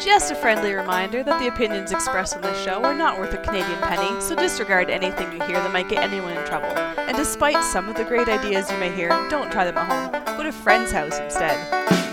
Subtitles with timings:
[0.00, 3.38] Just a friendly reminder that the opinions expressed on this show are not worth a
[3.38, 6.68] Canadian penny, so disregard anything you hear that might get anyone in trouble.
[6.98, 10.36] And despite some of the great ideas you may hear, don't try them at home.
[10.36, 12.09] Go to a friend's house instead.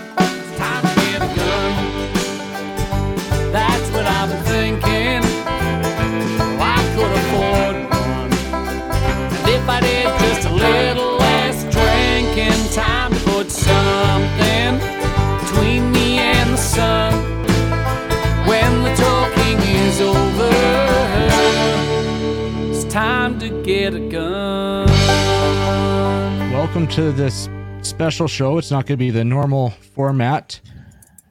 [26.68, 27.48] Welcome to this
[27.80, 28.58] special show.
[28.58, 30.60] It's not going to be the normal format,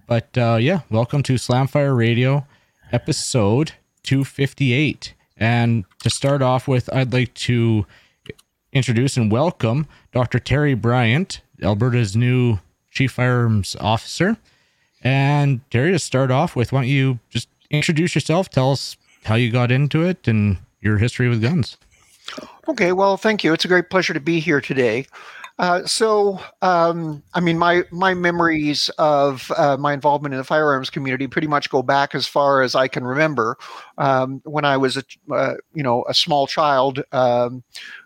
[0.07, 2.47] but uh, yeah, welcome to Slamfire Radio,
[2.91, 5.13] episode 258.
[5.37, 7.85] And to start off with, I'd like to
[8.73, 10.39] introduce and welcome Dr.
[10.39, 12.57] Teri Bryant, Alberta's new
[12.89, 14.37] Chief Firearms Officer.
[15.03, 18.49] And Teri, to start off with, why don't you just introduce yourself?
[18.49, 21.77] Tell us how you got into it and your history with guns.
[22.67, 23.53] Okay, well, thank you.
[23.53, 25.05] It's a great pleasure to be here today.
[25.59, 30.91] Uh, so, um, I mean, my my memories of uh, my involvement in the firearms
[30.91, 33.57] community pretty much go back as far as I can remember.
[33.97, 37.63] Um, when I was a uh, you know a small child, um,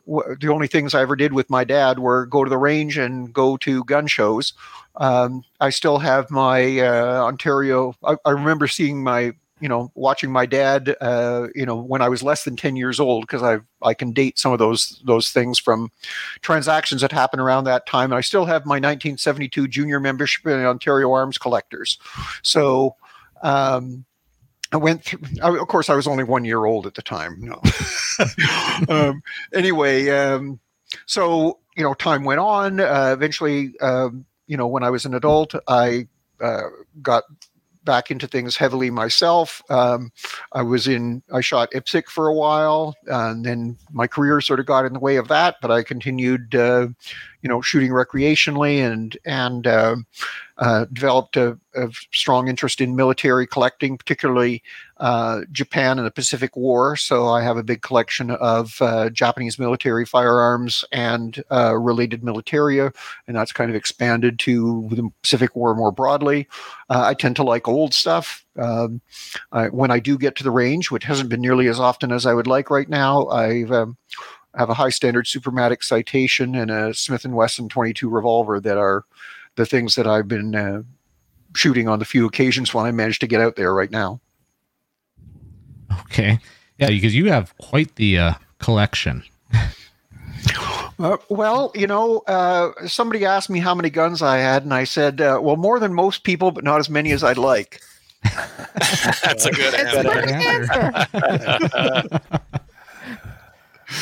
[0.08, 2.98] w- the only things I ever did with my dad were go to the range
[2.98, 4.54] and go to gun shows.
[4.96, 7.96] Um, I still have my uh, Ontario.
[8.06, 12.10] I, I remember seeing my you know watching my dad uh, you know when I
[12.10, 15.30] was less than 10 years old because I I can date some of those those
[15.30, 15.92] things from
[16.42, 20.66] transactions that happened around that time and I still have my 1972 junior membership in
[20.66, 22.00] Ontario Arms Collectors.
[22.42, 22.96] So
[23.44, 24.04] um,
[24.72, 27.38] I went through I, of course I was only 1 year old at the time
[27.40, 27.62] no.
[28.90, 29.22] Um,
[29.54, 30.60] anyway um,
[31.06, 35.14] so you know time went on uh, eventually um, you know when I was an
[35.14, 36.08] adult I
[36.42, 36.64] uh,
[37.02, 37.24] got
[37.84, 39.62] back into things heavily myself.
[39.70, 40.12] Um,
[40.54, 44.66] I was in, I shot IPSC for a while, and then my career sort of
[44.66, 45.56] got in the way of that.
[45.62, 46.88] But I continued, uh,
[47.42, 49.96] you know, shooting recreationally and and uh,
[50.62, 54.62] uh, developed a, a, strong interest in military collecting, particularly
[54.98, 56.96] uh, Japan and the Pacific War.
[56.96, 62.94] So I have a big collection of uh, Japanese military firearms and uh, related militaria,
[63.28, 66.48] and that's kind of expanded to the Pacific War more broadly.
[66.90, 68.46] Uh, I tend to like old stuff.
[68.56, 69.02] Um,
[69.52, 72.28] I, when I do get to the range, which hasn't been nearly as often as
[72.28, 73.98] I would like right now, I've um,
[74.56, 79.06] have a high standard Supermatic citation and a Smith and Wesson 22 revolver that are
[79.56, 80.84] the things that I've been uh,
[81.56, 84.20] shooting on the few occasions when I managed to get out there right now.
[86.02, 86.40] Okay.
[86.78, 89.24] Yeah, because you have quite the uh, collection.
[91.00, 94.84] Uh, well, you know, uh, somebody asked me how many guns I had, and I
[94.84, 97.82] said, uh, well, more than most people, but not as many as I'd like.
[99.24, 101.02] That's a good answer.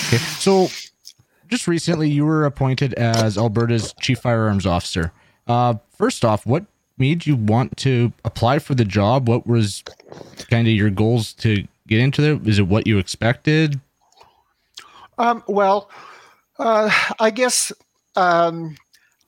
[0.07, 0.17] okay.
[0.17, 0.69] So,
[1.47, 5.11] just recently, you were appointed as Alberta's Chief Firearms Officer.
[5.47, 6.65] Uh, first off, what
[6.97, 9.27] made you want to apply for the job?
[9.27, 9.83] What was
[10.49, 12.39] kind of your goals to get into there?
[12.45, 13.79] Is it what you expected?
[15.17, 15.89] Um, well,
[16.59, 17.71] uh, I guess
[18.15, 18.75] um,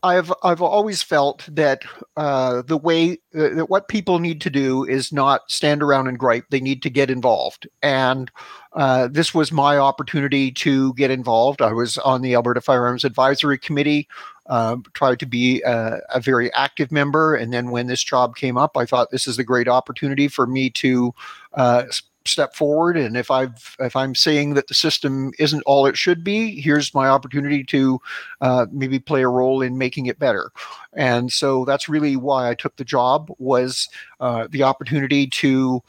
[0.04, 1.84] I've I've always felt that
[2.18, 6.18] uh, the way uh, that what people need to do is not stand around and
[6.18, 6.46] gripe.
[6.50, 8.32] They need to get involved, and
[8.74, 11.62] uh, this was my opportunity to get involved.
[11.62, 14.08] I was on the Alberta Firearms Advisory Committee.
[14.48, 18.58] Uh, tried to be a, a, very active member, and then when this job came
[18.58, 21.14] up, I thought this is a great opportunity for me to
[21.54, 21.84] uh,
[22.26, 26.24] step forward and if i've if i'm saying that the system isn't all it should
[26.24, 28.00] be here's my opportunity to
[28.42, 30.52] uh, maybe play a role in making it better.
[30.94, 33.88] And so that's really why i took the job was
[34.20, 35.82] uh, the opportunity to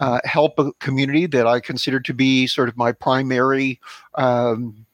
[0.00, 3.80] uh, help a community that i consider to be sort of my primary
[4.16, 4.86] um,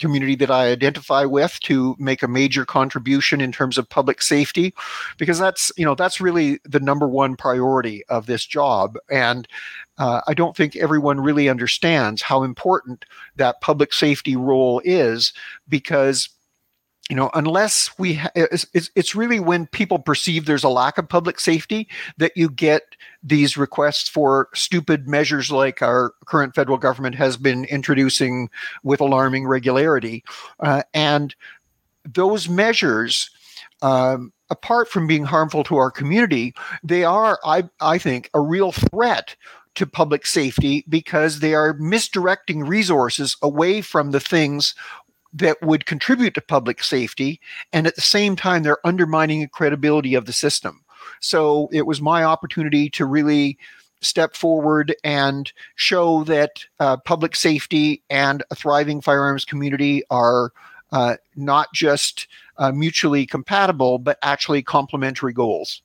[0.00, 4.74] community that I identify with to make a major contribution in terms of public safety
[5.18, 8.96] because that's you know that's really the number one priority of this job.
[9.10, 9.46] And
[10.00, 13.04] uh, I don't think everyone really understands how important
[13.36, 15.34] that public safety role is
[15.68, 16.30] because
[17.10, 21.06] you know unless we ha- it's, it's really when people perceive there's a lack of
[21.06, 21.86] public safety
[22.16, 27.66] that you get these requests for stupid measures like our current federal government has been
[27.66, 28.48] introducing
[28.82, 30.24] with alarming regularity.
[30.60, 31.34] Uh, and
[32.06, 33.28] those measures
[33.82, 38.72] um, apart from being harmful to our community they are i, I think a real
[38.72, 39.36] threat
[39.74, 44.74] to public safety because they are misdirecting resources away from the things
[45.32, 47.40] that would contribute to public safety
[47.72, 50.84] and at the same time they're undermining the credibility of the system
[51.20, 53.58] So it was my opportunity to really
[54.00, 60.52] step forward and show that uh, public safety and a thriving firearms community are
[60.92, 62.26] uh, not just
[62.56, 65.82] uh, mutually compatible, but actually complementary goals.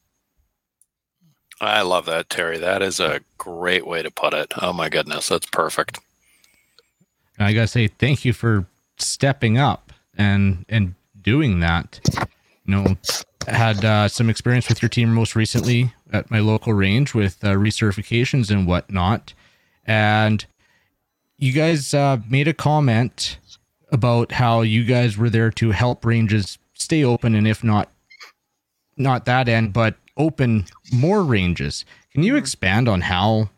[1.61, 2.59] I love that, Teri.
[2.59, 4.53] That is a great way to put it.
[4.61, 5.99] Oh my goodness, that's perfect.
[7.39, 8.65] I gotta say thank you for
[8.97, 11.99] stepping up and and doing that.
[12.65, 12.97] You know,
[13.47, 17.49] had uh, some experience with your team most recently at my local range with uh,
[17.49, 19.33] recertifications and whatnot,
[19.85, 20.45] and
[21.37, 23.37] you guys uh, made a comment
[23.91, 27.91] about how you guys were there to help ranges stay open, and if not,
[28.97, 31.85] not that end, but open more ranges.
[32.13, 33.49] Can you expand on how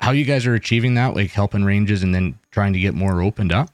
[0.00, 3.20] how you guys are achieving that, like helping ranges and then trying to get more
[3.20, 3.70] opened up?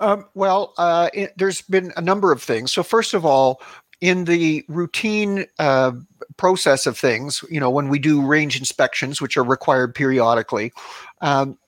[0.00, 2.72] Um, well, uh, it, there's been a number of things.
[2.72, 3.62] So first of all,
[4.00, 5.92] in the routine uh,
[6.36, 10.72] process of things, you know, when we do range inspections, which are required periodically,
[11.20, 11.58] um,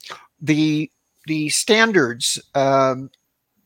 [0.41, 0.91] the
[1.27, 3.11] the standards um,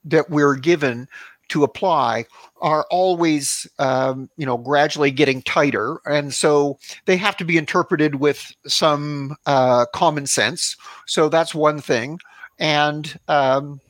[0.05, 1.09] that we're given
[1.51, 2.25] to apply
[2.61, 6.01] are always um, you know gradually getting tighter.
[6.07, 10.77] And so they have to be interpreted with some uh, common sense.
[11.07, 12.19] So that's one thing.
[12.59, 13.81] And um,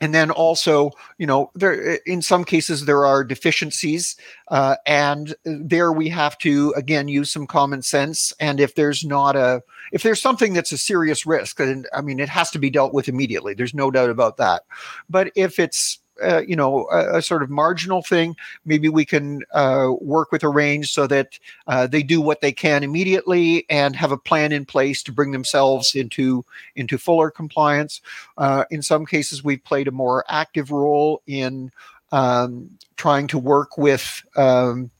[0.00, 4.16] and then also you know there in some cases there are deficiencies
[4.48, 8.34] uh, and there we have to again use some common sense.
[8.40, 9.62] And if there's not a
[9.92, 12.92] if there's something that's a serious risk and i mean it has to be dealt
[12.92, 13.54] with immediately.
[13.54, 14.62] There's no doubt about that.
[15.08, 18.36] But if it's uh, you know a, a, sort of marginal thing.
[18.64, 22.52] Maybe we can uh, work with a range so that uh, they do what they
[22.52, 26.44] can immediately and have a plan in place to bring themselves into
[26.76, 28.00] into fuller compliance.
[28.38, 31.70] Uh, in some cases we've played a more active role in
[32.12, 34.90] um, trying to work with um,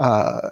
[0.00, 0.50] uh,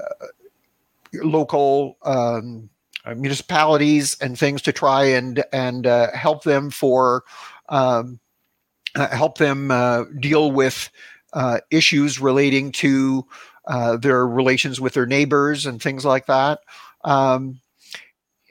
[1.12, 2.68] local um,
[3.16, 7.24] municipalities and things to try and and help them for
[7.68, 8.18] um,
[8.96, 10.90] help them uh, deal with
[11.32, 13.26] uh, issues relating to
[13.66, 16.60] uh, their relations with their neighbors and things like that.
[17.04, 17.60] Um,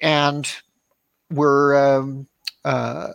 [0.02, 0.52] and
[1.32, 2.28] we're um,
[2.64, 3.10] uh,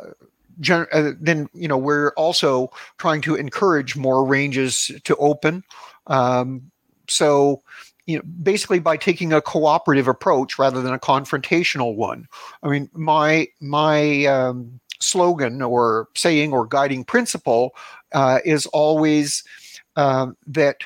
[0.61, 5.63] gen- uh, then you know we're also trying to encourage more ranges to open.
[6.07, 6.71] Um,
[7.09, 7.63] so
[8.07, 12.27] you know, basically by taking a cooperative approach rather than a confrontational one.
[12.63, 17.75] I mean, my my um, slogan or saying or guiding principle
[18.13, 19.45] uh, is always
[19.97, 20.85] uh, that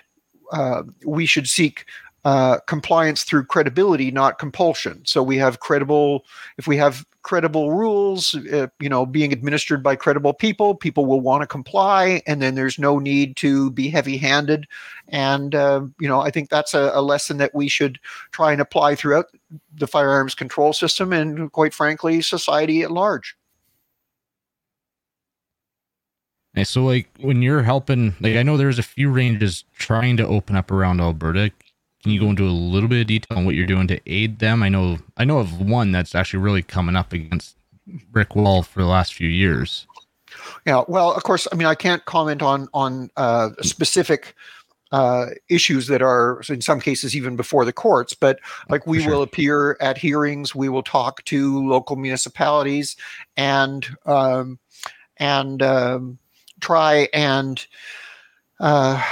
[1.04, 1.86] we should seek
[2.24, 5.02] uh, compliance through credibility, not compulsion.
[5.04, 6.24] So we have credible,
[6.56, 11.20] if we have credible rules, uh, you know, being administered by credible people, people will
[11.20, 14.66] want to comply, and then there's no need to be heavy-handed.
[15.08, 17.98] And uh, you know, I think that's a, a, lesson that we should
[18.30, 19.26] try and apply throughout
[19.74, 23.36] the firearms control system, and quite frankly, society at large.
[26.56, 30.26] And so, like, when you're helping, like, I know there's a few ranges trying to
[30.26, 31.50] open up around Alberta.
[32.02, 34.38] Can you go into a little bit of detail on what you're doing to aid
[34.38, 34.62] them?
[34.62, 37.56] I know, I know of one that's actually really coming up against
[38.10, 39.86] brick wall for the last few years.
[40.66, 44.34] Yeah, well, of course, I mean, I can't comment on on uh, specific
[44.92, 49.10] uh, issues that are in some cases even before the courts but like we sure.
[49.10, 52.94] will appear at hearings we will talk to local municipalities
[53.36, 54.56] and um,
[55.16, 56.16] and um,
[56.64, 57.66] try and
[58.58, 59.02] uh,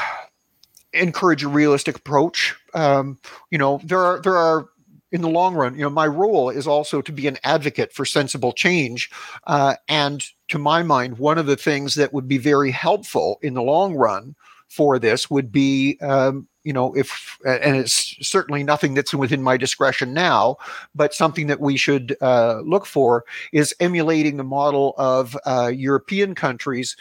[0.94, 2.54] encourage a realistic approach.
[2.72, 3.18] Um,
[3.50, 4.68] you know, there are there are
[5.10, 8.06] in the long run, you know, my role is also to be an advocate for
[8.06, 9.10] sensible change.
[9.46, 13.52] Uh, and to my mind, one of the things that would be very helpful in
[13.52, 14.34] the long run
[14.72, 19.56] for this would be um, you know, if and it's certainly nothing that's within my
[19.56, 20.56] discretion now,
[20.94, 26.34] but something that we should uh, look for is emulating the model of uh, European
[26.34, 26.96] countries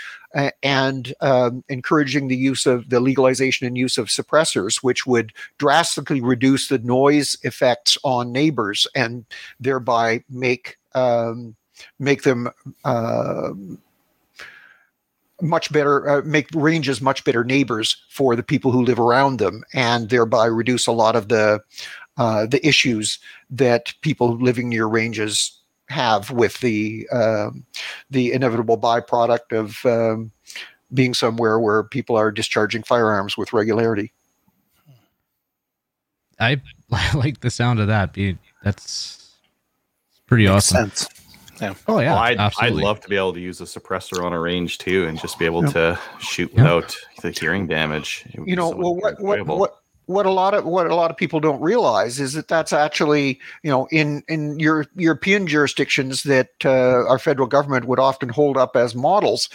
[0.63, 6.22] and um, encouraging the use of the legalization and use of suppressors, which would drastically
[6.22, 9.25] reduce the noise effects on neighbors and
[9.60, 11.56] thereby make um,
[12.00, 12.50] make them
[12.84, 13.51] uh,
[15.42, 19.64] much better, uh, make ranges much better neighbors for the people who live around them,
[19.74, 21.62] and thereby reduce a lot of the
[22.18, 23.20] uh, the issues
[23.50, 25.58] that people living near ranges
[25.90, 27.66] have with the um,
[28.10, 30.32] the inevitable byproduct of um,
[30.94, 34.12] being somewhere where people are discharging firearms with regularity.
[36.40, 38.18] I, I like the sound of that.
[38.64, 39.36] That's
[40.28, 40.90] pretty Makes awesome.
[40.90, 41.21] Sense.
[41.62, 41.75] Yeah.
[41.88, 42.13] Oh yeah.
[42.13, 45.06] Well, I'd, I'd love to be able to use a suppressor on a range too,
[45.06, 48.25] and just be able to shoot without the hearing damage.
[48.34, 51.18] You know, so well, what, what, what what a lot of what a lot of
[51.18, 56.50] people don't realize is that that's actually you know in in your European jurisdictions that
[56.65, 59.50] uh, our federal government would often hold up as models.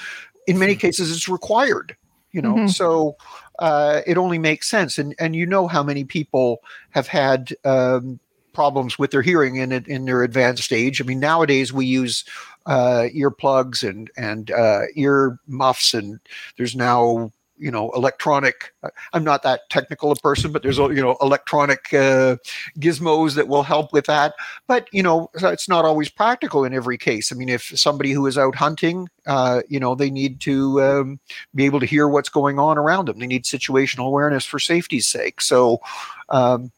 [0.47, 1.97] In many cases, it's required.
[2.33, 2.67] You know, mm-hmm.
[2.69, 3.17] so
[3.59, 4.99] uh, it only makes sense.
[4.99, 6.61] And and you know how many people
[6.91, 8.21] have had um,
[8.57, 11.01] problems with their hearing in in their advanced age.
[11.01, 12.25] I mean, nowadays we use
[12.65, 16.19] uh, earplugs and and uh, ear muffs, and
[16.57, 18.75] there's now you know electronic
[19.15, 22.37] i'm not that technical a person but there's you know electronic uh,
[22.79, 24.35] gizmos that will help with that.
[24.67, 27.33] But you know it's not always practical in every case.
[27.33, 31.21] I mean if somebody who is out hunting uh, you know they need to um,
[31.55, 33.19] be able to hear what's going on around them.
[33.19, 35.41] They need situational awareness for safety's sake.
[35.41, 35.81] So
[36.29, 36.73] um,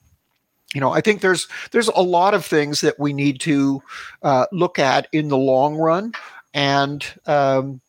[0.75, 3.83] you know i think there's there's a lot of things that we need to
[4.23, 6.13] uh, look at in the long run.
[6.55, 7.81] And um,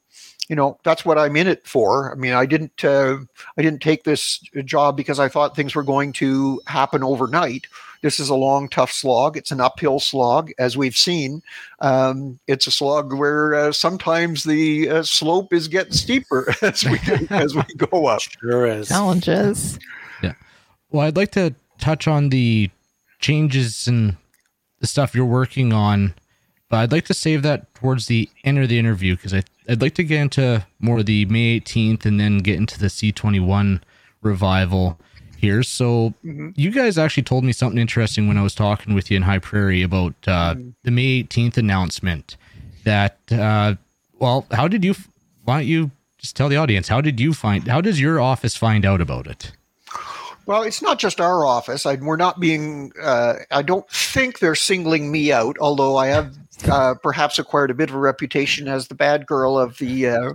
[0.50, 2.12] you know that's what i'm in it for.
[2.12, 3.18] I mean i didn't uh,
[3.58, 7.68] i didn't take this job because i thought things were going to happen overnight.
[8.02, 9.36] This is a long tough slog.
[9.36, 11.42] It's an uphill slog as we've seen.
[11.82, 16.98] Um, it's a slog where uh, sometimes the uh, slope is getting steeper as we
[17.30, 18.22] as we go up.
[18.40, 18.88] Sure is.
[18.88, 19.80] Challenges.
[20.24, 20.34] Yeah.
[20.92, 22.70] Well i'd like to touch on the
[23.20, 24.16] changes and
[24.80, 26.14] the stuff you're working on
[26.70, 29.96] but I'd like to save that towards the end of the interview because I'd like
[29.96, 33.82] to get into more of the May 18th and then get into the C21
[34.22, 35.00] revival
[35.36, 35.64] here.
[35.64, 36.50] So mm-hmm.
[36.56, 39.40] you guys actually told me something interesting when I was talking with you in High
[39.40, 40.70] Prairie about uh, mm-hmm.
[40.84, 42.38] the May 18th announcement.
[42.84, 43.76] That uh,
[44.20, 44.96] well, how did you?
[45.44, 47.68] Why don't you just tell the audience how did you find?
[47.68, 49.52] How does your office find out about it?
[50.50, 51.86] Well, it's not just our office.
[51.86, 52.92] I, we're not being.
[53.00, 56.36] Uh, I don't think they're singling me out, although I have
[56.68, 60.34] uh, perhaps acquired a bit of a reputation as the bad girl of the uh,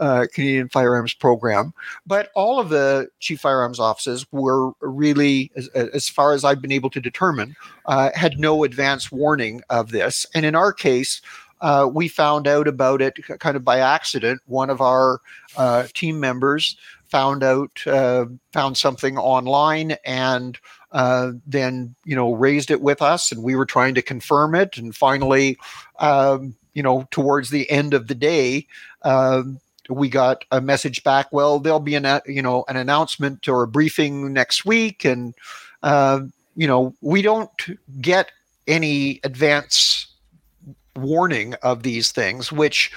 [0.00, 1.72] uh, Canadian Firearms Program.
[2.04, 6.72] But all of the chief firearms offices were really, as, as far as I've been
[6.72, 7.54] able to determine,
[7.86, 10.26] uh, had no advance warning of this.
[10.34, 11.22] And in our case,
[11.60, 14.40] uh, we found out about it kind of by accident.
[14.46, 15.20] One of our
[15.94, 16.76] team members
[17.14, 20.58] found out uh, found something online and
[20.90, 24.76] uh, then you know raised it with us and we were trying to confirm it.
[24.76, 25.56] And finally
[26.00, 28.66] um, you know towards the end of the day
[29.02, 33.62] um, we got a message back well there'll be an you know an announcement or
[33.62, 35.04] a briefing next week.
[35.04, 35.34] And
[35.84, 36.18] uh,
[36.56, 37.52] you know we don't
[38.00, 38.32] get
[38.66, 40.08] any advance
[40.96, 42.90] warning of these things, which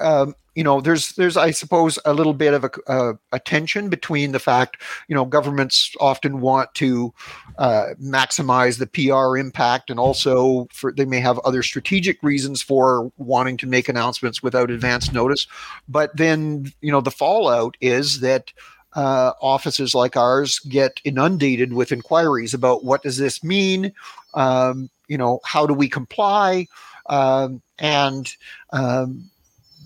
[0.00, 3.88] um, you know there's there's I suppose a little bit of a, a, a, tension
[3.88, 7.14] between the fact you know governments often want to
[7.56, 13.10] uh, maximize the PR impact and also for they may have other strategic reasons for
[13.16, 15.46] wanting to make announcements without advance notice,
[15.88, 18.52] but then you know the fallout is that.
[18.94, 23.92] Uh, offices like ours get inundated with inquiries about what does this mean
[24.34, 26.66] um, you know how do we comply
[27.06, 28.34] um, and
[28.72, 29.29] um,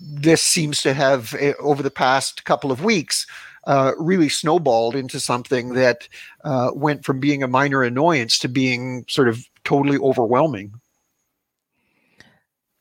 [0.01, 3.25] this seems to have, eh, over the past couple of weeks,
[3.65, 6.07] uh, really snowballed into something that
[6.43, 10.73] uh, went from being a minor annoyance to being sort of totally overwhelming.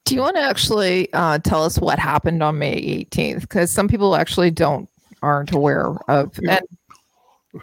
[0.04, 3.40] Do you want to actually uh, tell us what happened on May 18th?
[3.40, 4.88] Because some people actually don't
[5.23, 6.38] aren't aware of.
[6.47, 6.61] And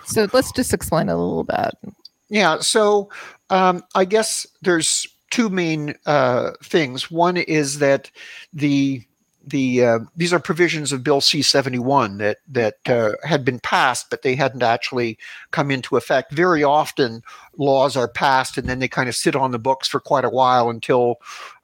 [0.06, 1.94] so let's just explain it a little bit.
[2.30, 2.60] Yeah.
[2.60, 3.10] So
[3.52, 7.12] um, I guess there's two main uh, things.
[7.12, 8.10] One is that
[8.54, 9.04] the
[9.46, 13.60] the uh, these are provisions of Bill C seventy one that that uh, had been
[13.60, 15.18] passed, but they hadn't actually
[15.52, 16.32] come into effect.
[16.32, 17.24] Very often,
[17.58, 20.30] laws are passed and then they kind of sit on the books for quite a
[20.30, 21.16] while until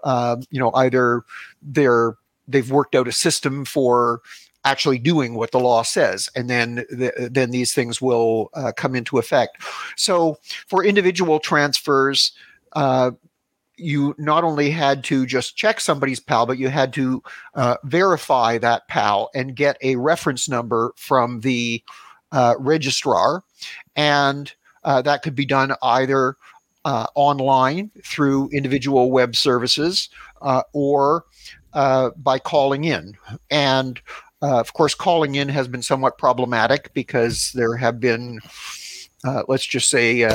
[0.04, 1.24] uh, you know either
[1.62, 2.16] they're
[2.48, 4.22] they've worked out a system for
[4.66, 8.96] actually doing what the law says, and then the, then these things will uh, come
[8.96, 9.62] into effect.
[9.96, 12.32] So for individual transfers.
[12.74, 13.12] Uh,
[13.78, 18.58] you not only had to just check somebody's PAL, but you had to uh, verify
[18.58, 21.84] that PAL and get a reference number from the
[22.32, 23.44] uh, registrar.
[23.96, 24.52] And
[24.84, 26.36] uh, that could be done either
[26.86, 30.10] uh, online through individual web services
[30.42, 31.26] uh, or
[31.74, 33.16] uh, by calling in.
[33.52, 34.02] And
[34.42, 38.40] of course, calling in has been somewhat problematic because there have been,
[39.48, 40.30] let's just say,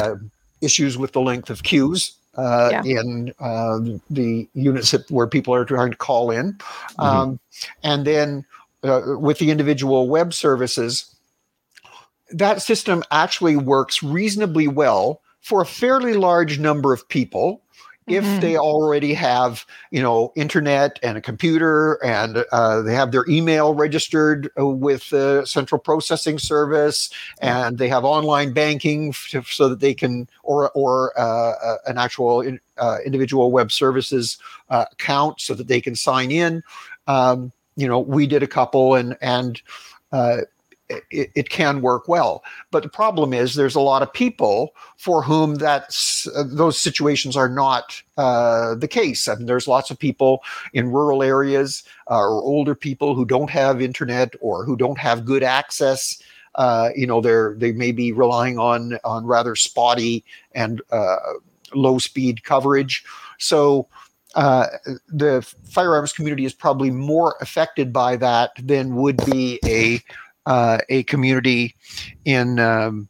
[0.60, 2.82] issues with the length of queues uh, yeah.
[2.84, 3.78] in uh,
[4.10, 6.54] the units that, where people are trying to call in.
[6.54, 7.00] Mm-hmm.
[7.00, 7.40] Um,
[7.82, 8.44] and then
[8.82, 11.14] uh, with the individual web services,
[12.30, 17.62] that system actually works reasonably well for a fairly large number of people.
[18.08, 18.40] If Mhm.
[18.40, 23.74] they already have you know internet and a computer and uh, they have their email
[23.74, 29.94] registered uh, with the central processing service and they have online banking so that they
[29.94, 34.38] can or or uh, uh, an actual in, uh, individual web services
[34.70, 36.62] uh, account so that they can sign in
[37.06, 39.62] um, you know we did a couple and and
[40.12, 40.38] uh,
[41.10, 42.42] it, it can work well.
[42.70, 47.36] But the problem is there's a lot of people for whom that's uh, those situations
[47.36, 49.26] are not uh, the case.
[49.26, 53.80] And there's lots of people in rural areas uh, or older people who don't have
[53.80, 56.22] internet or who don't have good access.
[56.54, 60.22] Uh, you know they're they may be relying on on rather spotty
[60.54, 61.16] and uh,
[61.74, 63.04] low speed coverage.
[63.38, 63.88] So
[64.34, 64.66] uh,
[65.08, 70.00] the firearms community is probably more affected by that than would be a
[70.46, 71.74] uh, a community
[72.24, 73.08] in um,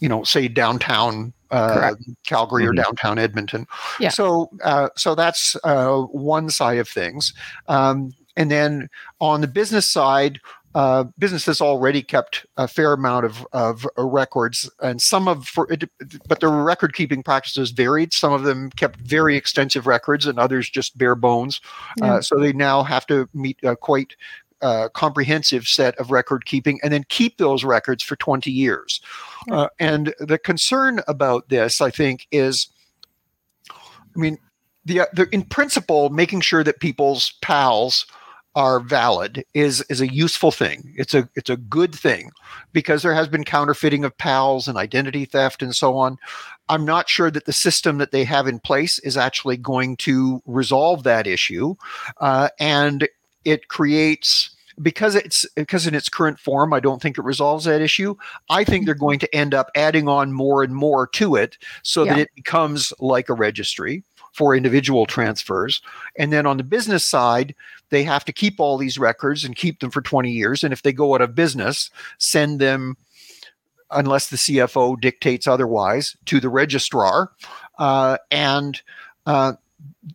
[0.00, 1.94] you know say downtown uh,
[2.26, 2.76] Calgary or Mhm.
[2.84, 3.66] downtown Edmonton.
[3.98, 4.10] Yeah.
[4.10, 7.34] So uh, so that's uh, one side of things,
[7.68, 8.88] um, and then
[9.20, 10.40] on the business side.
[10.76, 15.44] Uh, business has already kept a fair amount of, of uh, records, and some of,
[15.44, 15.82] for, it,
[16.28, 18.12] but the record keeping practices varied.
[18.12, 21.60] Some of them kept very extensive records, and others just bare bones.
[21.96, 22.14] Yeah.
[22.14, 24.14] Uh, so they now have to meet a quite
[24.62, 29.00] uh, comprehensive set of record keeping and then keep those records for 20 years.
[29.50, 32.68] Uh, and the concern about this, I think, is
[33.70, 34.38] I mean,
[34.84, 38.06] the, the in principle, making sure that people's pals
[38.56, 40.92] are valid is is a useful thing.
[40.96, 42.30] It's a it's a good thing
[42.72, 46.18] because there has been counterfeiting of pals and identity theft and so on.
[46.68, 50.42] I'm not sure that the system that they have in place is actually going to
[50.46, 51.76] resolve that issue,
[52.18, 53.08] uh, and
[53.44, 54.49] it creates
[54.82, 58.14] because it's because in its current form i don't think it resolves that issue.
[58.48, 62.04] I think they're going to end up adding on more and more to it so
[62.04, 65.82] that it becomes like a registry for individual transfers.
[66.16, 67.54] And then on the business side
[67.90, 70.62] they have to keep all these records and keep them for 20 years.
[70.62, 72.96] And if they go out of business send them
[73.90, 77.32] unless the cfo dictates otherwise to the registrar.
[77.78, 78.80] Uh, and
[79.26, 79.54] uh,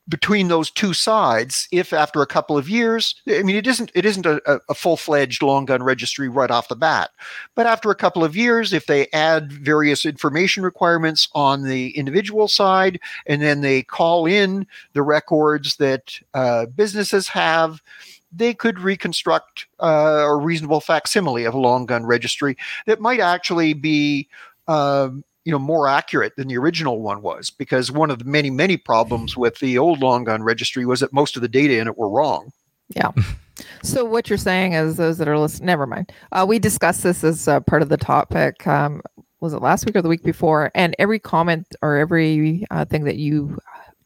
[0.08, 4.06] between those two sides, if after a couple of years, I mean, it isn't it
[4.06, 7.12] isn't a, a full fledged long gun registry right off the bat,
[7.56, 12.48] but after a couple of years, if they add various information requirements on the individual
[12.48, 17.82] side, and then they call in the records that uh, businesses have.
[18.38, 23.72] They could reconstruct uh, a reasonable facsimile of a long gun registry that might actually
[23.72, 24.28] be
[24.68, 28.50] um, you know more accurate than the original one was because one of the many
[28.50, 31.88] many problems with the old long gun registry was that most of the data in
[31.88, 32.51] it were wrong
[32.96, 33.12] Yeah.
[33.84, 36.12] So what you're saying is those that are listening, never mind.
[36.34, 38.68] Uh, we discussed this as uh, part of the topic.
[38.68, 39.01] Um,
[39.40, 40.72] was it last week or the week before?
[40.75, 43.58] And every comment or every uh, thing that you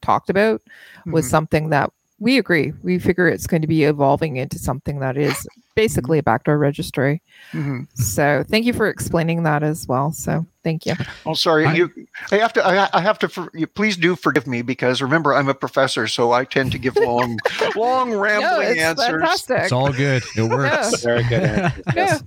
[0.04, 0.62] talked about
[1.08, 1.30] was Mhm.
[1.32, 2.74] something that we agree.
[2.84, 7.22] We figure it's going to be evolving into something that is basically a backdoor registry.
[7.54, 7.88] Mhm.
[7.96, 10.12] So thank you for explaining that as well.
[10.12, 10.94] So thank you.
[11.26, 11.90] oh sorry I- you
[12.32, 15.34] i have to i, I have to for, you, please do forgive me because remember
[15.34, 17.40] i'm a professor so i tend to give long
[17.78, 19.60] long No, rambling it's answers fantastic.
[19.64, 20.22] It's all good.
[20.36, 21.02] It works.
[21.04, 21.42] Very good.
[21.42, 21.82] answer.
[21.96, 22.20] Yeah.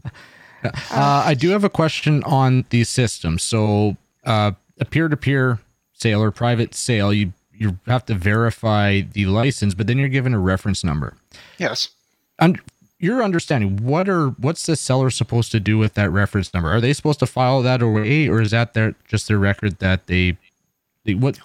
[0.65, 3.43] Uh, I do have a question on these systems.
[3.43, 5.59] So, uh, a peer-to-peer
[5.93, 10.35] sale or private sale, you you have to verify the license, but then you're given
[10.35, 11.17] a reference number.
[11.59, 11.89] yes
[12.39, 12.61] Und-
[13.03, 16.71] your understanding, what are what's the seller supposed to do with that reference number?
[16.71, 20.07] Are they supposed to file that away, or is that their just their record that
[20.07, 20.39] they,
[21.05, 21.41] they what?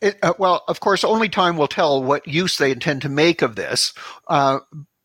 [0.00, 3.42] It, uh, well, of course, only time will tell what use they intend to make
[3.42, 3.92] of this.
[4.26, 4.60] Uh,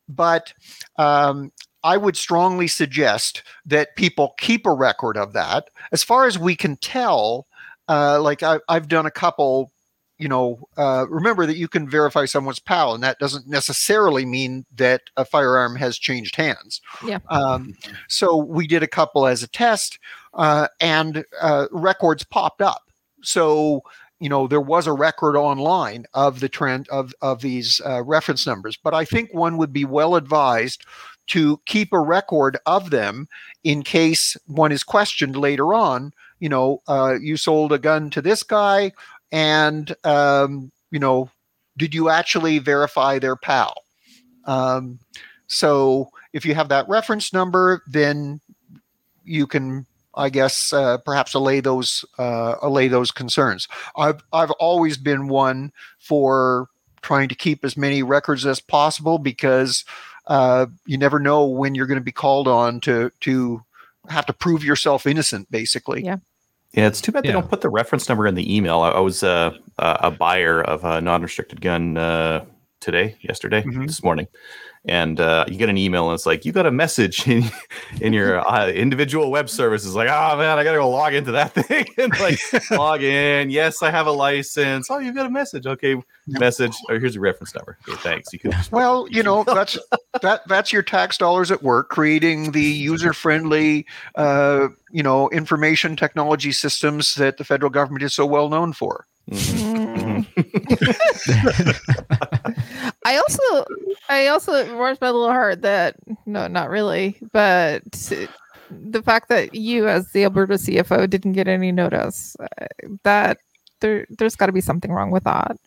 [0.07, 0.53] but
[0.97, 1.51] um,
[1.83, 5.69] I would strongly suggest that people keep a record of that.
[5.91, 7.47] As far as we can tell,
[7.89, 9.71] uh, like I, I've done a couple.
[10.17, 14.65] You know, uh, remember that you can verify someone's PAL, and that doesn't necessarily mean
[14.75, 16.81] that a firearm has changed hands.
[17.05, 17.19] Yeah.
[17.29, 17.77] Um,
[18.09, 19.97] so we did a couple as a test,
[20.33, 22.83] uh, and uh, records popped up.
[23.23, 23.83] So
[24.19, 28.45] you know there was a record online of the trend of of these uh, reference
[28.45, 30.83] numbers but i think one would be well advised
[31.27, 33.27] to keep a record of them
[33.63, 38.21] in case one is questioned later on you know uh, you sold a gun to
[38.21, 38.91] this guy
[39.31, 41.29] and um, you know
[41.77, 43.83] did you actually verify their pal
[44.45, 44.99] um,
[45.47, 48.39] so if you have that reference number then
[49.23, 53.67] you can I guess uh, perhaps allay those uh, allay those concerns.
[53.95, 56.67] I've I've always been one for
[57.01, 59.85] trying to keep as many records as possible because
[60.27, 63.63] uh, you never know when you're going to be called on to to
[64.09, 66.03] have to prove yourself innocent, basically.
[66.03, 66.17] Yeah.
[66.73, 67.31] Yeah, it's too bad yeah.
[67.31, 68.81] they don't put the reference number in the email.
[68.81, 72.45] I, I was uh, a buyer of a non-restricted gun uh,
[72.79, 73.85] today, yesterday, mm-hmm.
[73.85, 74.27] this morning,
[74.85, 77.43] and uh, you get an email and it's like you got a message in
[78.01, 79.85] in your uh, individual web service.
[79.85, 82.39] It's like, oh man, I gotta go log into that thing and like
[82.71, 83.49] log in.
[83.49, 84.87] Yes, I have a license.
[84.89, 85.65] Oh, you got a message.
[85.65, 86.73] Okay, message.
[86.89, 87.77] Oh, here's your reference number.
[87.87, 88.31] Okay, thanks.
[88.33, 88.53] You can.
[88.71, 89.77] Well, you know that's
[90.21, 95.95] that that's your tax dollars at work creating the user friendly, uh, you know, information
[95.95, 99.05] technology systems that the federal government is so well known for.
[99.29, 100.21] Mm-hmm.
[103.05, 103.65] I also,
[104.09, 107.83] I also it warms my little heart that no, not really, but
[108.71, 112.65] the fact that you, as the Alberta CFO, didn't get any notice uh,
[113.03, 113.39] that
[113.81, 115.57] there, there's got to be something wrong with that.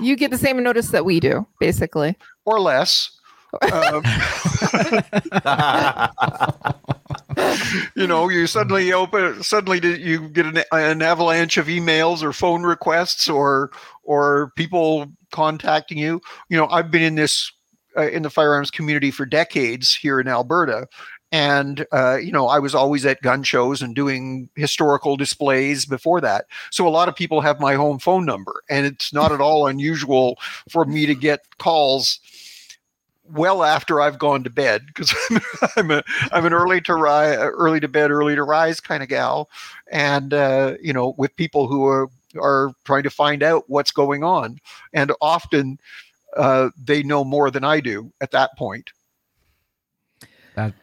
[0.00, 3.10] You get the same notice that we do, basically, or less.
[3.72, 4.02] Um,
[7.96, 12.62] you know, you suddenly open, suddenly you get an, an, avalanche of emails or phone
[12.62, 13.70] requests or
[14.02, 16.20] or people contacting you.
[16.48, 17.52] You know, I've been in this
[17.96, 20.88] uh, in the firearms community for decades here in Alberta,
[21.34, 26.20] and uh, you know i was always at gun shows and doing historical displays before
[26.20, 29.40] that so a lot of people have my home phone number and it's not at
[29.40, 30.38] all unusual
[30.70, 32.20] for me to get calls
[33.32, 35.14] well after I've gone to bed because
[35.76, 39.08] I'm a I'm an early to rise, early to bed, early to rise kind of
[39.08, 39.48] gal,
[39.90, 42.08] and uh, you know with people who are
[42.40, 44.58] are trying to find out what's going on,
[44.92, 45.78] and often
[46.36, 48.90] uh, they know more than I do at that point.
[50.54, 50.74] That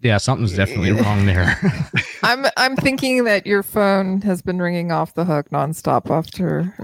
[0.00, 1.56] yeah, something's definitely wrong there.
[2.22, 6.74] I'm I'm thinking that your phone has been ringing off the hook nonstop after.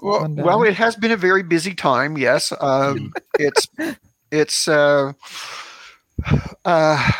[0.00, 2.16] Well, well it has been a very busy time.
[2.16, 3.66] Yes, um, it's
[4.30, 5.12] it's uh,
[6.64, 7.12] uh,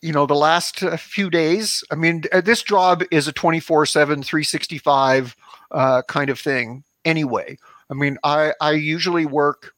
[0.00, 1.84] you know the last uh, few days.
[1.90, 5.36] I mean, uh, this job is a 24 7 365
[5.70, 7.58] uh, kind of thing anyway.
[7.90, 9.73] I mean, I I usually work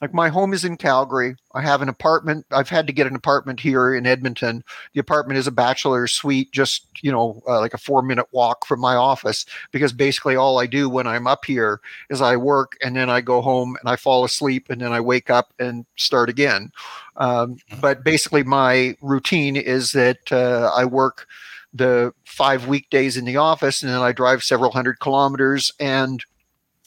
[0.00, 1.36] like my home is in Calgary.
[1.54, 2.46] I have an apartment.
[2.50, 4.64] I've had to get an apartment here in Edmonton.
[4.94, 8.66] The apartment is a bachelor suite, just you know, uh, like a four minute walk
[8.66, 9.44] from my office.
[9.72, 13.20] Because basically, all I do when I'm up here is I work, and then I
[13.20, 16.72] go home and I fall asleep, and then I wake up and start again.
[17.16, 17.80] Um, mm-hmm.
[17.80, 21.26] but basically, my routine is that uh, I work
[21.74, 26.24] the five weekdays in the office, and then I drive several hundred kilometers and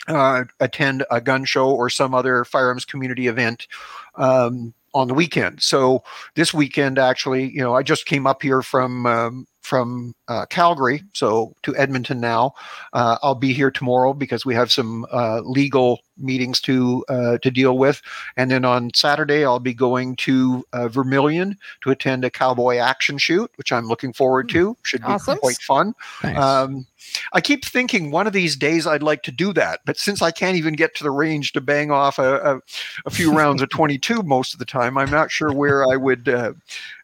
[0.07, 3.67] uh, attend a gun show or some other firearms community event
[4.15, 5.61] um, on the weekend.
[5.61, 6.03] So
[6.35, 11.03] this weekend, actually, you know, I just came up here from um, from uh, Calgary,
[11.13, 12.53] so to Edmonton now.
[12.91, 17.49] Uh, I'll be here tomorrow because we have some uh, legal meetings to uh, to
[17.49, 18.01] deal with,
[18.37, 23.17] and then on Saturday I'll be going to uh, Vermilion to attend a cowboy action
[23.17, 24.77] shoot, which I'm looking forward to.
[24.83, 25.39] Should be awesome.
[25.39, 25.93] quite fun.
[26.23, 26.37] Nice.
[26.37, 26.85] Um,
[27.31, 30.31] I keep thinking one of these days I'd like to do that, but since I
[30.31, 32.59] can't even get to the range to bang off a, a,
[33.05, 36.27] a few rounds of 22 most of the time, I'm not sure where I would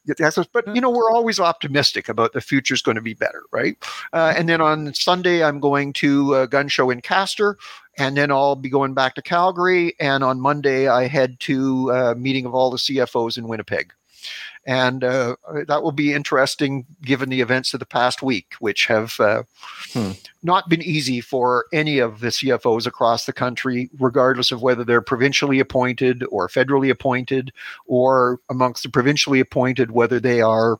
[0.09, 0.47] get the access.
[0.51, 3.77] But you know, we're always optimistic about the future is going to be better, right?
[4.13, 7.57] Uh, and then on Sunday, I'm going to a gun show in Castor,
[7.97, 9.95] and then I'll be going back to Calgary.
[9.99, 13.93] And on Monday, I head to a meeting of all the CFOs in Winnipeg
[14.69, 19.19] and uh, that will be interesting given the events of the past week, which have
[19.19, 19.41] uh,
[19.93, 20.11] hmm.
[20.43, 25.01] not been easy for any of the CFOs across the country, regardless of whether they're
[25.01, 27.51] provincially appointed or federally appointed,
[27.87, 30.77] or amongst the provincially appointed, whether they are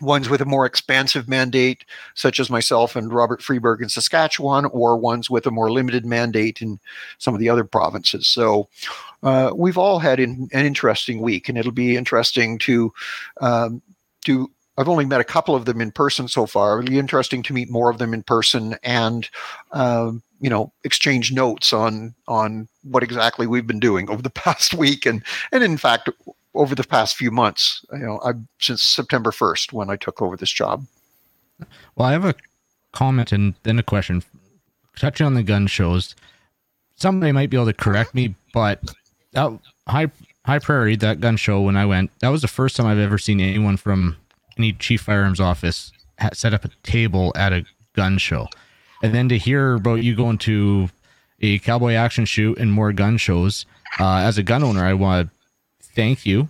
[0.00, 4.96] ones with a more expansive mandate, such as myself and Robert Freberg in Saskatchewan, or
[4.96, 6.78] ones with a more limited mandate in
[7.18, 8.26] some of the other provinces.
[8.26, 8.68] So
[9.22, 12.92] uh, we've all had in, an interesting week, and it'll be interesting to
[13.40, 13.82] um,
[14.24, 14.50] to.
[14.78, 16.78] I've only met a couple of them in person so far.
[16.78, 19.26] It'll be interesting to meet more of them in person and
[19.72, 24.74] um, you know exchange notes on on what exactly we've been doing over the past
[24.74, 26.10] week and and in fact
[26.56, 27.84] over the past few months.
[27.92, 30.86] You know, I since September first when I took over this job.
[31.94, 32.34] Well, I have a
[32.92, 34.22] comment and then a question.
[34.96, 36.14] Touching on the gun shows,
[36.96, 38.82] somebody might be able to correct me, but
[39.32, 40.10] that high
[40.46, 43.18] High Prairie, that gun show when I went, that was the first time I've ever
[43.18, 44.16] seen anyone from
[44.56, 45.90] any chief firearms office
[46.32, 47.64] set up a table at a
[47.94, 48.46] gun show.
[49.02, 50.88] And then to hear about you going to
[51.40, 53.66] a cowboy action shoot and more gun shows,
[53.98, 55.35] uh, as a gun owner, I want to
[55.96, 56.48] thank you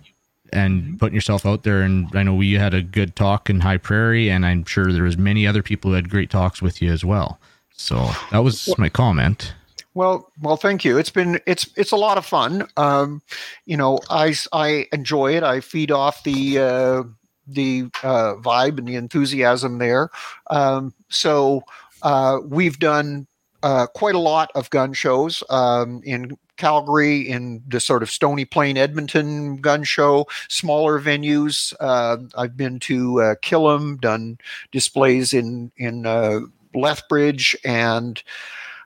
[0.53, 0.95] and mm-hmm.
[0.97, 1.81] putting yourself out there.
[1.81, 5.03] And I know we had a good talk in High Prairie, and I'm sure there
[5.03, 7.39] was many other people who had great talks with you as well.
[7.71, 9.53] So that was my comment.
[9.93, 10.97] Well, well, thank you.
[10.99, 12.67] It's been it's it's a lot of fun.
[12.77, 13.21] Um,
[13.65, 15.43] you know, I I enjoy it.
[15.43, 17.03] I feed off the uh,
[17.47, 20.09] the uh, vibe and the enthusiasm there.
[20.51, 21.63] Um, so
[22.03, 23.25] uh, we've done
[23.63, 28.45] uh, quite a lot of gun shows um, in Calgary, in the sort of Stony
[28.45, 31.73] Plain Edmonton gun show, smaller venues.
[31.79, 34.37] Uh, I've been to uh, Killam, done
[34.71, 36.39] displays in in uh,
[36.73, 38.21] Lethbridge and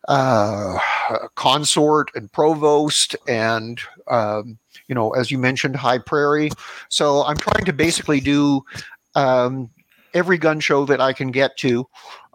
[0.07, 0.77] uh,
[1.35, 3.79] Consort and Provost, and
[4.09, 4.57] um,
[4.87, 6.49] you know, as you mentioned, High Prairie.
[6.89, 8.63] So I'm trying to basically do
[9.15, 9.69] um,
[10.13, 11.87] every gun show that I can get to,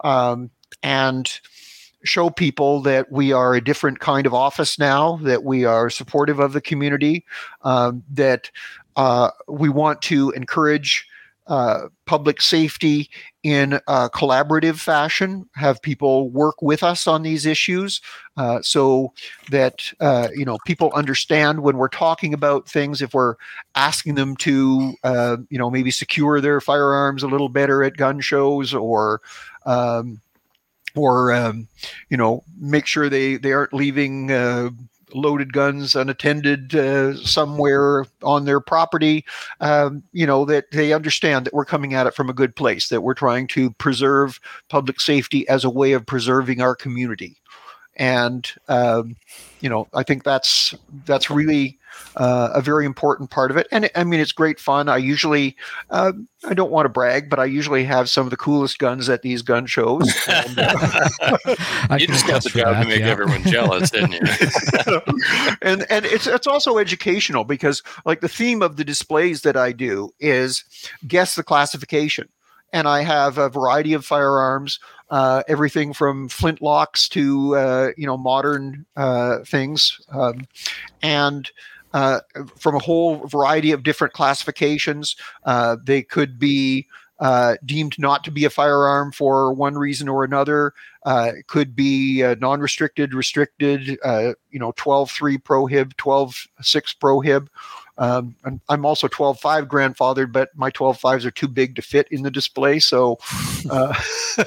[0.03, 0.49] um,
[0.81, 1.39] and
[2.03, 6.39] show people that we are a different kind of office now, that we are supportive
[6.39, 7.25] of the community,
[7.63, 8.51] um, that
[8.95, 11.05] uh, we want to encourage
[11.47, 13.09] uh, public safety
[13.41, 18.01] in a collaborative fashion, have people work with us on these issues
[18.35, 19.13] uh, so
[19.49, 23.35] that uh, you know people understand when we're talking about things if we're
[23.75, 28.19] asking them to uh, you know maybe secure their firearms a little better at gun
[28.19, 29.21] shows or
[29.65, 30.19] um,
[30.97, 31.67] or um,
[32.09, 34.69] you know make sure they they aren't leaving uh,
[35.13, 39.25] loaded guns unattended uh, somewhere on their property
[39.61, 42.89] um, you know that they understand that we're coming at it from a good place
[42.89, 47.37] that we're trying to preserve public safety as a way of preserving our community
[47.97, 49.15] and um,
[49.59, 50.73] you know i think that's
[51.05, 51.77] that's really
[52.15, 53.67] uh, a very important part of it.
[53.71, 54.89] And I mean, it's great fun.
[54.89, 55.55] I usually,
[55.89, 56.13] uh,
[56.45, 59.21] I don't want to brag, but I usually have some of the coolest guns at
[59.21, 60.11] these gun shows.
[60.27, 63.07] And, uh, you just got the job that, to make yeah.
[63.07, 64.21] everyone jealous, didn't you?
[65.61, 69.71] and and it's it's also educational because like the theme of the displays that I
[69.71, 70.63] do is
[71.07, 72.29] guess the classification
[72.73, 78.17] and I have a variety of firearms, uh, everything from flintlocks to uh, you know
[78.17, 80.47] modern uh, things, um,
[81.01, 81.49] and
[81.93, 82.19] uh,
[82.57, 85.15] from a whole variety of different classifications.
[85.45, 86.85] Uh, they could be
[87.19, 90.73] uh, deemed not to be a firearm for one reason or another.
[91.05, 93.87] It could be non-restricted, restricted.
[93.87, 96.47] You know, 12-3 prohib, 12-6
[96.99, 97.47] prohib.
[97.97, 98.35] Um,
[98.69, 102.79] I'm also 12.5 grandfathered, but my 12.5s are too big to fit in the display.
[102.79, 103.17] So,
[103.69, 103.93] Uh,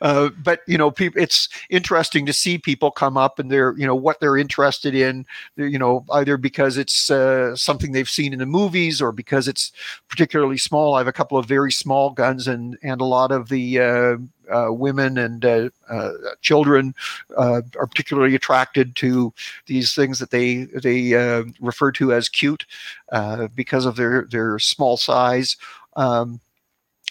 [0.00, 3.94] but you know, people, it's interesting to see people come up and they're, you know,
[3.94, 5.26] what they're interested in.
[5.56, 9.72] You know, either because it's uh, something they've seen in the movies or because it's
[10.08, 10.94] particularly small.
[10.94, 14.16] I have a couple of very small guns, and and a lot of the uh,
[14.50, 16.94] uh, women and uh, uh, children
[17.36, 19.32] uh, are particularly attracted to
[19.66, 22.66] these things that they they uh, refer to as cute
[23.12, 25.56] uh, because of their their small size.
[25.96, 26.40] Um,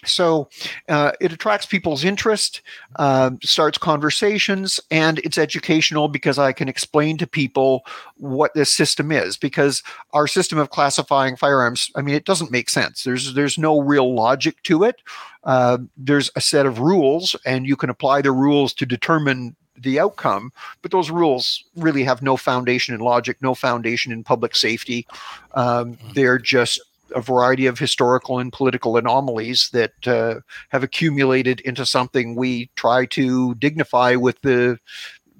[0.05, 0.49] so
[0.89, 2.61] uh, it attracts people's interest,
[2.97, 9.11] uh, starts conversations, and it's educational because I can explain to people what this system
[9.11, 9.37] is.
[9.37, 9.83] Because
[10.13, 13.03] our system of classifying firearms, I mean, it doesn't make sense.
[13.03, 15.01] There's there's no real logic to it.
[15.43, 19.99] Uh, there's a set of rules, and you can apply the rules to determine the
[19.99, 25.05] outcome, but those rules really have no foundation in logic, no foundation in public safety.
[25.53, 26.81] Um, they're just
[27.13, 30.39] a variety of historical and political anomalies that uh,
[30.69, 34.77] have accumulated into something we try to dignify with the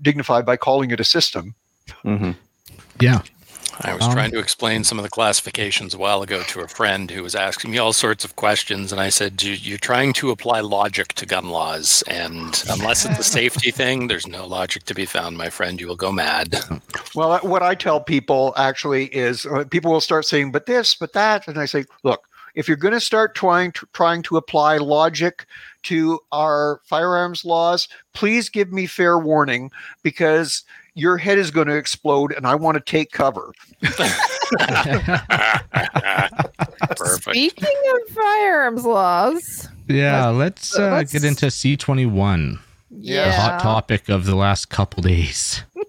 [0.02, 1.56] dignify by calling it a system.
[2.04, 2.32] Mm-hmm.
[3.00, 3.22] Yeah,
[3.82, 6.68] I was um, trying to explain some of the classifications a while ago to a
[6.68, 10.32] friend who was asking me all sorts of questions, and I said, "You're trying to
[10.32, 14.96] apply logic to gun laws, and unless it's a safety thing, there's no logic to
[14.96, 15.80] be found, my friend.
[15.80, 16.56] You will go mad."
[17.16, 21.14] Well, what I tell people actually is, uh, people will start saying, "But this, but
[21.14, 24.78] that," and I say, "Look." If you're going to start trying to, trying to apply
[24.78, 25.46] logic
[25.84, 29.70] to our firearms laws, please give me fair warning
[30.02, 30.64] because
[30.98, 33.54] your head is going to explode and I want to take cover.
[36.98, 37.22] Perfect.
[37.22, 39.68] Speaking of firearms laws.
[39.88, 42.60] Yeah, let's, uh, let's get into C21.
[43.00, 43.26] Yeah.
[43.26, 45.64] The hot topic of the last couple days.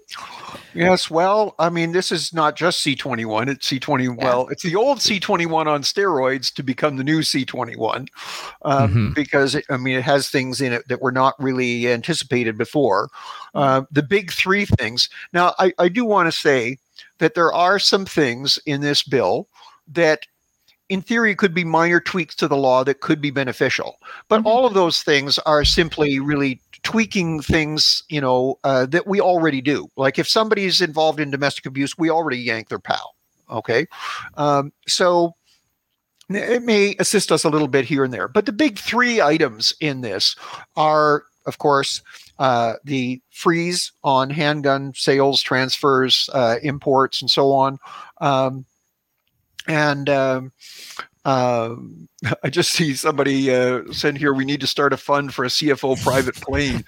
[0.74, 3.48] Yes, well, I mean, this is not just C21.
[3.48, 4.04] It's C20.
[4.04, 4.24] Yeah.
[4.24, 8.06] Well, it's the old C21 on steroids to become the new C21
[8.62, 9.12] um, mm-hmm.
[9.12, 13.08] because, it, I mean, it has things in it that were not really anticipated before.
[13.54, 15.08] Uh, the big three things.
[15.32, 16.78] Now, I, I do want to say
[17.18, 19.48] that there are some things in this bill
[19.88, 20.26] that
[20.88, 24.46] in theory could be minor tweaks to the law that could be beneficial but mm-hmm.
[24.46, 29.60] all of those things are simply really tweaking things, you know, uh, that we already
[29.60, 29.88] do.
[29.96, 33.14] Like if somebody's involved in domestic abuse, we already yank their pal.
[33.50, 33.86] Okay.
[34.36, 35.34] Um, so
[36.30, 38.28] it may assist us a little bit here and there.
[38.28, 40.36] But the big three items in this
[40.76, 42.02] are, of course,
[42.38, 47.78] uh, the freeze on handgun sales, transfers, uh, imports, and so on.
[48.20, 48.66] Um,
[49.66, 50.52] and um,
[51.28, 52.08] Um,
[52.42, 54.32] I just see somebody uh, send here.
[54.32, 56.84] We need to start a fund for a CFO private plane.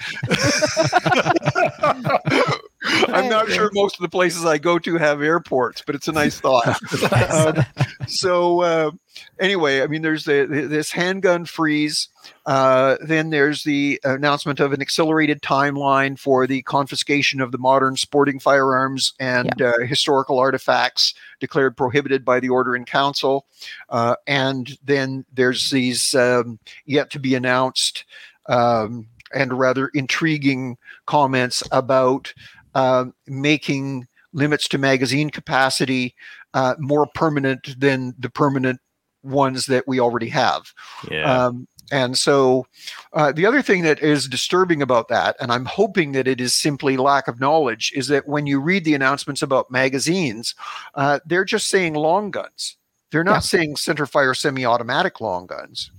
[2.84, 6.12] I'm not sure most of the places I go to have airports, but it's a
[6.12, 6.78] nice thought.
[7.30, 7.64] um,
[8.06, 8.90] so uh,
[9.38, 12.08] anyway, I mean, there's the, this handgun freeze.
[12.46, 17.96] Uh, then there's the announcement of an accelerated timeline for the confiscation of the modern
[17.96, 19.68] sporting firearms and yeah.
[19.68, 23.46] uh, historical artifacts declared prohibited by the Order in Council.
[23.90, 28.04] Uh, and then there's these um, yet to be announced
[28.46, 32.32] um, and rather intriguing comments about
[32.74, 36.14] uh, making limits to magazine capacity
[36.54, 38.80] uh, more permanent than the permanent
[39.22, 40.72] ones that we already have.
[41.10, 41.46] Yeah.
[41.46, 42.66] Um, and so
[43.12, 46.54] uh, the other thing that is disturbing about that, and I'm hoping that it is
[46.54, 50.54] simply lack of knowledge, is that when you read the announcements about magazines,
[50.94, 52.76] uh, they're just saying long guns.
[53.10, 53.40] They're not yeah.
[53.40, 55.90] saying center fire semi automatic long guns.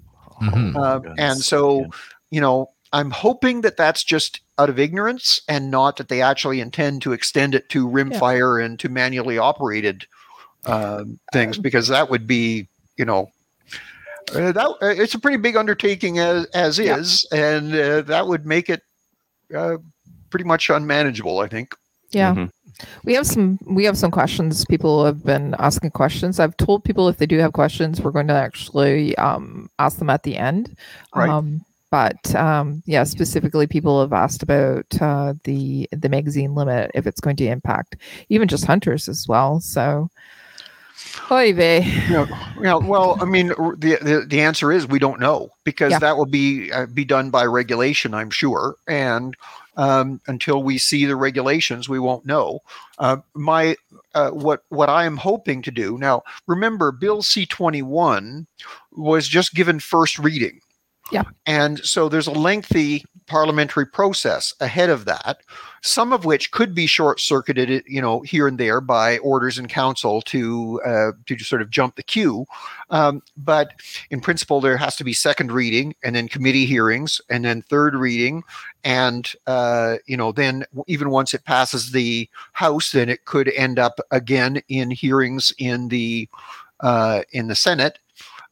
[0.41, 0.77] Mm-hmm.
[0.77, 1.87] Uh, and so,
[2.29, 6.59] you know, I'm hoping that that's just out of ignorance and not that they actually
[6.59, 8.65] intend to extend it to rimfire yeah.
[8.65, 10.05] and to manually operated
[10.65, 13.31] um, things um, because that would be, you know,
[14.35, 16.97] uh, that uh, it's a pretty big undertaking as as yeah.
[16.97, 18.81] is, and uh, that would make it
[19.55, 19.77] uh,
[20.29, 21.39] pretty much unmanageable.
[21.39, 21.75] I think.
[22.11, 22.33] Yeah.
[22.33, 22.45] Mm-hmm.
[23.03, 24.65] We have some we have some questions.
[24.65, 26.39] People have been asking questions.
[26.39, 30.09] I've told people if they do have questions, we're going to actually um, ask them
[30.09, 30.75] at the end.
[31.15, 31.29] Right.
[31.29, 37.05] Um, but um, yeah, specifically, people have asked about uh, the the magazine limit if
[37.05, 37.97] it's going to impact
[38.29, 39.59] even just hunters as well.
[39.59, 40.09] So,
[41.29, 41.81] oy vey.
[42.09, 42.25] Yeah,
[42.61, 45.99] yeah, well, I mean, the, the, the answer is we don't know because yeah.
[45.99, 49.35] that will be uh, be done by regulation, I'm sure, and
[49.77, 52.59] um, until we see the regulations, we won't know.
[52.99, 53.75] Uh, my
[54.15, 56.23] uh, what what I am hoping to do now.
[56.47, 58.47] Remember, Bill C twenty one
[58.93, 60.61] was just given first reading.
[61.11, 61.23] Yeah.
[61.45, 65.41] And so there's a lengthy parliamentary process ahead of that,
[65.81, 69.67] some of which could be short circuited, you know, here and there by orders in
[69.67, 72.45] council to uh, to sort of jump the queue.
[72.89, 73.73] Um, but
[74.09, 77.95] in principle, there has to be second reading and then committee hearings and then third
[77.95, 78.43] reading.
[78.83, 83.79] And, uh, you know, then even once it passes the House, then it could end
[83.79, 86.27] up again in hearings in the
[86.81, 87.99] uh, in the Senate.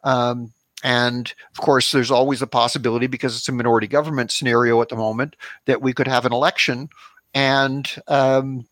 [0.03, 4.89] Um, and of course, there's always a possibility because it's a minority government scenario at
[4.89, 6.89] the moment that we could have an election
[7.33, 8.65] and um,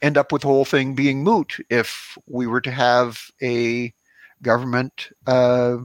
[0.00, 3.94] end up with the whole thing being moot if we were to have a
[4.42, 5.78] government, uh,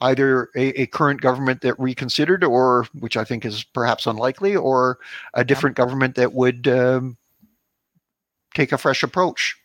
[0.00, 4.98] either a, a, current government that reconsidered, or which I think is perhaps unlikely, or
[5.32, 7.16] a different government that would um,
[8.54, 9.56] take a fresh approach.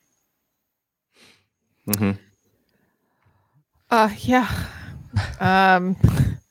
[1.88, 2.12] Mm-hmm.
[3.92, 4.50] Uh, yeah.
[5.42, 5.98] Um,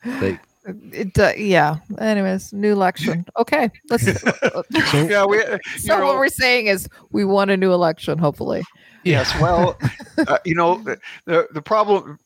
[0.05, 1.77] they, it, uh, yeah.
[1.99, 3.25] Anyways, new election.
[3.37, 4.21] Okay, let's.
[4.21, 5.43] so, yeah, we.
[5.79, 8.19] So know, what we're saying is we want a new election.
[8.19, 8.63] Hopefully.
[9.03, 9.33] Yes.
[9.41, 9.77] Well,
[10.27, 10.83] uh, you know
[11.25, 12.19] the the problem.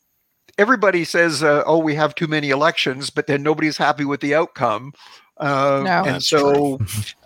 [0.58, 4.36] Everybody says, uh, "Oh, we have too many elections," but then nobody's happy with the
[4.36, 4.94] outcome.
[5.38, 6.04] Uh, no.
[6.06, 6.80] And so,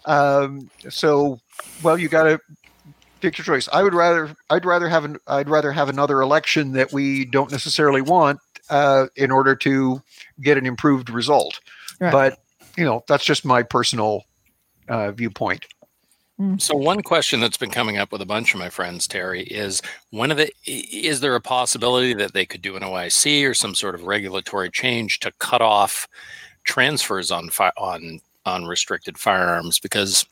[0.06, 1.40] um, so
[1.84, 2.40] well, you got to
[3.22, 3.68] pick your choice.
[3.72, 7.52] I would rather I'd rather have an I'd rather have another election that we don't
[7.52, 10.02] necessarily want uh, in order to
[10.42, 11.60] get an improved result.
[12.00, 12.12] Right.
[12.12, 12.40] But
[12.78, 14.24] you know that's just my personal
[14.88, 15.66] uh, viewpoint.
[16.40, 16.62] Mm.
[16.62, 19.82] So one question that's been coming up with a bunch of my friends, Teri, is
[20.12, 23.76] one of the is there a possibility that they could do an OIC or some
[23.76, 26.08] sort of regulatory change to cut off
[26.64, 30.26] transfers on fi- on on restricted firearms because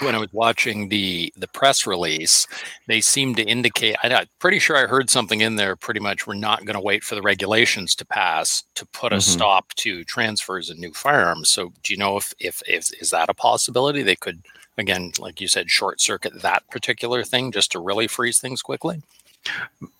[0.00, 2.46] when I was watching the the press release,
[2.86, 3.96] they seemed to indicate.
[4.02, 5.76] I, am pretty sure I heard something in there.
[5.76, 9.16] Pretty much, we're not going to wait for the regulations to pass to put a
[9.16, 9.20] mm-hmm.
[9.20, 11.50] stop to transfers and new firearms.
[11.50, 14.02] So, do you know if, if if is that a possibility?
[14.02, 14.42] They could
[14.78, 19.02] again, like you said, short circuit that particular thing just to really freeze things quickly.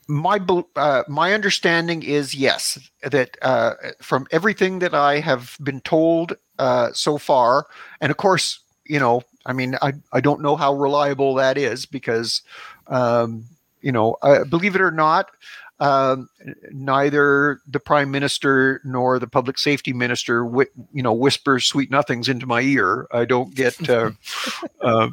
[0.08, 0.40] My
[0.76, 6.92] uh, my understanding is yes that uh, from everything that I have been told uh,
[6.92, 7.66] so far,
[8.00, 11.86] and of course, you know I mean, I, I don't know how reliable that is
[11.86, 12.42] because,
[12.88, 13.44] um,
[13.80, 15.30] you know, uh, believe it or not,
[15.78, 16.28] um,
[16.70, 22.28] neither the prime minister nor the public safety minister, whi- you know, whispers sweet nothings
[22.28, 23.06] into my ear.
[23.12, 24.10] I don't get uh,
[24.80, 25.10] uh,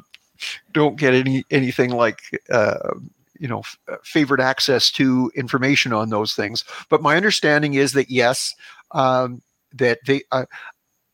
[0.71, 2.93] don't get any anything like uh,
[3.37, 6.63] you know f- uh, favored access to information on those things.
[6.89, 8.55] But my understanding is that yes,
[8.91, 9.41] um,
[9.73, 10.23] that they.
[10.31, 10.45] Uh,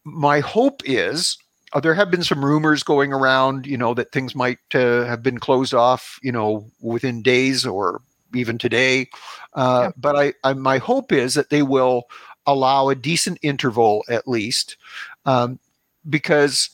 [0.06, 1.38] my hope is
[1.74, 5.22] uh, there have been some rumors going around, you know, that things might uh, have
[5.22, 8.02] been closed off, you know, within days or
[8.34, 9.10] even today.
[9.54, 9.92] Uh, Yeah.
[9.98, 12.04] But I, I, my hope is that they will
[12.46, 14.78] allow a decent interval at least,
[15.26, 15.60] um,
[16.10, 16.70] because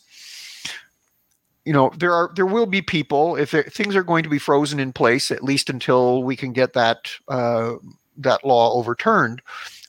[1.66, 4.38] you know there are there will be people if there, things are going to be
[4.38, 7.74] frozen in place at least until we can get that uh,
[8.18, 9.42] that law overturned.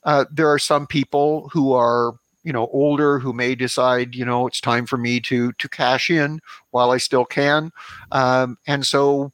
[0.04, 2.14] Uh, there are some people who are
[2.46, 6.08] you know older who may decide you know it's time for me to to cash
[6.10, 6.40] in
[6.70, 7.72] while I still can,
[8.12, 9.32] um, and so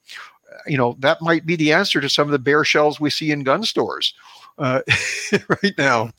[0.66, 3.30] you know that might be the answer to some of the bare shells we see
[3.30, 4.14] in gun stores
[4.58, 4.80] uh,
[5.48, 6.10] right now.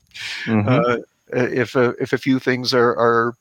[0.46, 0.68] Mhm.
[0.68, 0.98] Uh,
[1.32, 3.34] if a, if a few things are are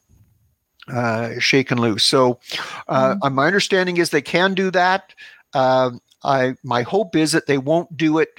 [0.91, 2.03] uh, shaken loose.
[2.03, 2.39] So,
[2.87, 5.13] uh, uh, my understanding is they can do that.
[5.53, 8.29] Um I my hope is that they won't do it,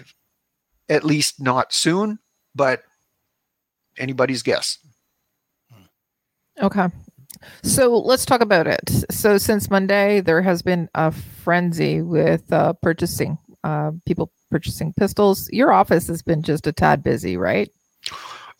[0.88, 2.18] at least not soon.
[2.54, 2.82] But
[3.98, 4.78] anybody's guess.
[6.60, 6.88] Okay.
[7.62, 8.90] So let's talk about it.
[9.10, 15.50] So since Monday, there has been a frenzy with uh, purchasing, uh, people purchasing pistols.
[15.52, 17.70] Your office has been just a tad busy, right?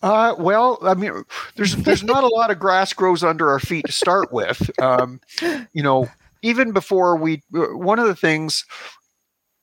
[0.02, 1.24] Uh, well, I mean,
[1.56, 4.70] there's there's not a lot of grass grows under our feet to start with.
[4.78, 5.20] Um,
[5.72, 6.08] you know,
[6.42, 8.66] even before we, one of the things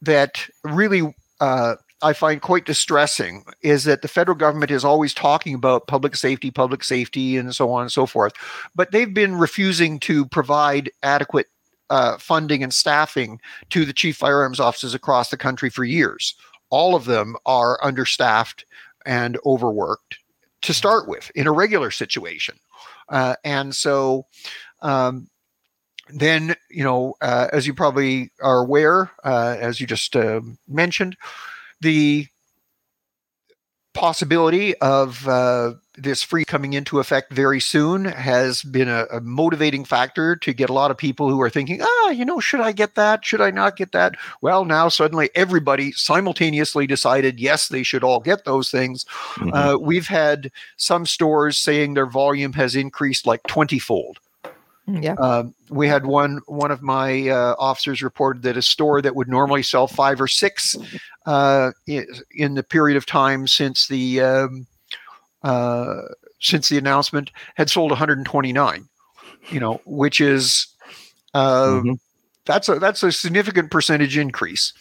[0.01, 5.53] that really uh, I find quite distressing is that the federal government is always talking
[5.53, 8.33] about public safety, public safety, and so on and so forth,
[8.75, 11.47] but they've been refusing to provide adequate
[11.89, 13.39] uh, funding and staffing
[13.69, 16.35] to the chief firearms offices across the country for years.
[16.69, 18.65] All of them are understaffed
[19.05, 20.19] and overworked
[20.61, 22.55] to start with in a regular situation.
[23.09, 24.25] Uh, and so
[24.81, 25.27] um,
[26.09, 31.17] then, you know, uh, as you probably are aware, uh, as you just uh, mentioned,
[31.81, 32.27] the
[33.93, 39.83] possibility of uh, this free coming into effect very soon has been a, a, motivating
[39.83, 42.71] factor to get a lot of people who are thinking, ah, you know, should I
[42.71, 43.25] get that?
[43.25, 44.15] Should I not get that?
[44.41, 49.03] Well, now suddenly everybody simultaneously decided, yes, they should all get those things.
[49.35, 49.53] Mm-hmm.
[49.53, 54.19] Uh, we've had some stores saying their volume has increased like 20 fold.
[54.87, 55.13] Yeah.
[55.13, 59.27] Um, we had one one of my uh, officers reported that a store that would
[59.27, 60.75] normally sell five or six
[61.25, 64.67] uh, in, the period of time since the um,
[65.43, 66.01] uh,
[66.39, 68.87] since the announcement had sold 129.
[69.49, 70.67] You know, which is
[71.35, 71.93] mm-hmm.
[72.45, 74.73] that's a that's a significant percentage increase.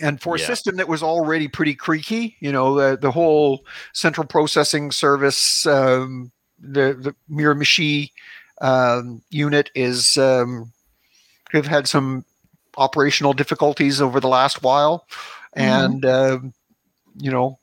[0.00, 4.24] And for a system that was already pretty creaky, you know, the, the whole central
[4.24, 8.10] processing service um, the the Miramichi
[8.60, 10.72] um, unit is um,
[11.52, 12.24] have had some
[12.76, 15.06] operational difficulties over the last while,
[15.54, 16.46] and mm-hmm.
[16.46, 16.50] uh,
[17.20, 17.58] you know,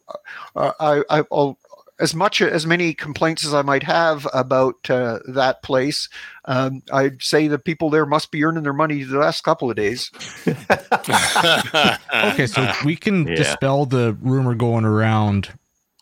[0.55, 1.57] uh, I, I will
[1.99, 6.09] as much as many complaints as I might have about uh, that place,
[6.45, 9.77] um, I'd say the people there must be earning their money the last couple of
[9.77, 10.11] days.
[12.13, 13.35] okay, so we can yeah.
[13.35, 15.57] dispel the rumor going around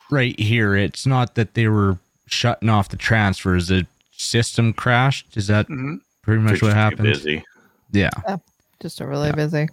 [0.09, 0.75] right here.
[0.75, 1.99] It's not that they were
[2.33, 3.67] shutting off the transfers.
[3.67, 5.37] The system crashed.
[5.37, 5.95] Is that mm-hmm.
[6.21, 7.03] pretty much Just what happened?
[7.03, 7.43] Busy.
[7.91, 8.09] Yeah.
[8.27, 8.37] yeah.
[8.81, 9.35] Just a really yeah.
[9.35, 9.67] busy.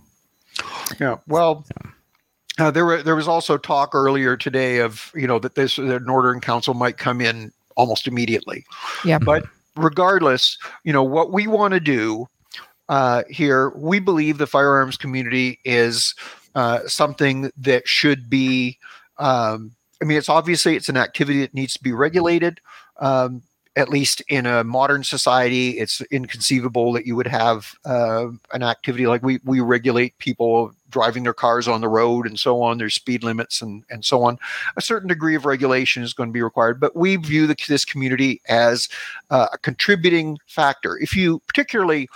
[1.01, 1.17] Yeah.
[1.27, 1.67] Well,
[2.59, 6.05] uh, there were there was also talk earlier today of you know that this the
[6.09, 8.65] Order in Council might come in almost immediately.
[9.05, 9.19] Yeah.
[9.19, 9.45] But
[9.77, 12.29] regardless, you know what we want to do
[12.89, 13.71] uh, here.
[13.71, 16.15] We believe the firearms community is
[16.55, 18.79] uh, something that should be.
[19.19, 22.61] Um, I mean, it's obviously it's an activity that needs to be regulated.
[22.99, 23.43] Um,
[23.77, 29.07] at least in a modern society, it's inconceivable that you would have uh, an activity
[29.07, 32.79] like we we regulate people driving their cars on the road and so on.
[32.79, 34.39] There's speed limits and and so on.
[34.77, 37.85] A certain degree of regulation is going to be required, but we view the, this
[37.85, 38.89] community as
[39.31, 40.99] uh, a contributing factor.
[40.99, 42.09] If you particularly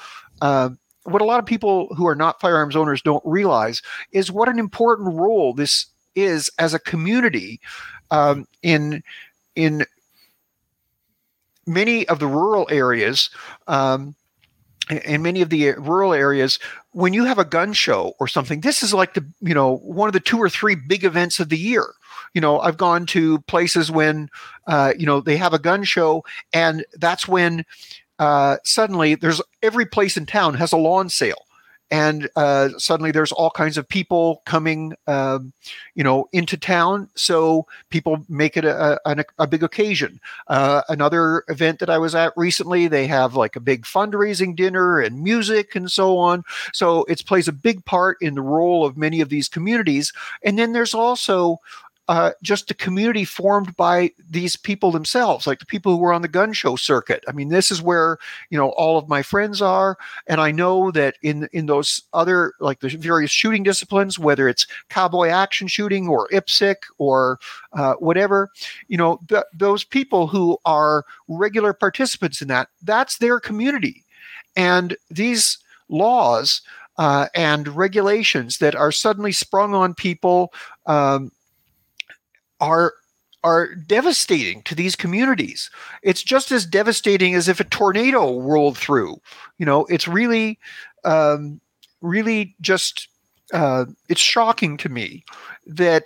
[0.43, 0.70] uh,
[1.05, 3.80] what a lot of people who are not firearms owners don't realize
[4.12, 7.61] is what an important role this is as a community
[8.11, 9.03] um, in
[9.55, 9.85] in
[11.67, 13.31] many of the rural areas
[13.67, 14.15] um,
[14.91, 16.59] in many of the rural areas
[16.93, 20.09] when you have a gun show or something this is like the you know one
[20.09, 21.87] of the two or three big events of the year.
[22.35, 24.29] You know i've gone to places when
[24.67, 27.65] uh, you know they have a gun show and that's when
[28.19, 31.44] uh, suddenly there's every place in town has a lawn sale
[31.95, 35.53] and uh, suddenly there's all kinds of people coming, um,
[35.95, 37.09] you know, into town.
[37.15, 40.21] So people make it a, a, a big occasion.
[40.49, 44.99] Uh, another event that I was at recently, they have like a big fundraising dinner
[44.99, 46.43] and music and so on.
[46.73, 50.13] So it plays a big part in the role of many of these communities.
[50.43, 51.61] And then there's also
[52.09, 56.23] uh, just a community formed by these people themselves, like the people who were on
[56.23, 57.25] the gun show circuit.
[57.27, 58.19] I mean, this is where
[58.51, 59.97] you know all of my friends are,
[60.27, 64.67] and I know that in in those other like the various shooting disciplines, whether it's
[64.91, 67.39] cowboy action shooting or IPSC or
[67.73, 68.51] uh, whatever,
[68.89, 74.05] you know, th- those people who are regular participants in that, that's their community,
[74.57, 76.61] and these laws
[76.99, 80.53] uh, and regulations that are suddenly sprung on people
[80.87, 81.31] um,
[82.61, 82.95] are
[83.45, 85.71] are devastating to these communities.
[86.03, 89.21] It's just as devastating as if a tornado rolled through.
[89.59, 90.59] You know, it's really,
[91.05, 91.61] um,
[92.01, 93.09] really just
[93.53, 95.25] uh, it's shocking to me
[95.67, 96.05] that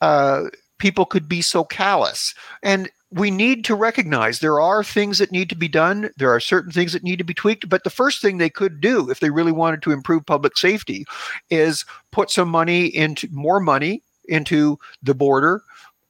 [0.00, 0.44] uh,
[0.78, 2.34] people could be so callous.
[2.62, 6.10] And we need to recognize there are things that need to be done.
[6.16, 7.68] There are certain things that need to be tweaked.
[7.68, 11.04] But the first thing they could do, if they really wanted to improve public safety,
[11.50, 15.62] is put some money into more money into the border,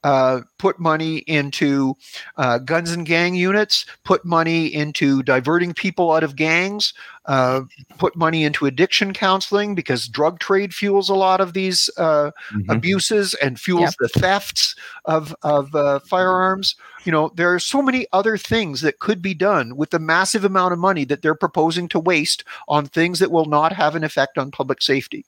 [0.03, 1.95] uh, put money into
[2.37, 6.93] uh, guns and gang units, put money into diverting people out of gangs,
[7.25, 7.61] uh,
[7.97, 12.77] put money into addiction counseling because drug trade fuels a lot of these uh, Mhm.
[12.77, 14.75] abuses and fuels the thefts
[15.05, 16.75] of of uh, firearms.
[17.05, 20.43] You know, there are so many other things that could be done with the massive
[20.45, 24.03] amount of money that they're proposing to waste on things that will not have an
[24.03, 25.25] effect on public safety.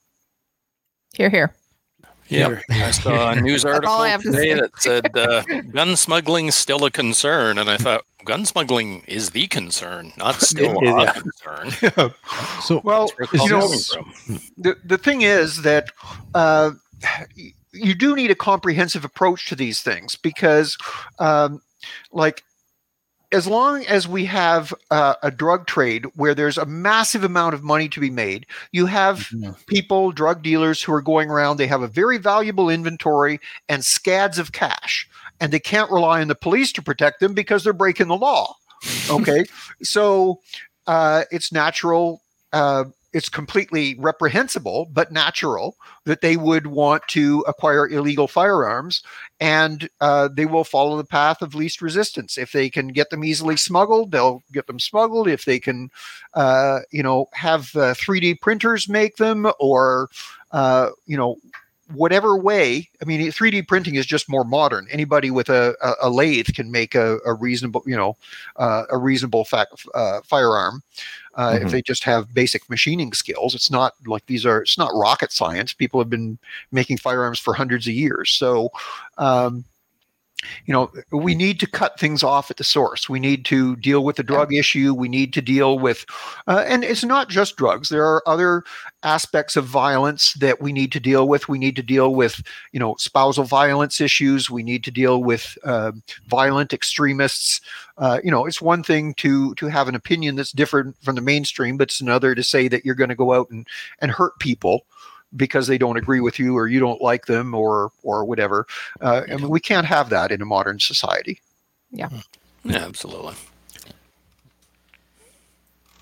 [1.14, 1.54] Here, here.
[2.28, 6.54] Yeah, I saw a news article I have to today that said uh, gun smuggling's
[6.54, 11.12] still a concern, and I thought gun smuggling is the concern, not still a yeah.
[11.12, 12.10] concern.
[12.62, 14.40] So Well, Where Is it's you know, coming this- from.
[14.56, 15.90] the the thing is that
[16.34, 16.70] uh,
[17.72, 20.78] you do need a comprehensive approach to these things because,
[21.18, 21.60] um,
[22.12, 22.42] like,
[23.34, 27.64] as long as we have uh, a drug trade where there's a massive amount of
[27.64, 29.28] money to be made, you have
[29.66, 31.56] people, drug dealers, who are going around.
[31.56, 35.08] They have a very valuable inventory and scads of cash,
[35.40, 38.54] and they can't rely on the police to protect them because they're breaking the law.
[39.08, 39.46] Okay,
[39.82, 40.40] so
[40.86, 42.20] uh, it's natural.
[42.52, 42.84] Uh,
[43.14, 49.04] it's completely reprehensible, but natural that they would want to acquire illegal firearms,
[49.38, 52.36] and uh, they will follow the path of least resistance.
[52.36, 55.28] If they can get them easily smuggled, they'll get them smuggled.
[55.28, 55.90] If they can,
[56.34, 60.10] uh, you know, have uh, 3D printers make them, or
[60.50, 61.36] uh, you know,
[61.94, 62.88] whatever way.
[63.00, 64.86] I mean, 3D printing is just more modern.
[64.90, 68.16] Anybody with a, a, a lathe can make a, a reasonable, you know,
[68.56, 70.82] uh, a reasonable fa- uh, firearm
[71.34, 71.70] uh, if Mhm.
[71.70, 73.54] they just have basic machining skills.
[73.54, 74.62] It's not like these are.
[74.62, 75.72] It's not rocket science.
[75.72, 76.38] People have been
[76.72, 78.30] making firearms for hundreds of years.
[78.30, 78.70] So.
[79.18, 79.64] Um,
[80.66, 83.08] you know, we need to cut things off at the source.
[83.08, 84.94] We need to deal with the drug issue.
[84.94, 86.04] We need to deal with,
[86.46, 87.88] uh, and it's not just drugs.
[87.88, 88.62] There are other
[89.02, 91.48] aspects of violence that we need to deal with.
[91.48, 92.42] We need to deal with,
[92.72, 94.50] you know, spousal violence issues.
[94.50, 95.92] We need to deal with uh,
[96.26, 97.60] violent extremists.
[97.96, 101.20] Uh, you know, it's one thing to to have an opinion that's different from the
[101.20, 103.66] mainstream, but it's another to say that you're going to go out and
[104.00, 104.86] and hurt people
[105.36, 108.66] because they don't agree with you or you don't like them or or whatever.
[109.00, 111.40] Uh, I mean, we can't have that in a modern society.
[111.90, 112.08] Yeah,
[112.64, 113.34] Yeah, absolutely.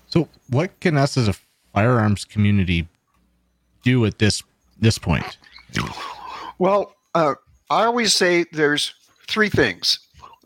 [0.09, 1.33] So, what can us as a
[1.73, 2.87] firearms community
[3.83, 4.43] do at this
[4.79, 5.37] this point?
[6.59, 7.35] Well, uh,
[7.69, 8.93] I always say there's
[9.27, 9.99] three things.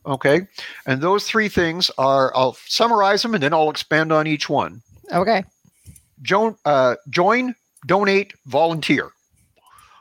[0.06, 0.48] Okay.
[0.86, 4.82] And those three things are, I'll summarize them and then I'll expand on each one.
[5.12, 5.44] Okay.
[6.22, 7.54] Join, uh, join
[7.86, 9.12] donate, volunteer.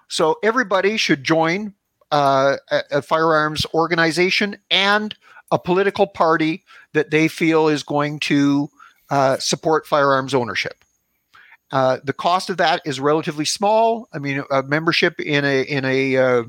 [0.09, 1.74] So everybody should join
[2.12, 5.14] uh, a, a firearms organization and
[5.51, 8.68] a political party that they feel is going to
[9.11, 10.85] uh, support firearms ownership.
[11.72, 14.09] Uh, the cost of that is relatively small.
[14.12, 16.45] I mean, a membership in a in a uh,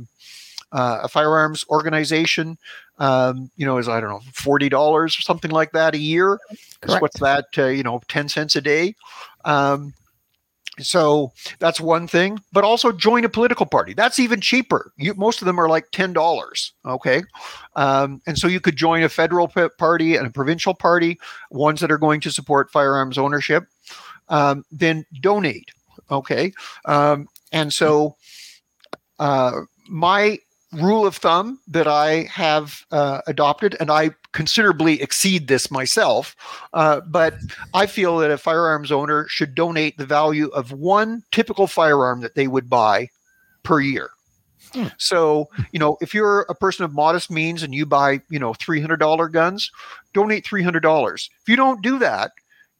[0.72, 2.58] uh, a firearms organization,
[3.00, 6.40] um, you know, is I don't know forty dollars or something like that a year.
[6.86, 7.46] What's that?
[7.58, 8.96] Uh, you know, ten cents a day.
[9.44, 9.94] Um,
[10.80, 13.94] so that's one thing, but also join a political party.
[13.94, 14.94] That's even cheaper.
[14.98, 16.74] You, most of them are like ten dollars.
[16.86, 17.24] Okay,
[17.76, 21.20] um, and so you could join a federal party and a provincial party,
[21.52, 23.66] ones that are going to support firearms ownership.
[24.30, 25.72] Um, then donate.
[26.12, 26.54] Okay,
[26.86, 28.16] um, and so
[29.20, 29.52] uh,
[29.90, 30.40] my
[30.78, 36.36] rule of thumb that I have uh, adopted, and I considerably exceed this myself,
[36.74, 37.36] uh, but
[37.74, 42.36] I feel that a firearms owner should donate the value of one typical firearm that
[42.36, 43.10] they would buy
[43.64, 44.10] per year.
[44.98, 48.54] So, you know, if you're a person of modest means and you buy, you know,
[48.54, 49.72] $300 guns,
[50.14, 51.30] donate $300.
[51.42, 52.32] If you don't do that,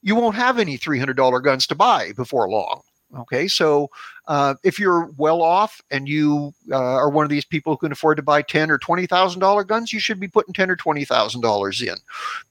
[0.02, 2.82] you won't have any $300 guns to buy before long.
[3.16, 3.90] Okay, so
[4.28, 7.92] uh, if you're well off and you uh, are one of these people who can
[7.94, 10.76] afford to buy ten or twenty thousand dollar guns, you should be putting ten or
[10.76, 11.96] twenty thousand dollars in.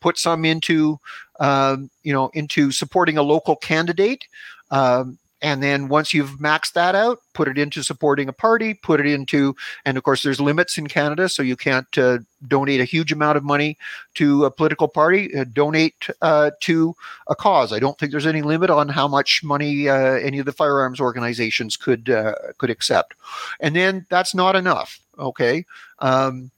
[0.00, 0.98] Put some into,
[1.40, 4.26] um, you know, into supporting a local candidate.
[4.70, 9.00] Um, and then once you've maxed that out put it into supporting a party put
[9.00, 12.18] it into and of course there's limits in canada so you can't uh,
[12.48, 13.78] donate a huge amount of money
[14.14, 15.34] to a political party.
[15.34, 16.94] Uh, donate uh, to
[17.28, 17.72] a cause.
[17.72, 21.00] I don't think there's any limit on how much money uh, any of the firearms
[21.00, 23.14] organizations could uh, could accept.
[23.60, 25.64] And then that's not enough okay?
[26.00, 26.50] Um,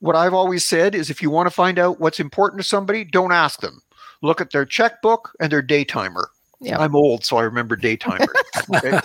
[0.00, 3.04] what i've always said is if you want to find out what's important to somebody
[3.04, 3.82] don't ask them.
[4.22, 6.30] Look at their checkbook and their day timer
[6.60, 6.78] Yeah.
[6.78, 8.26] I'm old, so I remember daytimer.
[8.74, 8.98] Okay?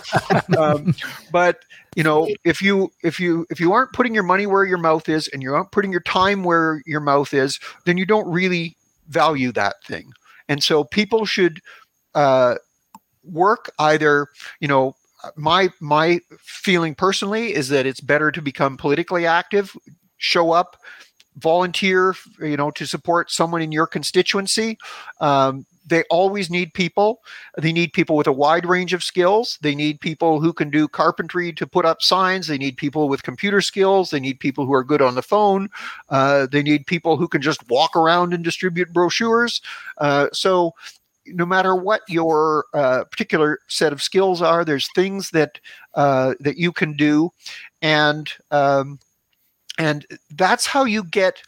[0.58, 0.94] um,
[1.30, 1.60] but
[1.94, 5.08] you know, if you if you if you aren't putting your money where your mouth
[5.08, 8.76] is, and you aren't putting your time where your mouth is, then you don't really
[9.08, 10.12] value that thing.
[10.48, 11.60] And so people should
[12.14, 12.56] uh,
[13.22, 14.28] work either.
[14.60, 14.96] You know,
[15.36, 19.76] my my feeling personally is that it's better to become politically active,
[20.16, 20.76] show up,
[21.36, 22.14] volunteer.
[22.40, 24.78] You know, to support someone in your constituency.
[25.20, 27.22] Um, they always need people.
[27.58, 29.58] They need people with a wide range of skills.
[29.62, 32.46] They need people who can do carpentry to put up signs.
[32.46, 34.10] They need people with computer skills.
[34.10, 35.68] They need people who are good on the phone.
[36.08, 39.60] Uh, they need people who can just walk around and distribute brochures.
[39.98, 40.74] Uh, so,
[41.26, 45.60] no matter what your uh, particular set of skills are, there's things that
[45.94, 47.30] uh, that you can do,
[47.80, 48.98] and um,
[49.78, 51.42] and that's how you get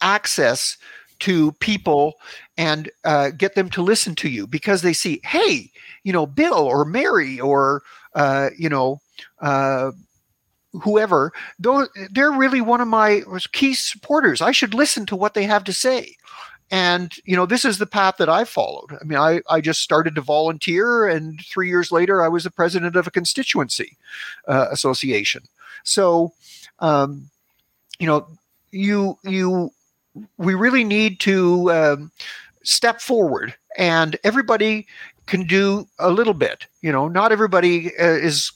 [0.00, 0.76] access
[1.20, 2.14] to people
[2.60, 5.70] and uh, get them to listen to you because they see, hey,
[6.04, 7.82] you know, Bill or Mary or
[8.14, 9.00] uh, you know,
[9.40, 9.92] uh,
[10.82, 14.42] whoever, they're really one of my key supporters.
[14.42, 16.16] I should listen to what they have to say.
[16.70, 18.92] And you know, this is the path that I followed.
[19.00, 22.50] I mean, I, I just started to volunteer, and three years later, I was the
[22.50, 23.96] president of a constituency
[24.46, 25.44] uh, association.
[25.82, 26.34] So,
[26.78, 27.30] um,
[27.98, 28.28] you know,
[28.70, 29.72] you you
[30.36, 32.12] we really need to um,
[32.70, 34.86] step forward and everybody
[35.26, 38.52] can do a little bit you know not everybody uh, is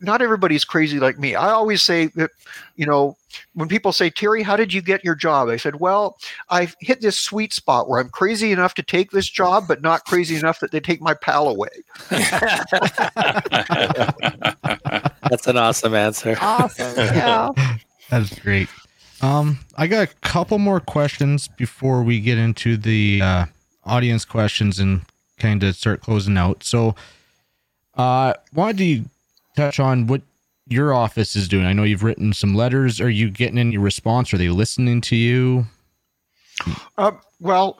[0.00, 2.30] not everybody's crazy like me i always say that
[2.76, 3.16] you know
[3.54, 6.16] when people say teri how did you get your job i said well
[6.50, 10.04] i've hit this sweet spot where i'm crazy enough to take this job but not
[10.04, 11.68] crazy enough that they take my PAL away
[15.30, 16.36] That's an awesome answer.
[16.40, 16.96] Awesome.
[16.96, 17.50] Yeah.
[18.10, 18.68] That's great.
[19.24, 23.46] Um, I got a couple more questions before we get into the uh,
[23.84, 25.02] audience questions and
[25.38, 26.62] kind of start closing out.
[26.62, 26.94] So,
[27.94, 28.34] uh,
[28.74, 29.04] do you
[29.56, 30.20] touch on what
[30.66, 31.66] your office is doing.
[31.66, 33.00] I know you've written some letters.
[33.00, 34.32] Are you getting any response?
[34.32, 35.66] Are they listening to you?
[36.96, 37.78] Uh, well,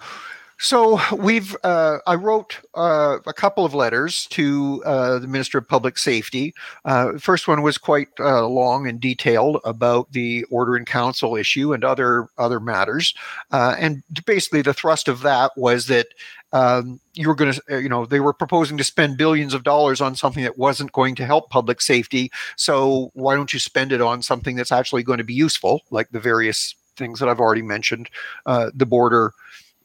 [0.58, 5.68] so we've uh, I wrote uh, a couple of letters to uh, the Minister of
[5.68, 6.54] Public Safety.
[6.84, 11.72] Uh, first one was quite uh, long and detailed about the order in council issue
[11.72, 13.14] and other other matters.
[13.50, 16.08] Uh, and basically, the thrust of that was that
[16.52, 20.00] um, you were going to, you know, they were proposing to spend billions of dollars
[20.00, 22.30] on something that wasn't going to help public safety.
[22.56, 26.10] So why don't you spend it on something that's actually going to be useful, like
[26.10, 28.08] the various things that I've already mentioned,
[28.46, 29.32] the border,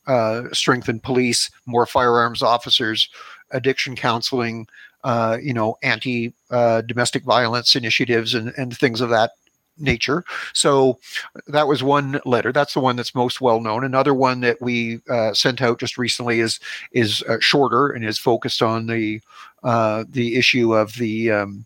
[0.07, 3.09] uh, strengthened police, more firearms officers,
[3.51, 4.67] addiction counseling,
[5.03, 9.31] uh, you know, anti uh, domestic violence initiatives, and, and things of that
[9.77, 10.25] nature.
[10.53, 10.99] So
[11.47, 12.51] that was one letter.
[12.51, 13.83] That's the one that's most well known.
[13.83, 16.59] Another one that we uh, sent out just recently is
[16.91, 19.21] is uh, shorter and is focused on the
[19.63, 21.65] uh, the issue of the um,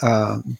[0.00, 0.56] um,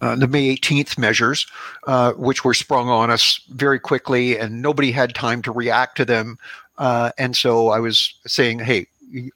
[0.00, 1.46] uh, the May 18th measures,
[1.86, 6.04] uh, which were sprung on us very quickly, and nobody had time to react to
[6.04, 6.38] them.
[6.78, 8.86] Uh, and so I was saying, hey,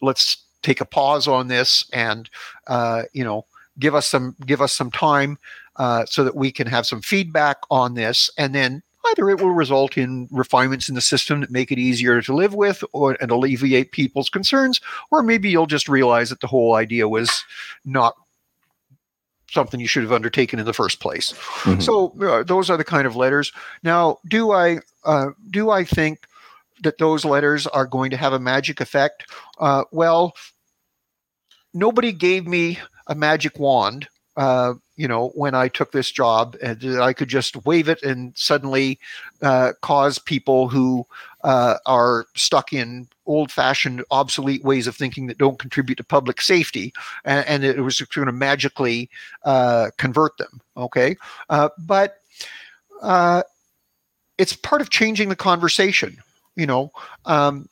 [0.01, 2.29] let's take a pause on this, and
[2.67, 3.45] uh, you know,
[3.79, 5.39] give us some give us some time
[5.77, 9.51] uh, so that we can have some feedback on this, and then either it will
[9.51, 13.31] result in refinements in the system that make it easier to live with or and
[13.31, 17.45] alleviate people's concerns, or maybe you'll just realize that the whole idea was
[17.85, 18.17] not
[19.55, 21.33] something you should have undertaken in the first place.
[21.63, 21.83] Mhm.
[21.83, 23.53] So uh, those are the kind of letters.
[23.83, 26.27] Now, do I uh, do I think
[26.83, 29.25] that those letters are going to have a magic effect?
[29.59, 30.35] Uh, well,
[31.73, 34.09] nobody gave me a magic wand.
[34.37, 38.33] Uh, you know, when I took this job, and I could just wave it and
[38.37, 38.99] suddenly
[39.43, 41.07] uh, cause people who
[41.45, 46.93] uh, are stuck in old-fashioned, obsolete ways of thinking that don't contribute to public safety,
[47.25, 49.09] and, and it was going to magically
[49.45, 50.61] uh, convert them.
[50.77, 51.17] Okay,
[51.51, 52.17] uh, but
[53.03, 53.43] uh,
[54.39, 56.17] it's part of changing the conversation.
[56.57, 56.93] You know,
[57.27, 57.69] um,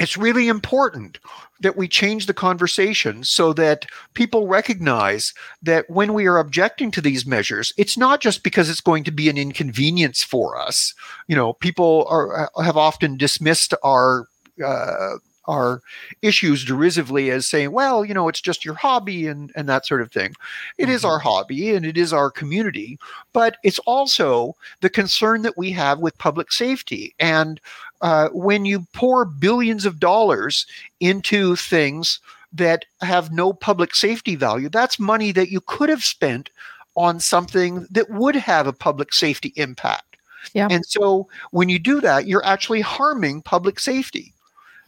[0.00, 1.18] it's really important
[1.60, 5.32] that we change the conversation so that people recognize
[5.62, 9.12] that when we are objecting to these measures, it's not just because it's going to
[9.12, 10.94] be an inconvenience for us.
[11.28, 14.26] You know, people are have often dismissed our
[14.64, 15.16] uh,
[15.46, 15.80] our
[16.22, 20.00] issues derisively as saying, well, you know, it's just your hobby and, and that sort
[20.00, 20.34] of thing.
[20.78, 22.98] It is our hobby and it is our community,
[23.32, 27.14] but it's also the concern that we have with public safety.
[27.18, 27.60] And
[28.00, 30.66] uh, when you pour billions of dollars
[31.00, 32.20] into things
[32.52, 36.50] that have no public safety value, that's money that you could have spent
[36.96, 40.16] on something that would have a public safety impact.
[40.52, 40.68] Yeah.
[40.70, 44.33] And so when you do that, you're actually harming public safety.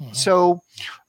[0.00, 0.12] Mm-hmm.
[0.12, 0.62] So,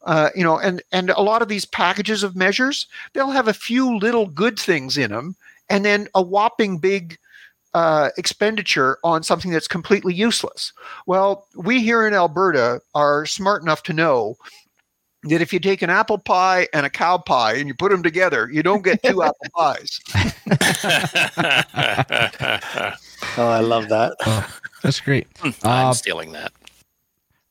[0.05, 3.53] uh, you know, and and a lot of these packages of measures, they'll have a
[3.53, 5.35] few little good things in them,
[5.69, 7.17] and then a whopping big
[7.73, 10.71] uh, expenditure on something that's completely useless.
[11.05, 14.35] Well, we here in Alberta are smart enough to know
[15.23, 18.01] that if you take an apple pie and a cow pie and you put them
[18.03, 19.99] together, you don't get two apple pies.
[23.37, 24.15] oh, I love that.
[24.25, 24.47] Oh,
[24.83, 25.27] that's great.
[25.43, 26.51] I'm Uh, stealing that.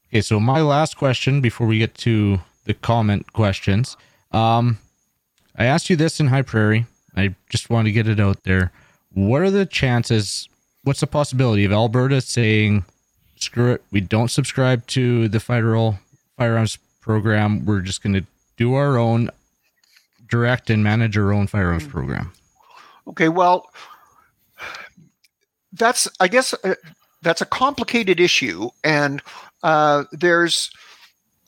[0.08, 3.96] Okay, so my last question before we get to the comment questions.
[4.30, 4.78] Um,
[5.56, 6.86] I asked you this in High Prairie.
[7.16, 8.70] I just want to get it out there.
[9.14, 10.48] What are the chances?
[10.84, 12.84] What's the possibility of Alberta saying,
[13.36, 15.98] "Screw it, we don't subscribe to the federal
[16.36, 17.64] firearms program.
[17.64, 18.26] We're just going to
[18.56, 19.30] do our own,
[20.28, 22.32] direct and manage our own firearms program."
[23.08, 23.70] Okay, well,
[25.72, 26.74] that's I guess uh,
[27.22, 29.22] that's a complicated issue, and
[29.66, 30.70] uh, there's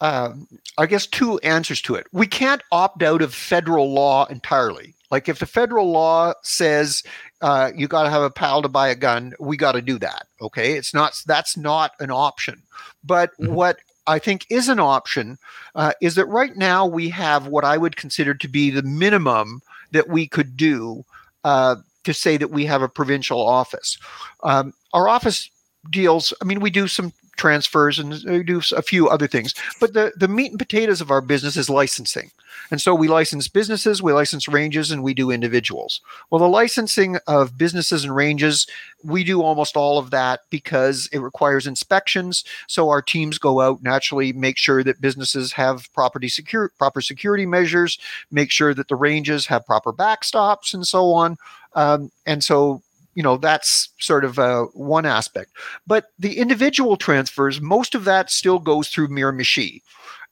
[0.01, 0.33] uh,
[0.77, 2.07] I guess two answers to it.
[2.13, 4.95] We can't opt out of federal law entirely.
[5.11, 7.03] Like if the federal law says
[7.41, 9.99] uh, you got to have a PAL to buy a gun, we got to do
[10.01, 10.27] that.
[10.43, 12.63] Okay, it's not that's not an option.
[13.05, 13.51] But Mhm.
[13.55, 15.39] what I think is an option
[15.75, 19.61] uh, is that right now we have what I would consider to be the minimum
[19.93, 21.05] that we could do
[21.45, 23.99] uh, to say that we have a provincial office.
[24.43, 25.51] Um, our office
[25.91, 26.33] deals.
[26.43, 30.13] I mean, we do some transfers and we do a few other things, but the
[30.17, 32.31] the meat and potatoes of our business is licensing.
[32.71, 36.01] And so we license businesses, we license ranges, and we do individuals.
[36.31, 38.67] Well, the licensing of businesses and ranges,
[39.03, 42.45] we do almost all of that because it requires inspections.
[42.67, 47.01] So our teams go out and actually make sure that businesses have property secure proper
[47.01, 47.99] security measures,
[48.31, 51.37] make sure that the ranges have proper backstops, and so on.
[51.75, 52.83] Um, and so
[53.19, 55.51] you know that's sort of uh, one aspect.
[55.89, 59.83] But the individual transfers most of that still goes through miramichi.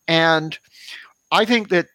[0.07, 0.57] And
[1.33, 1.87] i think that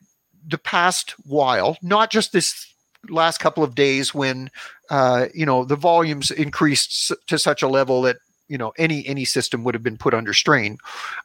[0.46, 2.74] the past while not just this
[3.10, 4.52] last couple of days when
[4.90, 8.18] uh, you know the volumes increased to such a level that
[8.50, 10.78] you know any any system would have been put under strain.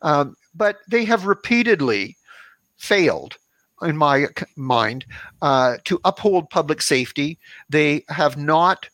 [0.03, 2.17] Um, but they have repeatedly
[2.77, 3.37] failed
[3.83, 5.07] in my mind
[5.43, 7.37] uh, to uphold public safety.
[7.69, 8.89] They have not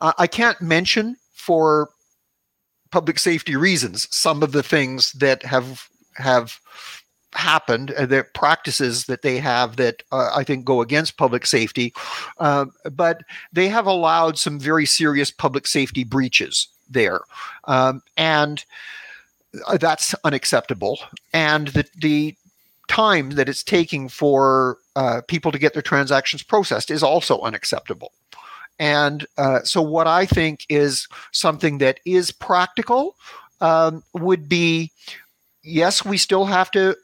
[0.00, 1.90] uh, I can't mention for
[2.90, 6.58] public safety reasons some of the things that have have
[7.32, 11.94] happened, uh, the practices that they have that uh, I think go against public safety,
[12.38, 13.22] uh, but
[13.52, 17.20] they have allowed some very serious public safety breaches there,
[17.64, 18.64] um, and
[19.66, 20.98] uh, that's unacceptable.
[21.32, 22.36] And the the
[22.88, 28.12] time that it's taking for uh, people to get their transactions processed is also unacceptable.
[28.80, 33.14] And uh, so, what I think is something that is practical
[33.60, 34.90] um, would be
[35.62, 36.96] yes, we still have to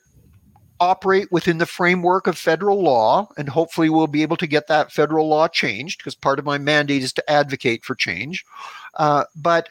[0.80, 4.90] operate within the framework of federal law, and hopefully, we'll be able to get that
[4.90, 8.42] federal law changed because part of my mandate is to advocate for change.
[8.94, 9.68] Uh, but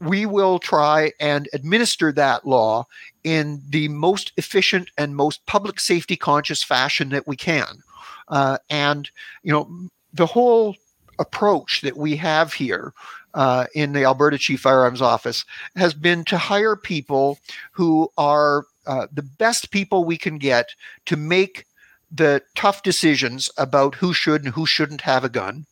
[0.00, 2.86] we will try and administer that law
[3.24, 7.82] in the most efficient and most public safety conscious fashion that we can.
[8.28, 9.10] Uh, and,
[9.42, 10.76] you know, the whole
[11.18, 12.92] approach that we have here
[13.34, 15.44] uh, in the Alberta Chief Firearms Office
[15.76, 17.38] has been to hire people
[17.72, 20.68] who are uh, the best people we can get
[21.06, 21.66] to make
[22.10, 25.66] the tough decisions about who should and who shouldn't have a gun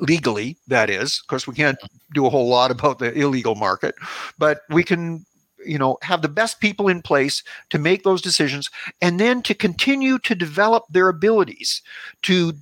[0.00, 1.20] legally that is.
[1.20, 1.78] Of course we can't
[2.14, 3.94] do a whole lot about the illegal market
[4.38, 5.26] but we can
[5.64, 9.54] you know have the best people in place to make those decisions and then to
[9.54, 11.82] continue to develop their abilities
[12.22, 12.54] to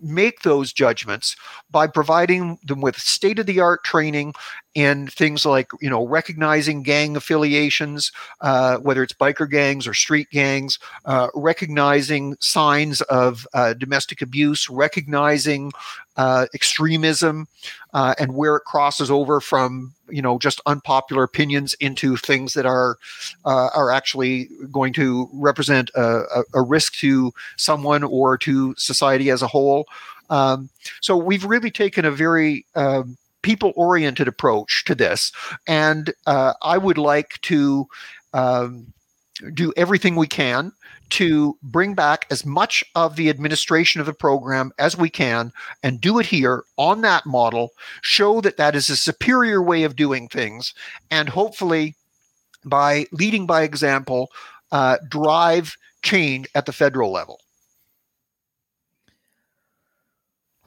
[0.00, 1.36] make those judgments
[1.70, 4.34] by providing them with state of the art training
[4.78, 8.12] in things like you know recognizing gang affiliations,
[8.42, 14.70] uh, whether it's biker gangs or street gangs, uh, recognizing signs of uh, domestic abuse,
[14.70, 15.72] recognizing
[16.16, 17.48] uh, extremism,
[17.92, 22.64] uh, and where it crosses over from you know just unpopular opinions into things that
[22.64, 22.98] are
[23.44, 29.28] uh, are actually going to represent a, a, a, risk to someone or to society
[29.28, 29.88] as a whole.
[30.30, 30.68] Um,
[31.00, 35.32] so we've really taken a very um, people oriented approach to this,
[35.66, 37.86] and uh, I would like to.
[38.32, 38.92] Um,
[39.54, 40.72] do everything we can
[41.10, 46.00] to bring back as much of the administration of the program as we can and
[46.00, 47.70] do it here on that model,
[48.02, 50.74] show that that is a superior way of doing things,
[51.10, 51.94] and hopefully,
[52.64, 54.30] by leading by example,
[54.72, 57.40] uh, drive change at the federal level.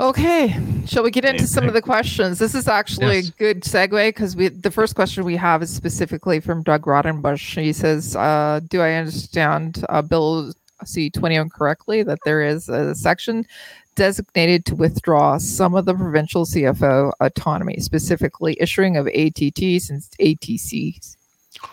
[0.01, 2.39] Okay, shall we get into some of the questions?
[2.39, 3.29] This is actually yes.
[3.29, 7.61] a good segue because we the first question we have is specifically from Doug Rodenbush.
[7.61, 12.67] He says, uh, "Do I understand uh, Bill C twenty one correctly that there is
[12.67, 13.45] a section
[13.93, 21.15] designated to withdraw some of the provincial CFO autonomy, specifically issuing of ATTs and ATC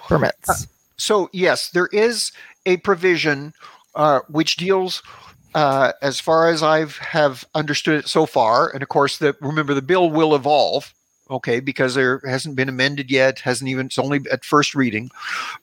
[0.06, 0.54] permits?" Uh,
[0.98, 2.32] so yes, there is
[2.66, 3.54] a provision
[3.94, 5.02] uh, which deals
[5.54, 9.36] uh, as far as I have have understood it so far, and of course, the
[9.40, 10.92] remember the bill will evolve,
[11.30, 15.10] okay, because there hasn't been amended yet, hasn't even it's only at first reading,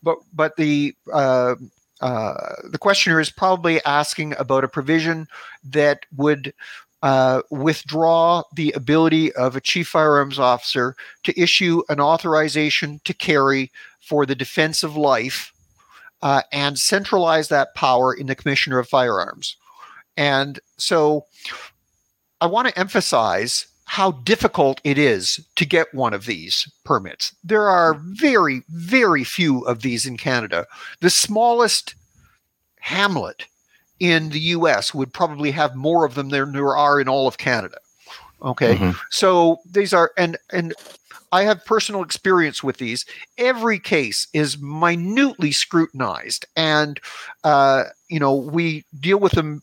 [0.01, 1.55] but but the uh,
[2.01, 5.27] uh, the questioner is probably asking about a provision
[5.63, 6.53] that would
[7.03, 13.71] uh, withdraw the ability of a chief firearms officer to issue an authorization to carry
[13.99, 15.53] for the defense of life
[16.21, 19.55] uh, and centralize that power in the commissioner of firearms.
[20.17, 21.25] And so
[22.41, 27.35] I want to emphasize how difficult it is to get one of these permits.
[27.43, 30.65] There are very, very few of these in Canada.
[31.01, 31.95] The smallest
[32.79, 33.45] hamlet
[33.99, 37.37] in the US would probably have more of them than there are in all of
[37.37, 37.77] Canada.
[38.41, 38.75] Okay.
[38.75, 38.91] Mm-hmm.
[39.11, 40.73] So these are and and
[41.31, 43.05] I have personal experience with these.
[43.37, 46.99] Every case is minutely scrutinized, and
[47.43, 49.61] uh, you know we deal with them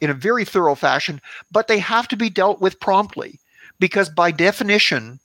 [0.00, 1.20] in a very thorough fashion,
[1.50, 3.40] but they have to be dealt with promptly
[3.78, 5.20] because, by definition,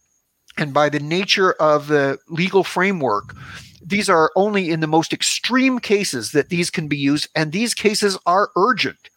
[0.58, 3.36] and by the nature of the legal framework,
[3.84, 7.74] these are only in the most extreme cases that these can be used, and these
[7.74, 9.10] cases are urgent.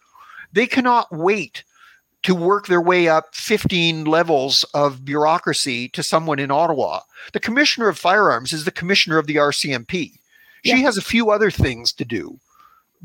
[0.52, 1.64] They cannot wait
[2.22, 7.00] to work their way up 15 levels of bureaucracy to someone in Ottawa.
[7.32, 10.12] The commissioner of firearms is the commissioner of the RCMP.
[10.64, 10.76] She yeah.
[10.76, 12.38] has a few other things to do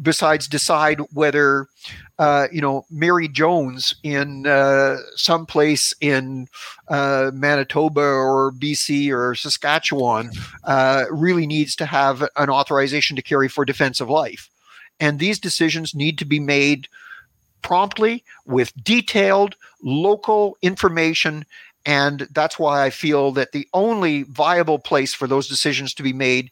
[0.01, 1.67] besides decide whether
[2.17, 6.47] uh, you know Mary Jones in uh, some place in
[6.87, 10.31] uh, Manitoba or BC or Saskatchewan
[10.63, 14.49] uh, really needs to have an authorization to carry for defense of life,
[14.99, 16.87] and these decisions need to be made
[17.61, 21.45] promptly with detailed local information.
[21.85, 26.13] And that's why I feel that the only viable place for those decisions to be
[26.13, 26.51] made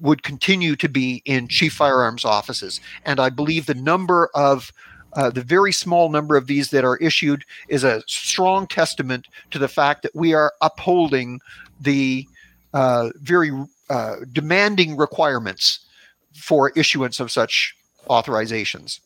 [0.00, 2.80] would continue to be in chief firearms offices.
[3.04, 4.72] And I believe the number of
[5.14, 9.58] uh, the very small number of these that are issued is a strong testament to
[9.58, 11.40] the fact that we are upholding
[11.80, 12.26] the
[12.72, 13.52] uh, very
[13.90, 15.86] uh, demanding requirements
[16.34, 17.76] for issuance of such
[18.08, 18.98] authorizations.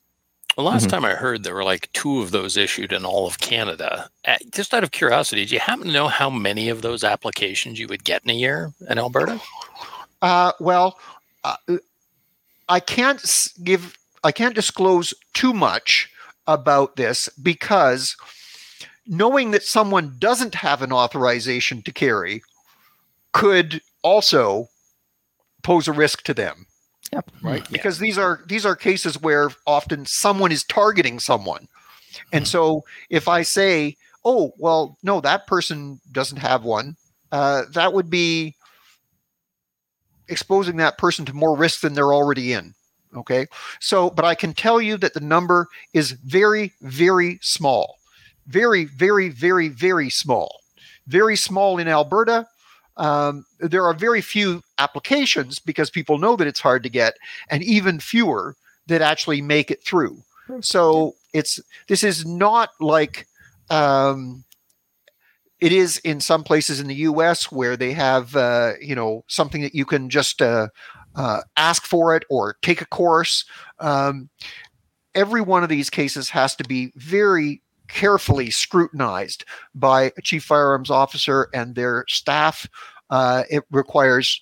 [0.56, 0.90] Well, last mm-hmm.
[0.90, 4.10] time I heard there were like two of those issued in all of Canada.
[4.50, 7.86] Just out of curiosity, do you happen to know how many of those applications you
[7.86, 9.40] would get in a year in Alberta?
[10.20, 10.98] Uh, well,
[11.44, 11.56] uh,
[12.68, 13.24] I can't
[13.62, 16.10] give, I can't disclose too much
[16.46, 18.16] about this because
[19.06, 22.42] knowing that someone doesn't have an authorization to carry
[23.32, 24.68] could also
[25.62, 26.66] pose a risk to them.
[27.12, 27.30] Yep.
[27.42, 27.62] Right.
[27.62, 27.68] Yeah.
[27.70, 31.68] Because these are these are cases where often someone is targeting someone.
[32.32, 32.50] And mm-hmm.
[32.50, 36.96] so if I say, oh, well, no, that person doesn't have one,
[37.32, 38.56] uh, that would be
[40.28, 42.74] exposing that person to more risk than they're already in.
[43.16, 43.46] Okay.
[43.80, 47.96] So, but I can tell you that the number is very, very small.
[48.46, 50.60] Very, very, very, very small.
[51.06, 52.46] Very small in Alberta.
[52.96, 57.14] Um, there are very few applications because people know that it's hard to get,
[57.48, 58.56] and even fewer
[58.88, 60.22] that actually make it through.
[60.60, 63.26] So it's this is not like
[63.70, 64.44] um,
[65.60, 67.50] it is in some places in the U.S.
[67.50, 70.68] where they have, uh, you know, something that you can just uh,
[71.14, 73.44] uh, ask for it or take a course.
[73.80, 74.28] Um,
[75.14, 79.44] every one of these cases has to be very carefully scrutinized
[79.74, 82.68] by a chief firearms officer and their staff.
[83.10, 84.40] Uh, it requires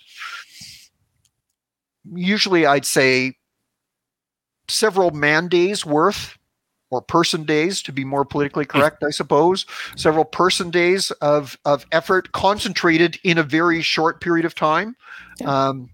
[2.15, 3.35] usually, I'd say,
[4.69, 6.37] several man days worth
[6.91, 9.67] or person days to be more politically correct, I suppose.
[9.97, 14.97] Several person days of, of effort concentrated in a very short period of time.
[15.41, 15.69] Yeah.
[15.69, 15.91] Um,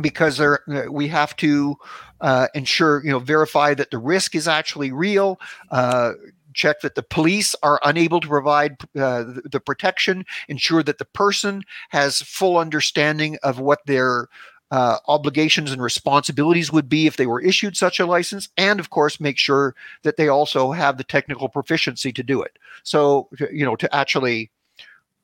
[0.00, 1.76] because there, we have to
[2.20, 6.12] uh, ensure, you know, verify that the risk is actually real, uh,
[6.54, 11.04] check that the police are unable to provide uh, the, the protection, ensure that the
[11.04, 14.28] person has full understanding of what their
[14.70, 18.90] uh, obligations and responsibilities would be if they were issued such a license, and of
[18.90, 22.58] course, make sure that they also have the technical proficiency to do it.
[22.82, 24.50] So, you know, to actually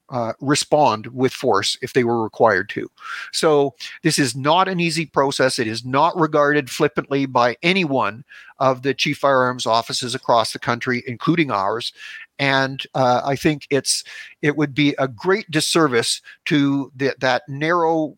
[0.09, 2.89] uh, respond with force if they were required to.
[3.33, 5.59] So, this is not an easy process.
[5.59, 8.25] It is not regarded flippantly by anyone
[8.59, 11.93] of the chief firearms offices across the country, including ours.
[12.39, 14.05] And uh, I think it's
[14.43, 18.17] it would be a great disservice to the, that narrow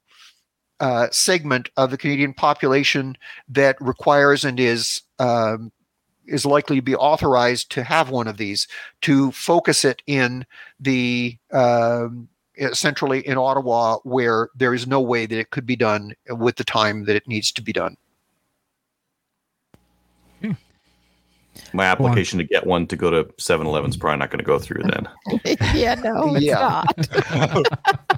[0.81, 3.17] uh, segment of the Canadian population
[3.49, 5.73] that requires and is um,
[6.27, 8.69] is likely to be authorized to have one of these
[9.01, 10.45] to focus it in
[10.79, 12.29] the um,
[12.73, 16.65] centrally in Ottawa, where there is no way that it could be done with the
[16.65, 17.97] time that it needs to be done.
[21.73, 24.59] My application to get one to go to 7-Eleven is probably not going to go
[24.59, 25.09] through then.
[25.75, 26.85] yeah, no, it's Yeah.
[26.97, 28.18] not.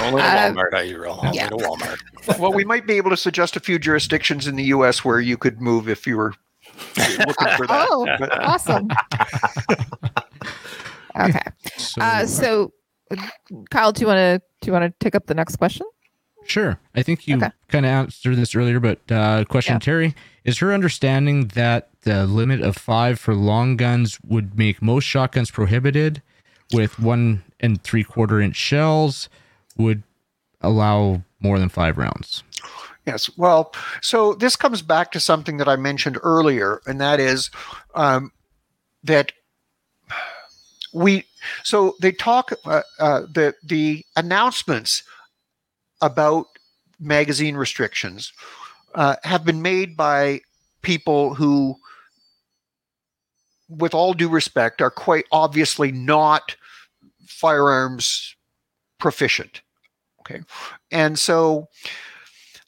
[0.00, 1.20] Only to Uh, Walmart, I roll.
[1.22, 1.48] Only yeah.
[1.48, 1.98] to Walmart.
[2.38, 5.04] well, we might be able to suggest a few jurisdictions in the U.S.
[5.04, 6.34] where you could move if you were
[6.96, 7.86] looking for that.
[7.90, 8.88] Oh, But- awesome.
[11.18, 11.40] okay.
[11.76, 12.72] So, Uh, so,
[13.70, 15.86] Kyle, do you want to do you want to take up the next question?
[16.44, 16.78] Sure.
[16.94, 17.50] I think you Okay.
[17.68, 19.78] kind of answered this earlier, but uh, question Yeah.
[19.78, 25.04] Teri is her understanding that the limit of five for long guns would make most
[25.04, 26.22] shotguns prohibited,
[26.72, 29.28] with one and three quarter inch shells
[29.80, 30.02] would
[30.60, 32.42] allow more than five rounds.
[33.06, 33.30] Yes.
[33.36, 33.72] Well,
[34.02, 37.50] so this comes back to something that I mentioned earlier, and that is
[37.94, 38.32] um,
[39.02, 39.32] that
[40.92, 41.24] we.
[41.64, 45.02] So they talk uh, uh, the the announcements
[46.02, 46.46] about
[46.98, 48.32] magazine restrictions
[48.94, 50.40] uh, have been made by
[50.82, 51.76] people who,
[53.68, 56.54] with all due respect, are quite obviously not
[57.26, 58.36] firearms
[58.98, 59.62] proficient.
[60.30, 60.42] Okay,
[60.90, 61.68] and so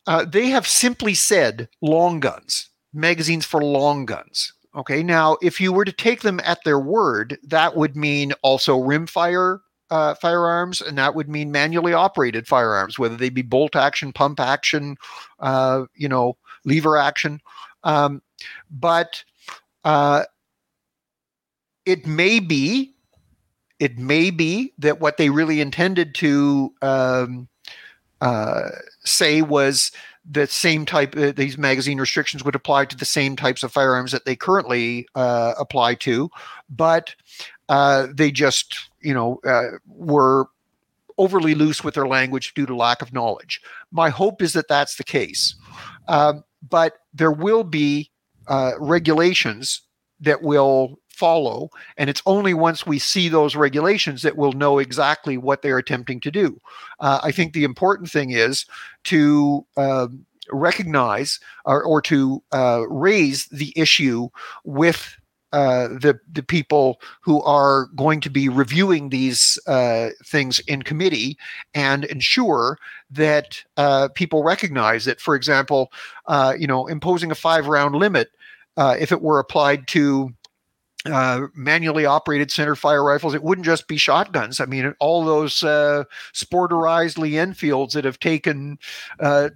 [0.07, 4.53] uh, they have simply said long guns, magazines for long guns.
[4.75, 8.79] Okay, now if you were to take them at their word, that would mean also
[8.79, 9.61] rimfire
[9.91, 14.41] uh, firearms, and that would mean manually operated firearms, whether they be bolt action, pump
[14.41, 14.97] action,
[15.41, 17.41] uh, you know, lever action.
[17.85, 18.23] Um,
[18.71, 19.23] but
[19.85, 20.25] uh,
[21.85, 22.95] it may be,
[23.79, 27.49] it may be that what they really intended to um,
[28.23, 28.71] uh,
[29.05, 29.91] say was
[30.25, 34.13] the same type uh, these magazine restrictions would apply to the same types of firearms
[34.13, 36.31] that they currently uh, apply to
[36.71, 37.15] but
[37.69, 40.47] uh, they just you know uh, were
[41.19, 43.61] overly loose with their language due to lack of knowledge.
[43.91, 45.57] My hope is that that's the case
[46.07, 48.11] um, but there will be
[48.47, 49.83] uh, regulations
[50.21, 55.37] that will follow and it's only once we see those regulations that we'll know exactly
[55.37, 56.49] what they're attempting to do.
[57.01, 58.67] Uh, i think the important thing is
[59.05, 64.29] to um, recognize or, or to uh, raise the issue
[64.65, 65.17] with
[65.53, 71.37] uh, the the people who are going to be reviewing these uh, things in committee
[71.75, 72.79] and ensure
[73.11, 75.93] that uh, people recognize that, for example,
[76.27, 78.31] uh, you know, imposing a five round limit,
[78.79, 80.33] uh, if it were applied to
[81.07, 83.35] uh, manually operated center fire rifles.
[83.35, 84.61] It wouldn't just be shotguns.
[84.61, 88.79] I mean, all those uh, sporterized Lee Enfields that have taken
[89.21, 89.51] uh,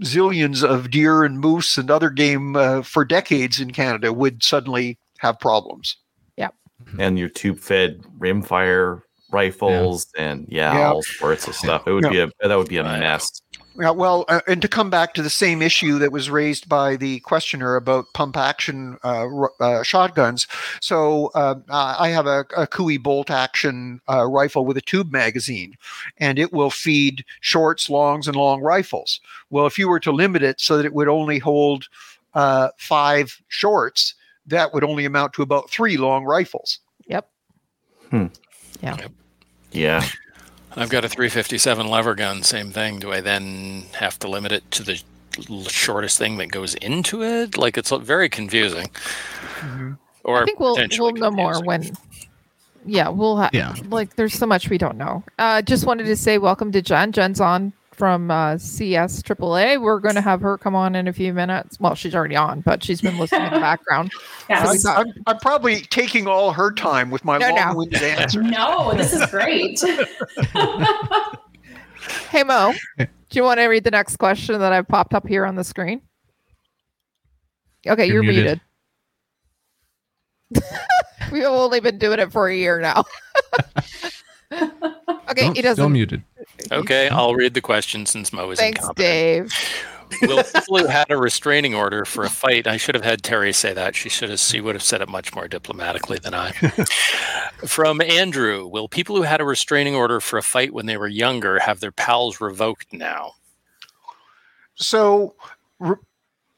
[0.00, 4.98] zillions of deer and moose and other game uh, for decades in Canada would suddenly
[5.18, 5.96] have problems.
[6.36, 6.50] Yeah.
[6.98, 10.92] And your tube fed rimfire rifles and yeah, Yeah.
[10.92, 11.86] all sorts of stuff.
[11.86, 12.10] It would Yeah.
[12.10, 13.00] be a that would be a Right.
[13.00, 13.40] mess.
[13.78, 16.96] Yeah, well, uh, and to come back to the same issue that was raised by
[16.96, 19.26] the questioner about pump action uh,
[19.60, 20.46] uh, shotguns.
[20.80, 25.10] So um, uh, I have a, a Cooey bolt action uh, rifle with a tube
[25.10, 25.74] magazine,
[26.18, 29.20] and it will feed shorts, longs, and long rifles.
[29.48, 31.88] Well, if you were to limit it so that it would only hold
[32.34, 34.14] uh, five shorts,
[34.46, 36.78] that would only amount to about three long rifles.
[37.06, 37.28] Yep.
[38.10, 38.26] Hmm.
[38.82, 38.96] Yeah.
[39.70, 40.04] Yeah.
[40.76, 42.98] I've got a 357 lever gun, same thing.
[42.98, 45.02] Do I then have to limit it to the
[45.68, 47.58] shortest thing that goes into it?
[47.58, 48.90] Like it's very confusing.
[50.24, 51.96] Or I think we'll we'll know more when.
[52.84, 53.54] Yeah, we'll have.
[53.54, 53.74] Yeah.
[53.88, 55.22] Like, there's so much we don't know.
[55.38, 57.12] Uh, just wanted to say welcome to John.
[57.12, 59.80] Jen's on from uh, CS AAA.
[59.80, 61.78] We're going to have her come on in a few minutes.
[61.80, 64.12] Well, she's already on, but she's been listening in the background.
[64.48, 64.70] Yes.
[64.72, 67.54] we thought- I'm, I'm probably taking all her time with my No, no.
[67.56, 68.42] long-winded answer.
[68.52, 69.80] No, this is great.
[72.30, 75.46] Hey Mo, do you want to read the next question that I've popped up here
[75.46, 76.02] on the screen?
[77.86, 78.60] Okay, You're you're, muted.
[80.50, 80.68] muted.
[81.32, 83.04] We've only been doing it for a year now.
[84.52, 85.76] okay, Nope, he doesn't.
[85.76, 86.24] Still muted.
[86.70, 88.64] Okay, I'll read the question since Mo is in.
[88.64, 88.96] Thanks, incompetent.
[88.96, 89.52] Dave.
[90.22, 92.66] Will people who had a restraining order for a fight?
[92.66, 93.96] I should have had Teri say that.
[93.96, 94.40] She should have.
[94.40, 96.52] She would have said it much more diplomatically than I.
[97.66, 101.08] From Andrew, will people who had a restraining order for a fight when they were
[101.08, 103.32] younger have their PALs revoked now?
[104.74, 105.34] So,
[105.78, 105.96] re-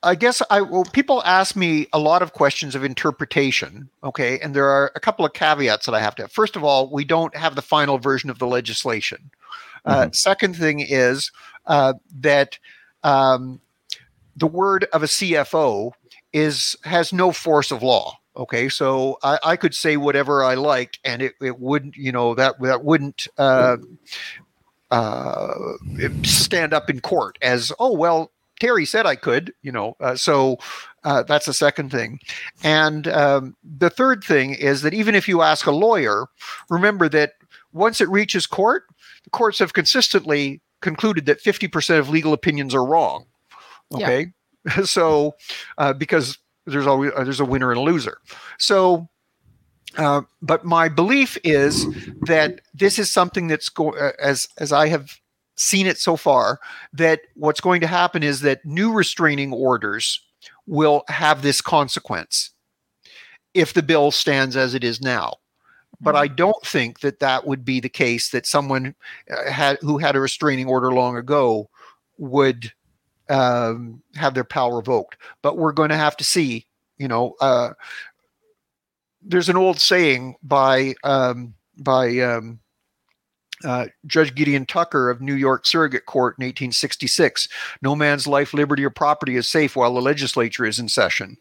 [0.03, 3.89] I guess I well, people ask me a lot of questions of interpretation.
[4.03, 6.33] Okay, and there are a couple of caveats that I have to have.
[6.33, 9.31] First of all, we don't have the final version of the legislation.
[9.85, 11.31] Uh, second thing is
[11.67, 12.59] uh, that
[13.03, 13.61] um,
[14.37, 15.93] the word of a CFO
[16.33, 18.19] is has no force of law.
[18.37, 22.35] Okay, so I, I could say whatever I liked, and it, it wouldn't, you know,
[22.35, 23.77] that that wouldn't uh,
[24.91, 25.55] uh,
[26.25, 29.97] stand up in court as, oh well, Teri said I could, you know.
[30.01, 30.59] Uh, so
[31.05, 32.19] uh, that's the second thing,
[32.65, 36.27] and um, the third thing is that even if you ask a lawyer,
[36.69, 37.35] remember that
[37.73, 38.85] once it reaches court,
[39.25, 43.27] the courts have consistently concluded that fifty percent of legal opinions are wrong.
[43.91, 44.07] Yeah.
[44.07, 44.27] Okay,
[44.85, 45.35] so
[45.79, 48.19] uh, because there's always uh, there's a winner and a loser.
[48.59, 49.09] So,
[49.97, 51.87] uh, but my belief is
[52.23, 55.19] that this is something that's going uh, as as I have
[55.57, 56.61] seen it so far.
[56.93, 60.21] That what's going to happen is that new restraining orders
[60.67, 62.51] will have this consequence
[63.53, 65.35] if the bill stands as it is now.
[66.05, 68.95] But I don't think that that would be the case that someone
[69.31, 71.69] uh, had who had a restraining order long ago
[72.19, 72.73] would
[73.29, 75.17] um, have their power revoked.
[75.43, 76.67] But we're going to have to see.
[76.99, 77.71] You know, uh,
[79.23, 82.61] there's an old saying by um, by um,
[83.65, 87.49] uh, Judge Gideon Tucker of New York Surrogate Court in 1866:
[87.83, 91.37] "No man's life, liberty, or property is safe while the legislature is in session."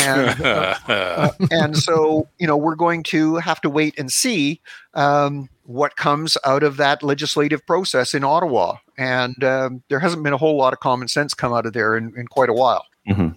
[0.00, 4.60] And uh, uh, and so you know we're going to have to wait and see
[4.94, 8.76] um, what comes out of that legislative process in Ottawa.
[8.96, 11.96] And um, there hasn't been a whole lot of common sense come out of there
[11.96, 12.84] in, in quite a while.
[13.08, 13.34] Mhm.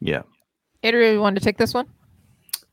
[0.00, 0.22] Yeah.
[0.82, 1.86] Adrian, you want to take this one?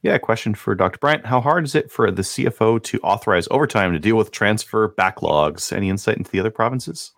[0.03, 0.99] Yeah, question for Dr.
[0.99, 1.25] Bryant.
[1.25, 5.71] How hard is it for the CFO to authorize overtime to deal with transfer backlogs?
[5.71, 7.13] Any insight into the other provinces?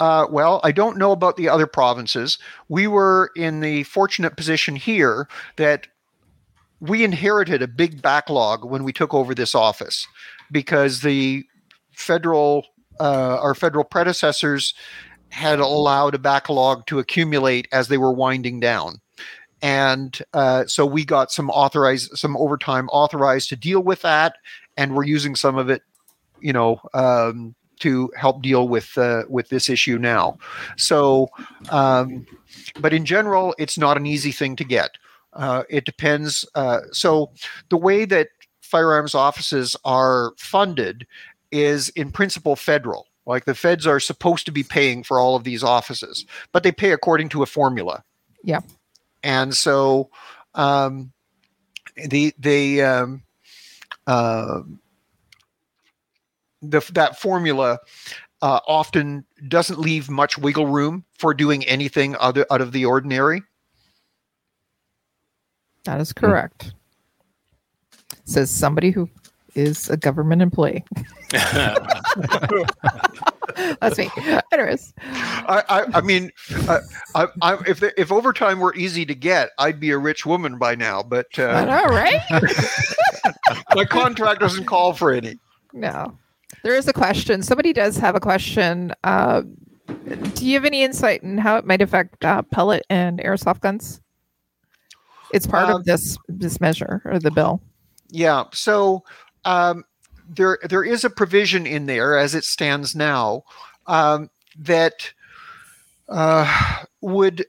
[0.00, 2.38] Uh, well, I don't know about the other provinces.
[2.68, 5.88] We were in the fortunate position here that
[6.80, 10.06] we inherited a big backlog when we took over this office
[10.50, 11.44] because the
[11.92, 12.66] federal,
[12.98, 14.74] uh, our federal predecessors
[15.30, 19.00] had allowed a backlog to accumulate as they were winding down.
[19.62, 24.36] And uh, so we got some authorized, some overtime authorized to deal with that,
[24.76, 25.82] and we're using some of it,
[26.40, 30.38] you know, um, to help deal with uh, with this issue now.
[30.76, 31.28] So,
[31.70, 32.26] um,
[32.80, 34.90] but in general, it's not an easy thing to get.
[35.32, 36.44] Uh, it depends.
[36.54, 37.30] Uh, so,
[37.70, 38.28] the way that
[38.62, 41.06] firearms offices are funded
[41.50, 43.06] is, in principle, federal.
[43.26, 46.72] Like the feds are supposed to be paying for all of these offices, but they
[46.72, 48.04] pay according to a formula.
[48.44, 48.60] Yeah.
[49.26, 50.08] And so,
[50.54, 51.12] um,
[51.96, 53.24] the they um,
[54.06, 54.60] uh,
[56.62, 57.80] the that formula
[58.40, 63.42] uh, often doesn't leave much wiggle room for doing anything other out of the ordinary.
[65.86, 66.72] That is correct.
[68.26, 69.10] Says somebody who
[69.56, 70.84] is a government employee.
[73.80, 74.10] That's me.
[74.52, 76.30] Anyways, I, I, I mean,
[76.68, 76.80] uh,
[77.14, 80.74] I, I, if if overtime were easy to get, I'd be a rich woman by
[80.74, 81.02] now.
[81.02, 82.20] But I uh, know, right?
[83.74, 85.38] my contract doesn't call for any.
[85.72, 86.16] No.
[86.62, 87.42] There is a question.
[87.42, 88.92] Somebody does have a question.
[89.04, 89.42] Uh,
[90.34, 94.00] do you have any insight in how it might affect uh, pellet and airsoft guns?
[95.32, 97.60] It's part Um, of this this measure or the bill.
[98.10, 98.44] Yeah.
[98.52, 99.04] So
[99.44, 99.84] um,
[100.28, 103.42] there there is a provision in there as it stands now
[103.86, 105.12] um, that
[106.08, 107.46] uh, would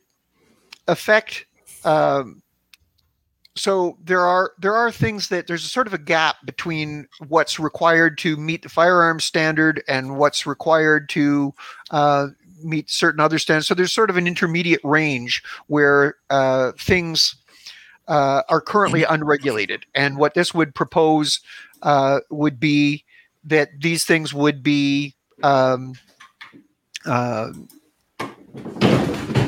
[0.87, 1.45] affect.
[1.83, 2.41] Um,
[3.55, 7.59] so there are there are things that there's a sort of a gap between what's
[7.59, 11.53] required to meet the firearms standard and what's required to
[11.89, 12.27] uh,
[12.63, 13.67] meet certain other standards.
[13.67, 17.35] So there's sort of an intermediate range where uh, things
[18.07, 19.85] uh, are currently unregulated.
[19.93, 21.39] And what this would propose
[21.81, 23.03] uh, would be
[23.43, 25.93] that these things would be um,
[27.05, 27.51] uh,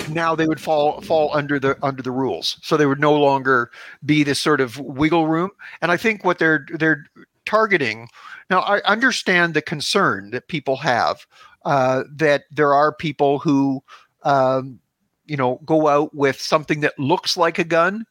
[0.09, 2.57] now they would fall fall under the under the rules.
[2.61, 3.71] So they would no longer
[4.05, 5.51] be this sort of wiggle room.
[5.81, 7.05] And I think what they're they're
[7.45, 8.07] targeting
[8.49, 11.25] now, I understand the concern that people have
[11.65, 13.83] uh, that there are people who
[14.23, 14.79] um,
[15.25, 18.05] you know go out with something that looks like a gun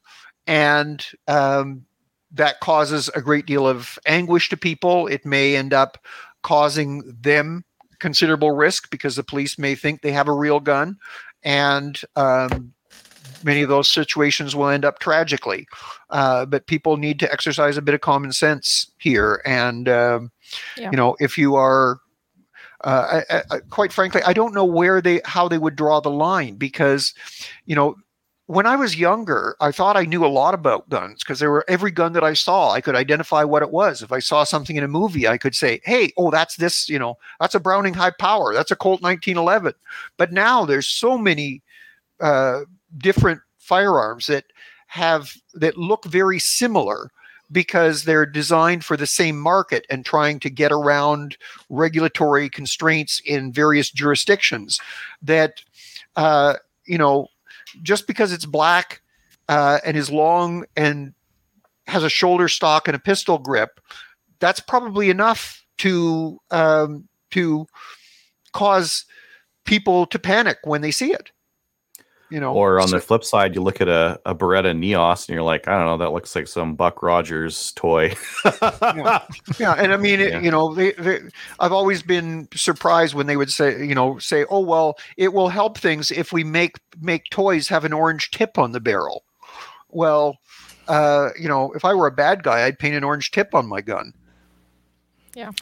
[0.47, 1.85] and um,
[2.33, 5.07] that causes a great deal of anguish to people.
[5.07, 5.99] It may end up
[6.43, 7.65] causing them
[7.99, 10.99] considerable risk because the police may think they have a real gun,
[11.43, 12.73] and um,
[13.43, 15.67] many of those situations will end up tragically.
[16.11, 20.31] Uh, but people need to exercise a bit of common sense here, and um,
[20.77, 20.91] Yeah.
[20.91, 22.01] you know, if you are
[22.85, 26.11] uh, I, I, quite frankly, I don't know where they how they would draw the
[26.11, 27.13] line because,
[27.67, 27.97] you know,
[28.49, 31.67] when I was younger, I thought I knew a lot about guns because there were
[31.69, 34.01] every gun that I saw, I could identify what it was.
[34.01, 36.99] If I saw something in a movie, I could say, "Hey, oh, that's this," you
[36.99, 39.75] know, that's a Browning high power, that's a Colt 1911.
[40.17, 41.63] But now there's so many
[42.21, 42.61] uh,
[42.97, 44.45] different firearms that
[44.87, 47.11] have that look very similar
[47.53, 51.37] because they're designed for the same market and trying to get around
[51.69, 54.81] regulatory constraints in various jurisdictions
[55.21, 55.63] that
[56.17, 56.55] uh,
[56.87, 57.29] you know
[57.83, 59.01] just because it's black
[59.49, 61.13] uh, and is long and
[61.87, 63.81] has a shoulder stock and a pistol grip
[64.41, 67.67] that's probably enough to um, to
[68.53, 69.05] cause
[69.65, 71.31] people to panic when they see it
[72.31, 75.27] you know Or on so- the flip side, you look at a, a Beretta Neos
[75.29, 78.15] and you're like, I don't know, that looks like some Buck Rogers toy.
[78.45, 79.25] yeah.
[79.59, 80.41] yeah and i mean it, Yeah.
[80.41, 81.21] you know they, they,
[81.61, 85.49] i've always been surprised when they would say you know say oh well it will
[85.49, 89.25] help things if we make make toys have an orange tip on the barrel
[89.91, 90.37] well
[90.89, 93.67] uh, you know if i were a bad guy i'd paint an orange tip on
[93.67, 94.13] my gun
[95.35, 95.53] Yeah,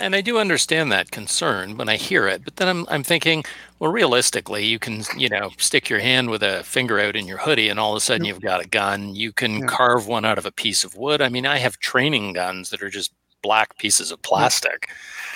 [0.00, 3.44] and I do understand that concern when I hear it, but then I'm I'm thinking,
[3.80, 7.38] well, realistically, you can you know stick your hand with a finger out in your
[7.38, 9.14] hoodie, and all of a sudden you've got a gun.
[9.14, 9.66] You can Yeah.
[9.66, 11.20] carve one out of a piece of wood.
[11.20, 13.12] I mean, I have training guns that are just
[13.42, 14.88] black pieces of plastic.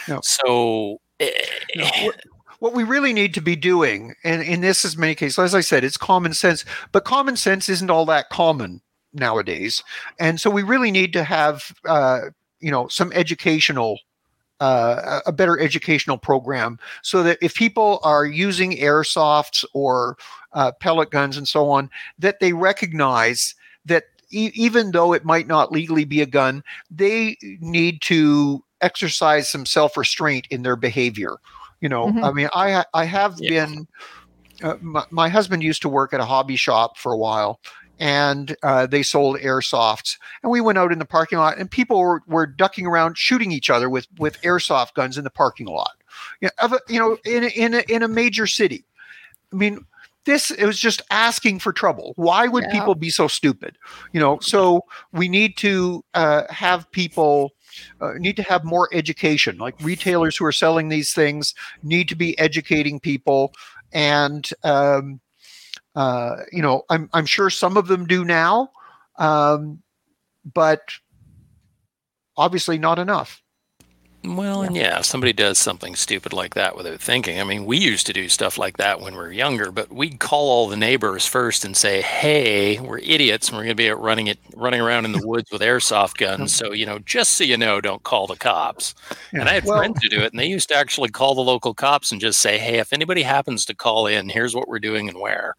[0.08, 0.20] Yeah.
[0.22, 1.00] So.
[1.20, 1.30] eh,
[2.60, 5.60] what we really need to be doing, and in this is many cases, as I
[5.62, 8.80] said, it's common sense, but common sense isn't all that common
[9.12, 9.82] nowadays,
[10.20, 12.20] and so we really need to have, uh,
[12.60, 13.98] you know, some educational.
[14.62, 20.16] Uh, a better educational program so that if people are using airsofts or
[20.52, 25.48] uh, pellet guns and so on, that they recognize that e- even though it might
[25.48, 31.38] not legally be a gun, they need to exercise some self restraint in their behavior.
[31.80, 32.22] You know, Mhm.
[32.22, 33.50] I mean, I I have Yeah.
[33.66, 33.88] been.
[34.62, 37.58] Uh, my, my husband used to work at a hobby shop for a while,
[38.02, 40.18] and uh, they sold airsofts.
[40.42, 43.52] And we went out in the parking lot, and people were, were ducking around, shooting
[43.52, 45.92] each other with with airsoft guns in the parking lot.
[46.40, 48.84] You know, of a, you know in a, in a, in a major city.
[49.52, 49.86] I mean,
[50.24, 52.12] this it was just asking for trouble.
[52.16, 52.72] Why would Yeah.
[52.72, 53.78] people be so stupid?
[54.12, 57.52] You know, so we need to uh, have people
[58.00, 59.58] uh, need to have more education.
[59.58, 61.54] Like retailers who are selling these things
[61.84, 63.52] need to be educating people,
[63.92, 65.20] and um,
[65.94, 68.70] uh, you know, I'm I'm sure some of them do now,
[69.18, 69.82] um,
[70.54, 70.80] but
[72.36, 73.42] obviously not enough.
[74.24, 77.40] Well, and yeah, if somebody does something stupid like that without thinking.
[77.40, 80.20] I mean, we used to do stuff like that when we were younger, but we'd
[80.20, 83.90] call all the neighbors first and say, "Hey, we're idiots, and we're going to be
[83.90, 86.54] out running it, running around in the woods with airsoft guns.
[86.54, 88.94] So, you know, just so you know, don't call the cops."
[89.32, 91.40] And I had Well- friends who do it, and they used to actually call the
[91.40, 94.78] local cops and just say, "Hey, if anybody happens to call in, here's what we're
[94.78, 95.56] doing and where."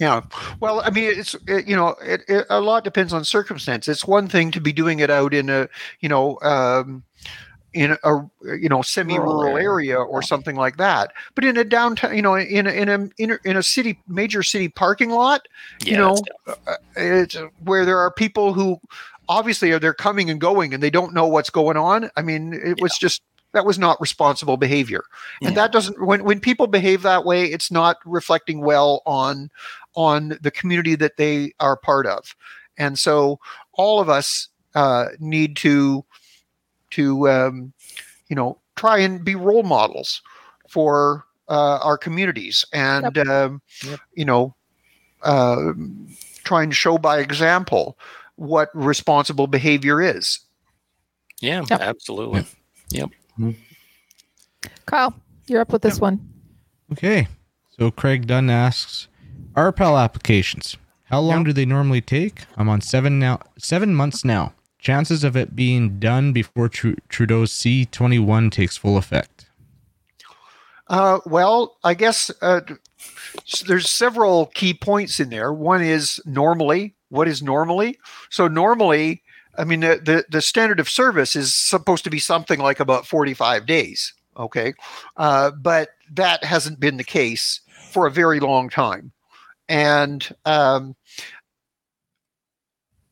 [0.00, 0.22] Yeah.
[0.60, 3.86] Well, I mean, it's it, you know, it, it, a lot depends on circumstance.
[3.86, 5.68] It's one thing to be doing it out in a
[6.00, 7.04] you know um,
[7.74, 8.16] in a
[8.58, 12.66] you know semi-rural area or something like that, but in a downtown, you know, in
[12.66, 15.42] a in a in a, in a city major city parking lot,
[15.80, 16.24] Yeah, you know,
[16.66, 18.80] uh, it's where there are people who
[19.28, 22.10] obviously are they're coming and going and they don't know what's going on.
[22.16, 23.22] I mean, it was just
[23.52, 25.02] that was not responsible behavior,
[25.44, 25.56] and Yeah.
[25.56, 29.50] that doesn't when when people behave that way, it's not reflecting well on
[29.94, 32.34] on the community that they are part of,
[32.78, 33.38] and so
[33.72, 36.04] all of us uh, need to
[36.90, 37.72] to um,
[38.28, 40.22] you know try and be role models
[40.68, 44.00] for uh, our communities and um, Yep.
[44.14, 44.54] you know
[45.22, 45.72] uh,
[46.44, 47.98] try and show by example
[48.36, 50.40] what responsible behavior is
[51.40, 52.44] Yeah, absolutely
[52.90, 53.10] Yep.
[53.38, 53.60] absolutely.
[54.86, 55.14] Kyle,
[55.46, 56.20] you're up with this one.
[56.92, 57.28] Okay.
[57.78, 59.08] So Craig Dunn asks,
[59.56, 60.76] RPAL applications.
[61.04, 61.44] How long Yeah.
[61.46, 62.44] do they normally take?
[62.56, 63.40] I'm on seven now.
[63.58, 64.54] Seven months now.
[64.78, 69.46] Chances of it being done before Tru- Trudeau's C21 takes full effect.
[70.88, 72.60] Uh, well, I guess uh,
[73.66, 75.52] there's several key points in there.
[75.52, 76.94] One is normally.
[77.10, 77.98] What is normally?
[78.30, 79.22] So normally,
[79.58, 83.06] I mean, the, the the standard of service is supposed to be something like about
[83.06, 84.14] 45 days.
[84.36, 84.74] Okay,
[85.16, 87.60] uh, but that hasn't been the case
[87.90, 89.12] for a very long time,
[89.70, 90.96] and um,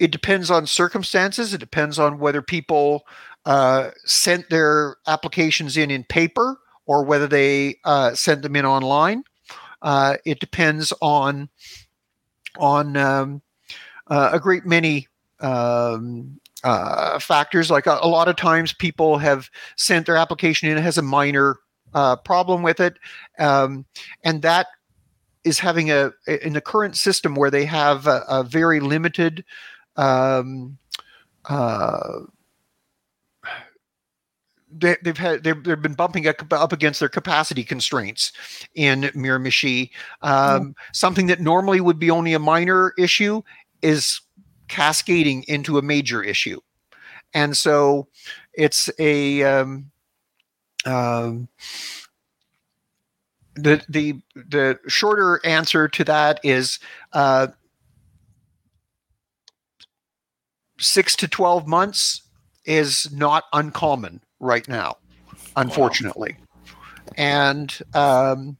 [0.00, 1.54] it depends on circumstances.
[1.54, 3.06] It depends on whether people
[3.46, 9.22] uh, sent their applications in in paper or whether they uh, send them in online.
[9.80, 11.48] Uh, it depends on
[12.58, 13.40] on um,
[14.08, 15.06] uh, a great many
[15.38, 17.70] um, uh, factors.
[17.70, 21.02] Like a, a lot of times, people have sent their application in it has a
[21.02, 21.56] minor
[21.94, 22.98] uh, problem with it,
[23.38, 23.86] um,
[24.24, 24.66] and that
[25.48, 29.44] is having a in the current system where they have a, a very limited.
[29.96, 30.78] Um,
[31.46, 32.20] uh,
[34.70, 38.32] they, they've had they've, they've been bumping up up against their capacity constraints
[38.74, 39.90] in Miramichi.
[40.22, 43.42] Um, Something that normally would be only a minor issue
[43.82, 44.20] is
[44.68, 46.60] cascading into a major issue,
[47.34, 48.08] and so
[48.52, 49.90] it's a um,
[50.84, 51.48] um,
[53.62, 56.78] the the the shorter answer to that is
[57.12, 57.48] uh,
[60.78, 62.22] six to twelve months
[62.64, 64.96] is not uncommon right now,
[65.56, 66.36] unfortunately.
[67.16, 68.58] And um,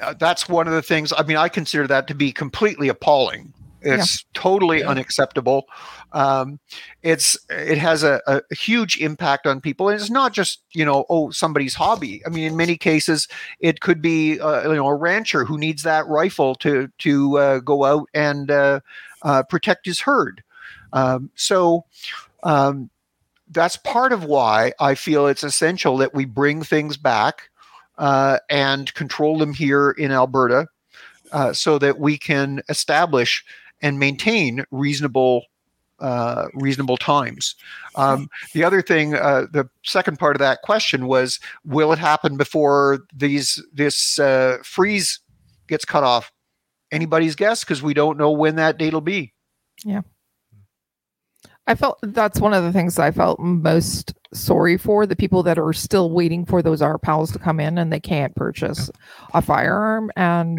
[0.00, 1.12] uh, that's one of the things.
[1.16, 3.54] I mean, I consider that to be completely appalling.
[3.82, 5.66] It's totally unacceptable.
[6.12, 6.60] Um,
[7.02, 11.06] it's it has a, a huge impact on people, and it's not just you know
[11.08, 12.22] oh somebody's hobby.
[12.26, 13.28] I mean, in many cases,
[13.60, 17.58] it could be uh, you know a rancher who needs that rifle to to uh,
[17.60, 18.80] go out and uh,
[19.22, 20.42] uh, protect his herd.
[20.92, 21.84] Um, so
[22.42, 22.90] um,
[23.50, 27.50] that's part of why I feel it's essential that we bring things back
[27.98, 30.68] uh, and control them here in Alberta,
[31.32, 33.44] uh, so that we can establish
[33.82, 35.44] and maintain reasonable.
[35.98, 37.54] Uh, reasonable times.
[37.94, 42.38] Um, the other thing, uh, the second part of that question was, will it happen
[42.38, 45.20] before these this uh, freeze
[45.68, 46.32] gets cut off?
[46.90, 49.34] Anybody's guess because we don't know when that date will be.
[49.84, 50.00] Yeah,
[51.66, 55.58] I felt that's one of the things I felt most sorry for the people that
[55.58, 58.90] are still waiting for those RPALs to come in and they can't purchase
[59.34, 60.10] a firearm.
[60.16, 60.58] And.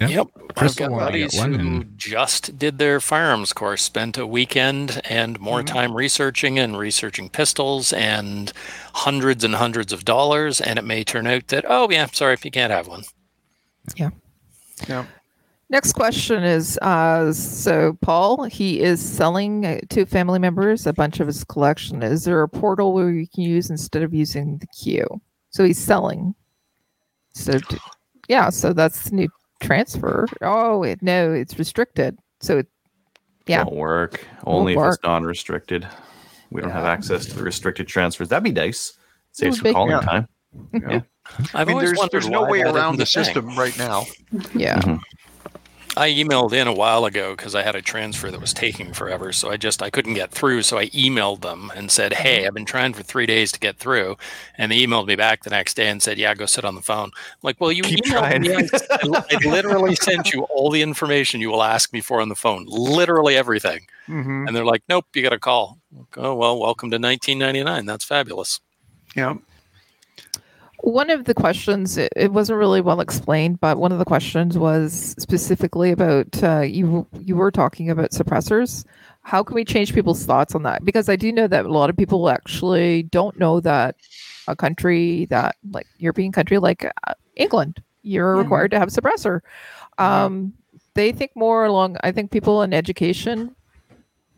[0.00, 0.28] Yep.
[0.50, 4.26] I've Crystal got wanted buddies one who and- just did their firearms course, spent a
[4.26, 8.52] weekend and more time researching and researching pistols and
[8.94, 10.60] hundreds and hundreds of dollars.
[10.60, 13.02] And it may turn out that, oh, yeah, sorry, if you can't have one.
[13.96, 14.10] Yeah.
[14.88, 15.06] Yeah.
[15.70, 21.20] Next question is uh, so Paul, he is selling uh, to family members a bunch
[21.20, 22.02] of his collection.
[22.02, 25.06] Is there a portal where you can use instead of using the queue?
[25.50, 26.34] So he's selling.
[27.32, 27.76] So d-
[28.28, 29.28] yeah, so that's new
[29.60, 30.26] transfer.
[30.42, 32.18] Oh wait, no, it's restricted.
[32.40, 32.66] So it,
[33.46, 33.64] Yeah.
[33.64, 34.24] Won't work.
[34.46, 34.94] Only Won't if work.
[34.94, 35.86] it's non-restricted.
[36.50, 38.28] We don't have access to the restricted transfers.
[38.28, 38.94] That'd be nice.
[39.32, 40.00] Saves Well, for calling Yeah.
[40.00, 40.28] time.
[40.72, 41.00] Yeah.
[41.52, 43.24] I've I mean, always there's wondered there's no way around the thing.
[43.24, 44.06] system right now.
[44.54, 44.78] yeah.
[44.80, 45.00] Mhm.
[45.98, 49.32] I emailed in a while ago because I had a transfer that was taking forever.
[49.32, 50.62] So I just I couldn't get through.
[50.62, 53.78] So I emailed them and said, "Hey, I've been trying for three days to get
[53.78, 54.16] through,"
[54.56, 56.82] and they emailed me back the next day and said, "Yeah, go sit on the
[56.82, 58.42] phone." I'm like, well, you Keep emailed trying.
[58.42, 58.54] me.
[58.54, 62.36] I, I literally sent you all the information you will ask me for on the
[62.36, 63.80] phone, literally everything.
[64.06, 67.86] hmm And they're like, "Nope, you got a call." Like, oh well, welcome to 1999.
[67.86, 68.60] That's fabulous.
[69.16, 69.34] Yeah.
[70.80, 74.56] One of the questions, it, it wasn't really well explained, but one of the questions
[74.56, 77.06] was specifically about uh, you.
[77.18, 78.84] You were talking about suppressors.
[79.22, 80.84] How can we change people's thoughts on that?
[80.84, 83.96] Because I do know that a lot of people actually don't know that
[84.46, 88.42] a country that, like European country like uh, England, you're Yeah.
[88.42, 89.40] required to have a suppressor.
[89.98, 90.54] Um,
[90.94, 91.96] They think more along.
[92.02, 93.54] I think people in education,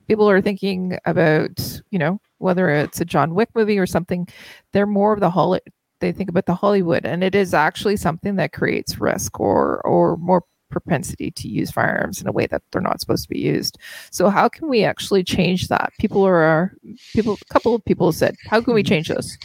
[0.09, 4.27] people are thinking about you know whether it's a John Wick movie or something.
[4.73, 5.61] They're more of the Holly
[6.01, 10.17] they think about the Hollywood, and it is actually something that creates risk or or
[10.17, 13.79] more propensity to use firearms in a way that they're not supposed to be used.
[14.11, 15.93] So how can we actually change that?
[15.99, 16.73] People are
[17.13, 17.39] people.
[17.41, 19.37] A couple of people said, "How can we change this?"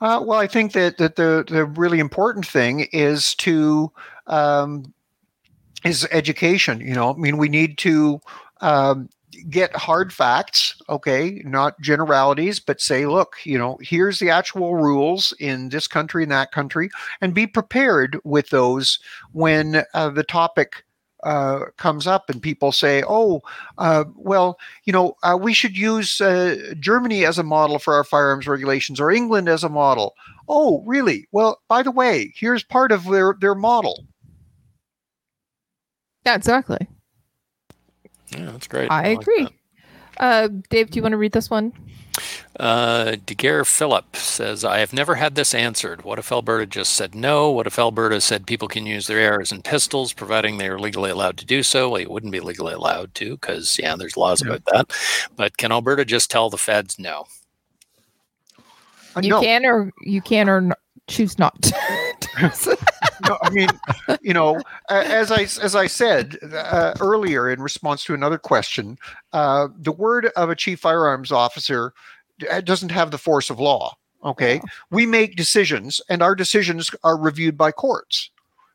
[0.00, 3.92] Uh, well, I think that, that the the really important thing is to
[4.26, 4.92] um,
[5.84, 6.80] is education.
[6.80, 8.20] You know, I mean, we need to
[8.60, 9.08] um,
[9.48, 15.32] get hard facts, okay, not generalities, but say, look, you know, here's the actual rules
[15.40, 16.90] in this country and that country,
[17.20, 18.98] and be prepared with those
[19.32, 20.84] when uh, the topic
[21.22, 23.42] uh, comes up and people say, "Oh,
[23.78, 28.04] uh, well, you know, uh, we should use uh, Germany as a model for our
[28.04, 30.14] firearms regulations, or England as a model."
[30.48, 31.28] Oh, really?
[31.30, 34.04] Well, by the way, here's part of their their model.
[36.26, 36.88] Yeah, exactly.
[38.36, 38.90] Yeah, that's great.
[38.90, 39.44] I, like agree.
[39.44, 39.52] that.
[40.18, 41.72] Uh, Dave, do you want to read this one?
[42.60, 46.04] Uh, Daguerre Phillip says, I have never had this answered.
[46.04, 47.50] What if Alberta just said no?
[47.50, 51.10] What if Alberta said people can use their arrows and pistols, providing they are legally
[51.10, 51.88] allowed to do so?
[51.88, 54.92] Well, you wouldn't be legally allowed to because, yeah, there's laws about that.
[55.34, 57.24] But can Alberta just tell the feds no?
[59.16, 60.72] Uh, You no, can or you can or n-
[61.08, 61.60] choose not.
[61.62, 61.72] to.
[63.28, 63.68] no, I mean,
[64.22, 68.98] you know, as I as I said uh, earlier in response to another question,
[69.32, 71.92] uh, the word of a chief firearms officer
[72.50, 73.96] uh, doesn't have the force of law.
[74.24, 74.60] Okay,
[74.90, 78.30] we make decisions, and our decisions are reviewed by courts.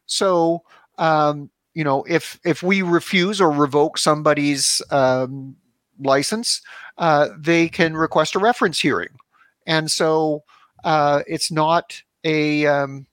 [0.06, 0.64] So,
[0.98, 5.56] um, you know, if if we refuse or revoke somebody's um,
[6.00, 6.62] license,
[6.98, 9.18] uh, they can request a reference hearing,
[9.66, 10.44] and so
[10.84, 13.08] uh, it's not a um,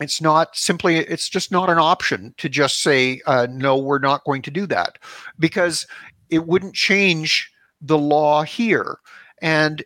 [0.00, 4.24] it's not simply it's just not an option to just say uh, no we're not
[4.24, 4.98] going to do that.
[5.38, 5.86] Because
[6.30, 7.50] it wouldn't change
[7.80, 8.98] the law here.
[9.40, 9.82] And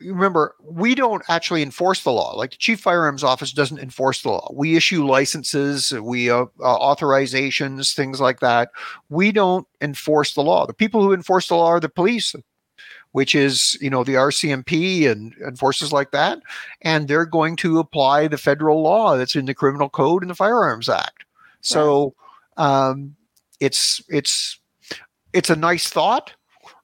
[0.00, 2.36] remember we don't actually enforce the law.
[2.36, 4.50] Like the chief firearms office doesn't enforce the law.
[4.52, 8.70] We issue licenses we uh, uh, authorizations things like that.
[9.08, 10.66] We don't enforce the law.
[10.66, 12.34] The people who enforce the law are the police
[13.14, 16.42] which is you know the RCMP and, and forces like that,
[16.82, 20.34] and they're going to apply the federal law that's in the Criminal Code and the
[20.34, 21.24] Firearms Act.
[21.60, 22.16] So
[22.56, 23.14] um,
[23.60, 24.58] it's it's
[25.32, 26.34] it's a nice thought,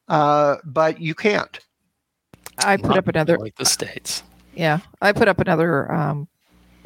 [0.07, 1.59] uh, but you can't.
[2.59, 3.37] I put Not up another.
[3.37, 4.23] like the states.
[4.55, 6.29] Yeah, I put up another um,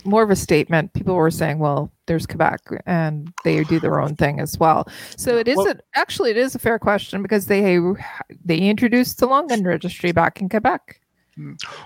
[0.07, 0.95] more of a statement.
[0.95, 5.39] People were saying, "Well, there's Quebec, and they do their own thing as well." So
[5.39, 7.79] it is Well- a, actually it is a fair question because they
[8.45, 11.01] they introduced the long gun registry back in Quebec.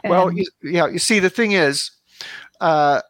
[0.04, 1.90] Well, And- you, yeah, you see, the thing is,
[2.60, 3.00] uh,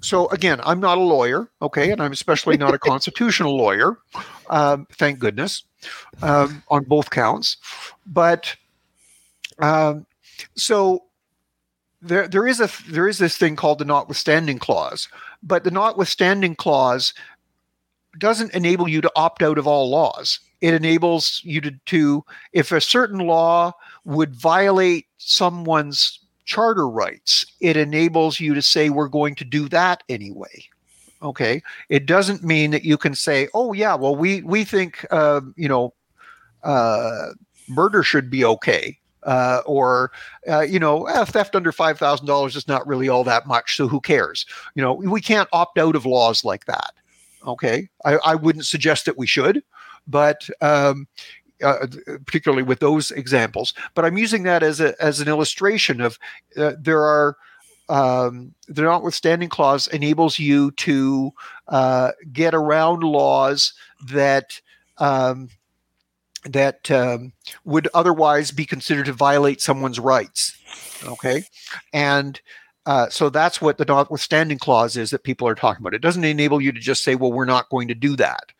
[0.00, 3.98] so again, I'm not a lawyer, okay, and I'm especially not a constitutional lawyer,
[4.50, 5.62] um, thank goodness,
[6.22, 7.56] um, on both counts.
[8.06, 8.56] But
[9.60, 10.06] um,
[10.56, 11.04] so
[12.00, 15.08] there, there is a there is this thing called the notwithstanding clause,
[15.42, 17.14] but the notwithstanding clause
[18.18, 20.38] doesn't enable you to opt out of all laws.
[20.60, 23.72] It enables you to, to if a certain law
[24.04, 30.02] would violate someone's charter rights, it enables you to say, we're going to do that
[30.08, 30.64] anyway.
[31.22, 31.62] Okay.
[31.88, 35.68] It doesn't mean that you can say, oh, yeah, well, we, we think, uh, you
[35.68, 35.94] know,
[36.62, 37.28] uh,
[37.68, 38.98] murder should be okay.
[39.24, 40.10] Uh, or,
[40.48, 43.76] uh, you know, eh, theft under $5,000 is not really all that much.
[43.76, 44.46] So who cares?
[44.74, 46.92] You know, we can't opt out of laws like that.
[47.46, 47.88] Okay.
[48.04, 49.62] I, I wouldn't suggest that we should,
[50.06, 51.06] but, um,
[51.62, 51.86] uh,
[52.26, 53.72] particularly with those examples.
[53.94, 56.18] But I'm using that as a as an illustration of
[56.56, 57.36] uh, there are
[57.88, 61.32] um, the notwithstanding clause enables you to
[61.68, 63.74] uh, get around laws
[64.08, 64.60] that
[64.98, 65.50] um,
[66.44, 67.32] that um,
[67.64, 70.56] would otherwise be considered to violate someone's rights.
[71.04, 71.44] Okay,
[71.92, 72.40] and
[72.86, 75.94] uh, so that's what the notwithstanding clause is that people are talking about.
[75.94, 78.52] It doesn't enable you to just say, "Well, we're not going to do that."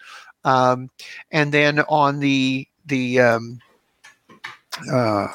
[0.45, 0.91] Um,
[1.31, 3.61] and then on the the um,
[4.93, 5.29] uh,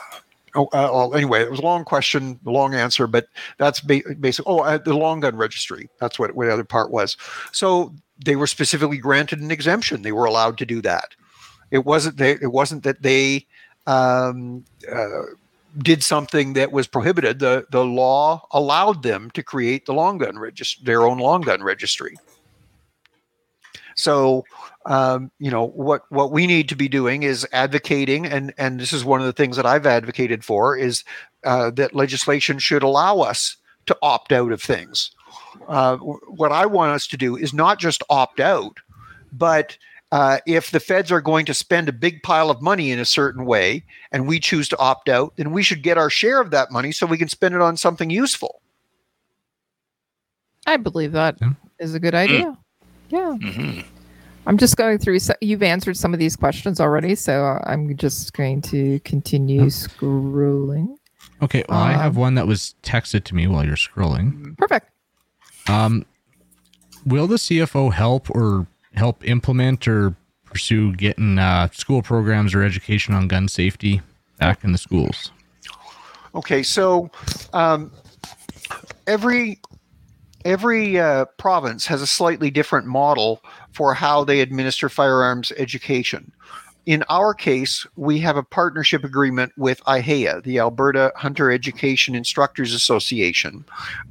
[0.56, 4.46] oh, uh, well, anyway, it was a long question, long answer, but that's ba- basic.
[4.48, 5.90] Oh, uh, the long gun registry.
[6.00, 7.18] That's what, what the other part was.
[7.52, 7.94] So
[8.24, 10.02] they were specifically granted an exemption.
[10.02, 11.16] They were allowed to do that.
[11.72, 12.32] It wasn't they.
[12.32, 13.46] It wasn't that they
[13.86, 15.24] um, uh,
[15.78, 17.40] did something that was prohibited.
[17.40, 21.64] The the law allowed them to create the long gun registry, their own long gun
[21.64, 22.16] registry.
[23.96, 24.46] So
[24.88, 28.94] um, you know what what we need to be doing is advocating and and this
[28.94, 31.04] is one of the things that i've advocated for is
[31.44, 35.12] uh, that legislation should allow us to opt out of things
[35.68, 38.78] uh, what i want us to do is not just opt out
[39.34, 39.78] but
[40.12, 43.06] uh, if the feds are going to spend a big pile of money in a
[43.06, 46.52] certain way and we choose to opt out then we should get our share of
[46.52, 48.62] that money so we can spend it on something useful
[50.66, 51.38] I believe that
[51.80, 51.98] is Yeah.
[51.98, 52.58] a good idea.
[53.10, 53.34] Yeah.
[53.36, 53.80] hmm
[54.46, 55.20] I'm just going through.
[55.20, 60.96] So you've answered some of these questions already, so I'm just going to continue scrolling.
[61.42, 64.58] Okay, well, I have Um, one that was texted to me while you're scrolling.
[64.58, 64.90] Perfect.
[65.68, 66.06] Um,
[67.06, 68.68] will the CFO help or
[68.98, 70.16] help implement or
[70.46, 74.02] pursue getting uh, school programs or education on gun safety
[74.40, 75.32] back in the schools?
[76.36, 77.10] Okay, so
[77.54, 77.92] um,
[79.06, 79.60] every
[80.46, 83.42] every uh, province has a slightly different model
[83.72, 86.32] for how they administer firearms education.
[86.86, 92.74] In our case, we have a partnership agreement with IHEA, the Alberta Hunter Education Instructors
[92.74, 93.66] Association,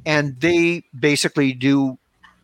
[0.05, 1.97] and they basically do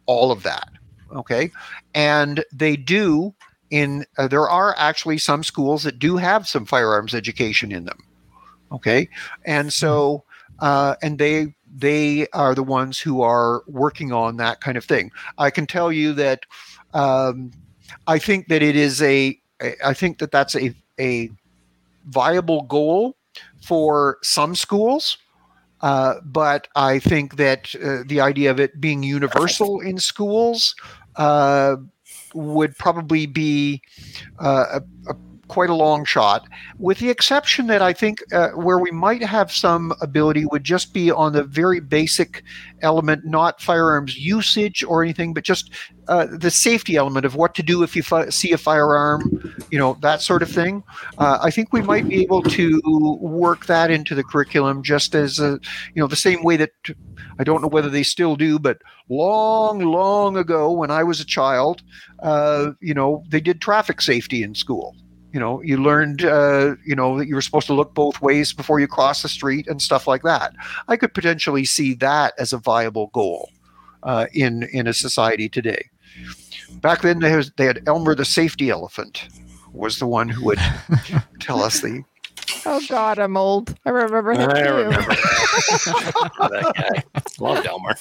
[0.07, 0.71] all of that.
[1.15, 1.51] Okay,
[1.95, 3.35] and they do
[3.71, 7.99] in uh, there are actually some schools that do have some firearms education in them.
[8.71, 9.09] Okay,
[9.45, 10.25] and so
[10.61, 15.11] uh, and they they are the ones who are working on that kind of thing.
[15.39, 16.45] I can tell you that
[16.95, 17.51] um,
[18.07, 19.39] I think that it is a
[19.85, 21.31] I think that that's a a
[22.07, 23.17] viable goal
[23.63, 25.19] for some schools.
[25.81, 30.77] Uh, but I think that uh, the idea of it being universal in schools
[32.35, 33.83] would probably be
[34.39, 35.17] uh, a, a
[35.53, 36.49] quite a long shot,
[36.79, 40.95] with the exception that I think uh, where we might have some ability would just
[40.95, 42.43] be on the very basic
[42.81, 45.71] element, not firearms usage or anything, but just
[46.09, 49.21] uh, the safety element of what to do if you fi- see a firearm,
[49.71, 50.83] you know, that sort of thing.
[51.19, 52.81] Uh, I think we might be able to
[53.21, 55.61] work that into the curriculum just as, a,
[55.95, 56.71] you know, the same way that
[57.39, 58.79] I don't know whether they still do, but
[59.11, 61.83] long, long ago when I was a child,
[62.23, 64.97] uh, you know, they did traffic safety in school
[65.33, 68.53] you know you learned uh, you know that you were supposed to look both ways
[68.53, 70.53] before you cross the street and stuff like that
[70.89, 73.51] i could potentially see that as a viable goal
[74.03, 75.89] uh, in in a society today
[76.81, 79.29] back then they, was, they had elmer the safety elephant
[79.73, 80.59] was the one who would
[81.41, 82.03] tell us the
[82.65, 83.77] Oh God, I'm old.
[83.87, 84.73] I remember him I too.
[84.73, 87.23] remember that guy.
[87.41, 87.97] Loved Elmer.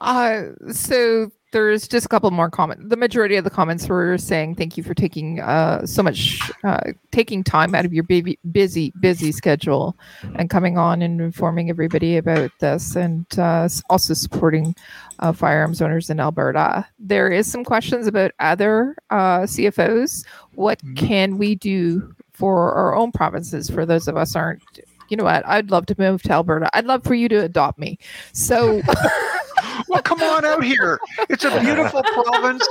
[0.00, 2.82] uh, so there's just a couple more comments.
[2.84, 6.80] The majority of the comments were saying thank you for taking uh, so much, uh,
[7.12, 9.96] taking time out of your baby, busy, busy schedule
[10.34, 14.74] and coming on and informing everybody about this and uh, also supporting
[15.20, 16.84] uh, firearms owners in Alberta.
[16.98, 20.26] There is some questions about other uh, CFOs.
[20.56, 24.60] What can we do for our own provinces for those of us aren't
[25.08, 27.78] you know what i'd love to move to alberta i'd love for you to adopt
[27.78, 27.98] me
[28.32, 28.80] so
[29.88, 30.98] well come on out here.
[31.28, 32.66] It's a beautiful province.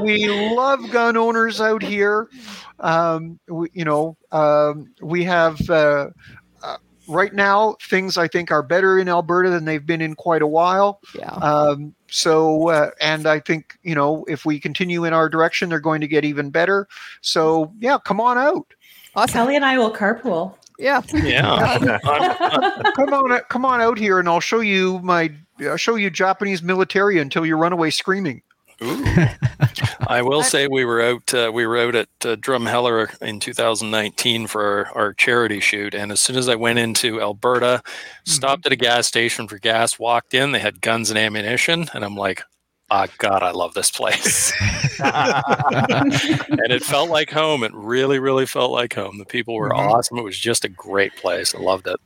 [0.00, 2.28] We love gun owners out here.
[2.80, 6.10] Um, we, you know um, we have uh,
[6.62, 6.76] uh,
[7.08, 10.46] right now things i think are better in alberta than they've been in quite a
[10.46, 11.00] while.
[11.14, 11.32] Yeah.
[11.32, 15.80] Um, so uh, and i think you know if we continue in our direction they're
[15.80, 16.86] going to get even better.
[17.22, 18.66] So yeah come on out.
[19.14, 19.32] Awesome.
[19.32, 20.54] Kelly and I will carpool.
[20.78, 21.00] yeah.
[21.14, 21.98] Yeah.
[22.96, 26.62] come on come on out here and i'll show you my i'll show you japanese
[26.62, 28.42] military until you run away screaming
[28.82, 29.04] Ooh.
[30.08, 31.32] I will say we were out.
[31.32, 34.62] Uh, we were out at uh, Drumheller in 2019 for
[34.94, 37.82] our, our charity shoot, and as soon as I went into Alberta,
[38.26, 42.04] stopped at a gas station for gas, walked in, they had guns and ammunition, and
[42.04, 42.42] I'm like,
[42.90, 44.52] "Ah, God, I love this place."
[45.00, 47.62] and it felt like home.
[47.64, 49.16] It really, really felt like home.
[49.16, 49.78] The people were Mhm.
[49.78, 50.18] awesome.
[50.18, 51.54] It was just a great place.
[51.54, 51.98] I loved it.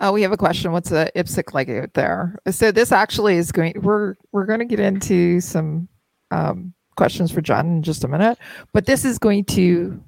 [0.00, 0.72] Uh, we have a question.
[0.72, 2.38] What's the IPSC like out there?
[2.50, 3.74] So this actually is going.
[3.82, 5.88] We're we're going to get into some
[6.30, 8.38] um, questions for John in just a minute,
[8.72, 10.00] but this is going to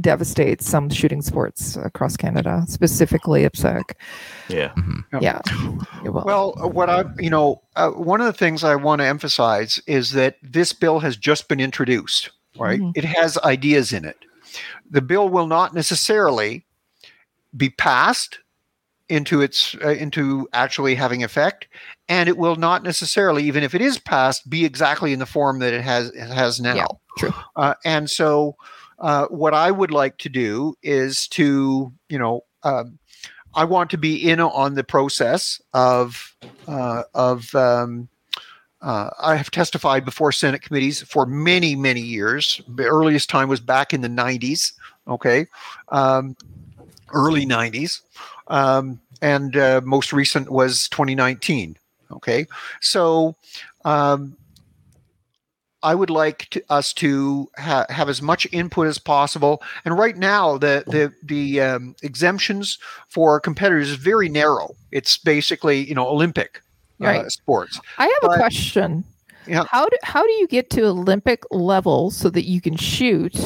[0.00, 3.82] devastate some shooting sports across Canada, specifically IPSC.
[4.48, 4.72] yeah.
[5.20, 5.40] Yeah.
[6.04, 6.24] It will.
[6.24, 9.80] Well, uh, what I, you know, uh, one of the things I want to emphasize
[9.86, 12.80] is that this bill has just been introduced, right?
[12.80, 12.92] Mhm.
[12.96, 14.16] It has ideas in it.
[14.90, 16.64] The bill will not necessarily
[17.56, 18.38] be passed
[19.08, 21.68] into its uh, into actually having effect,
[22.08, 25.58] and it will not necessarily, even if it is passed, be exactly in the form
[25.58, 26.74] that it has it has now.
[26.74, 26.86] Yeah,
[27.18, 27.34] true.
[27.56, 28.56] Uh, and so,
[28.98, 32.98] uh, what I would like to do is to, you know, um,
[33.54, 36.36] I want to be in on the process of
[36.68, 37.54] uh, of.
[37.54, 38.08] Um,
[38.82, 42.60] uh, I have testified before Senate committees for many, many years.
[42.68, 44.74] The earliest time was back in the '90s.
[45.08, 45.46] Okay,
[45.88, 46.36] um,
[47.14, 48.02] early '90s,
[48.48, 51.76] um, and uh, most recent was 2019.
[52.12, 52.46] Okay,
[52.80, 53.34] so
[53.84, 54.36] um,
[55.82, 59.62] I would like to, us to ha- have as much input as possible.
[59.84, 64.74] And right now, the the the um, exemptions for competitors is very narrow.
[64.92, 66.62] It's basically you know Olympic
[67.00, 67.30] uh, Right.
[67.30, 67.80] sports.
[67.98, 69.04] I have a question.
[69.46, 69.64] Yeah.
[69.70, 73.36] How do how do you get to Olympic level so that you can shoot?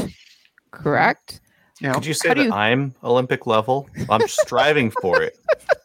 [0.71, 1.41] Correct.
[1.81, 3.89] You know, Could you say How that you- I'm Olympic level?
[4.11, 5.39] I'm striving for it.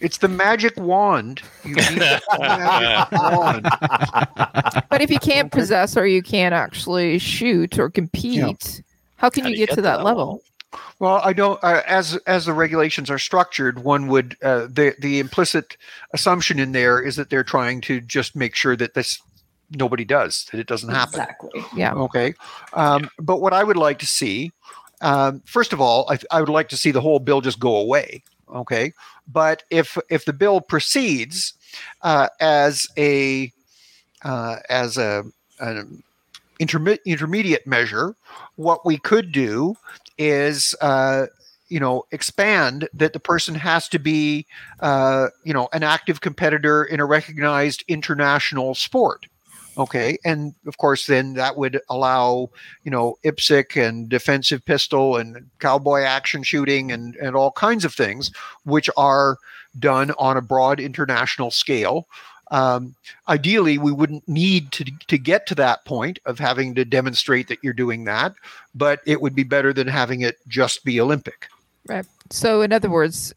[0.00, 1.42] it's the magic wand.
[1.64, 3.68] You need the magic wand.
[4.90, 8.82] But if you can't possess or you can't actually shoot or compete,
[9.16, 10.42] how can How you do you get to get to that that level?
[10.98, 11.62] Well, I don't.
[11.62, 15.76] Uh, as as the regulations are structured, one would uh, the the implicit
[16.12, 19.20] assumption in there is that they're trying to just make sure that this
[19.70, 21.20] nobody does that it doesn't happen.
[21.20, 21.64] Exactly.
[21.76, 21.92] Yeah.
[21.94, 22.34] Okay.
[22.72, 24.50] Um, But what I would like to see,
[25.00, 27.76] um, first of all, I, I would like to see the whole bill just go
[27.76, 28.22] away.
[28.54, 28.92] Okay.
[29.26, 31.54] But if if the bill proceeds
[32.02, 33.52] uh, as a
[34.22, 35.24] uh, as a
[35.60, 36.02] an
[36.58, 38.16] intermediate measure,
[38.56, 39.76] what we could do
[40.16, 40.74] is.
[40.80, 41.26] Uh,
[41.70, 44.46] you know, expand that the person has to be,
[44.80, 49.26] uh, you know, an active competitor in a recognized international sport.
[49.78, 52.50] Okay, and of course, then that would allow
[52.82, 57.94] you know IPSC and defensive pistol and cowboy action shooting and and all kinds of
[57.94, 58.32] things,
[58.64, 59.38] which are
[59.78, 62.08] done on a broad international scale.
[62.50, 62.94] Um,
[63.28, 67.58] ideally, we wouldn't need to to get to that point of having to demonstrate that
[67.62, 68.34] you're doing that,
[68.74, 71.48] but it would be better than having it just be Olympic.
[71.86, 72.06] Right.
[72.30, 73.32] So, in other words,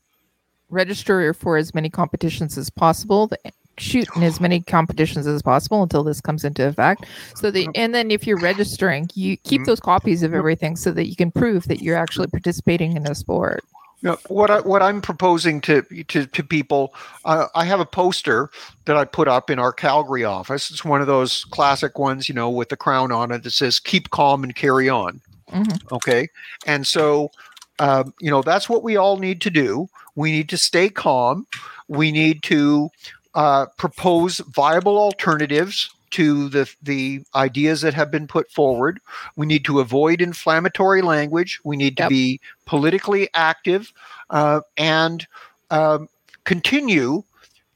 [0.69, 3.27] register for as many competitions as possible.
[3.27, 3.37] The,
[3.81, 7.05] shoot in as many competitions as possible until this comes into effect.
[7.35, 9.65] So the and then if you're registering, you keep Mhm.
[9.65, 13.15] those copies of everything so that you can prove that you're actually participating in a
[13.15, 13.63] sport.
[14.03, 16.93] No, what I, what I'm proposing to to, to people,
[17.25, 18.49] uh, I have a poster
[18.85, 20.71] that I put up in our Calgary office.
[20.71, 23.79] It's one of those classic ones, you know, with the crown on it that says
[23.79, 25.21] "Keep calm and carry on."
[25.51, 25.79] Mhm.
[25.91, 26.29] Okay,
[26.65, 27.29] and so
[27.77, 29.87] um, you know that's what we all need to do.
[30.15, 31.45] We need to stay calm.
[31.87, 32.89] We need to
[33.33, 38.99] uh, propose viable alternatives to the the ideas that have been put forward.
[39.35, 41.59] We need to avoid inflammatory language.
[41.63, 42.09] We need to Yep.
[42.09, 43.93] be politically active
[44.29, 45.25] uh, and
[45.69, 46.09] um,
[46.43, 47.23] continue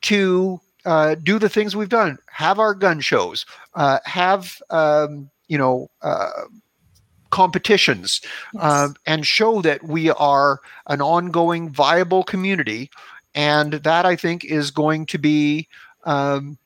[0.02, 2.18] to uh, do the things we've done.
[2.28, 3.46] Have our gun shows.
[3.74, 5.90] Uh, have um, you know.
[6.02, 6.30] Uh,
[7.32, 8.22] competitions
[8.62, 12.90] um, and show that we are an ongoing viable community
[13.36, 15.68] and that i think is going to be
[16.06, 16.58] um,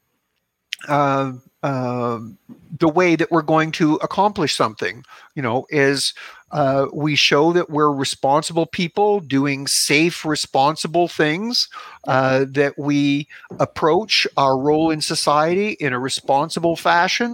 [0.87, 2.37] uh, um,
[2.77, 5.03] the way that we're going to accomplish something
[5.35, 6.13] you know is
[6.51, 11.67] uh, we show that we're responsible people doing safe responsible things
[12.07, 13.27] uh, that we
[13.59, 17.33] approach our role in society in a responsible fashion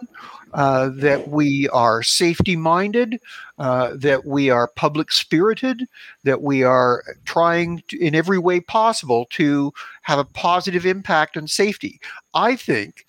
[0.55, 3.19] uh, that we are safety minded,
[3.59, 5.85] uh, that we are public spirited,
[6.23, 9.73] that we are trying to, in every way possible to
[10.03, 11.99] have a positive impact on safety.
[12.33, 13.03] I think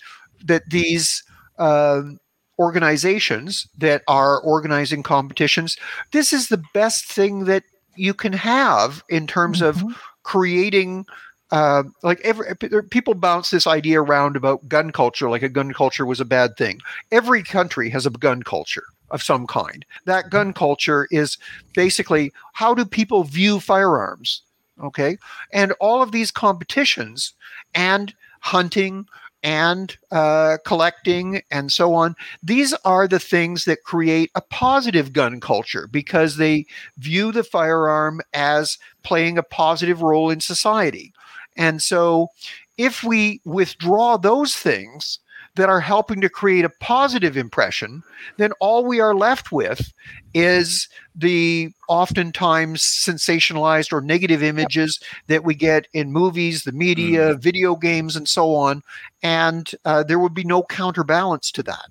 [0.44, 1.22] that these
[1.58, 2.18] um,
[2.58, 5.76] organizations that are organizing competitions,
[6.10, 7.62] this is the best thing that
[7.94, 9.84] you can have in terms of
[10.24, 11.06] creating
[11.50, 12.54] uh, like every
[12.90, 16.56] people bounce this idea around about gun culture, like a gun culture was a bad
[16.56, 16.80] thing.
[17.12, 19.84] Every country has a gun culture of some kind.
[20.06, 21.38] That gun culture is
[21.74, 24.42] basically how do people view firearms?
[24.82, 25.16] Okay,
[25.52, 27.32] and all of these competitions
[27.74, 29.06] and hunting
[29.42, 32.16] and uh, collecting and so on.
[32.42, 36.66] These are the things that create a positive gun culture because they
[36.98, 41.12] view the firearm as playing a positive role in society.
[41.56, 42.28] And so,
[42.76, 45.18] if we withdraw those things
[45.56, 48.02] that are helping to create a positive impression,
[48.36, 49.92] then all we are left with
[50.34, 57.74] is the oftentimes sensationalized or negative images that we get in movies, the media, video
[57.74, 58.82] games, and so on.
[59.22, 61.88] And uh, there would be no counterbalance to that.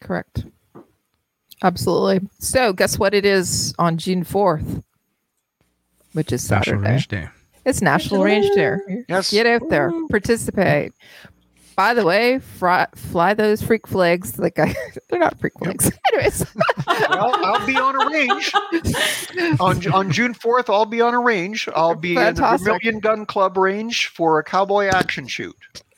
[0.00, 0.44] Correct.
[1.62, 2.28] Absolutely.
[2.38, 4.82] So, guess what it is on June 4th,
[6.12, 6.76] which is Saturday.
[6.76, 7.28] Range Day.
[7.66, 8.76] It's National Range Day.
[9.08, 9.32] Yes.
[9.32, 10.92] Get out there, participate.
[11.74, 14.38] By the way, fry, fly those freak flags.
[14.38, 14.74] Like I,
[15.10, 15.90] they're not freak flags.
[16.12, 16.46] Anyways,
[16.86, 18.52] well, I'll be on a range
[19.60, 20.70] on on June fourth.
[20.70, 21.68] I'll be on a range.
[21.74, 22.60] I'll be Fantastic.
[22.60, 25.56] in the Vermilion Gun Club range for a cowboy action shoot.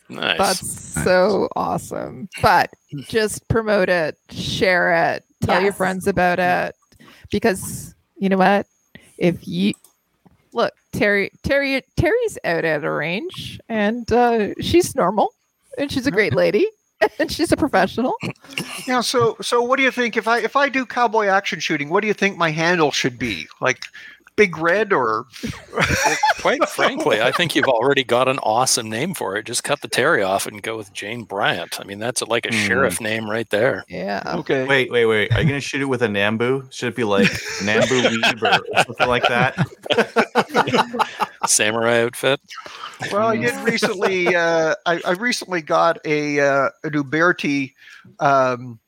[0.08, 0.38] Nice.
[0.38, 2.30] that's so awesome.
[2.40, 2.70] But
[3.02, 6.74] just promote it, share it, tell your friends about it,
[7.30, 8.66] because you know what?
[9.18, 9.74] If you
[10.52, 15.32] look, Teri, Teri, Teri's out at a range, and uh, she's normal,
[15.76, 16.66] and she's a great lady,
[17.18, 18.14] and she's a professional.
[18.86, 19.00] Yeah.
[19.00, 21.88] So so what do you think if I if I do cowboy action shooting?
[21.88, 23.46] What do you think my handle should be?
[23.60, 23.82] Like
[24.38, 25.26] big red or
[26.40, 29.44] Quite frankly, I think you've already got an awesome name for it.
[29.44, 31.78] Just cut the Teri off and go with Jane Bryant.
[31.80, 32.66] I mean, that's like a Mm.
[32.66, 33.84] sheriff name right there.
[33.88, 34.22] Yeah.
[34.36, 34.64] okay?
[34.66, 35.32] Wait, wait, wait.
[35.32, 36.72] Are you gonna shoot it with a Nambu?
[36.72, 37.26] Should it be like
[37.60, 39.54] Nambu Weeb or, or something like that?
[41.46, 42.40] Samurai outfit.
[43.12, 44.34] Well, I did recently.
[44.34, 47.74] Uh, I, I recently got a uh, an Uberti
[48.20, 48.78] um,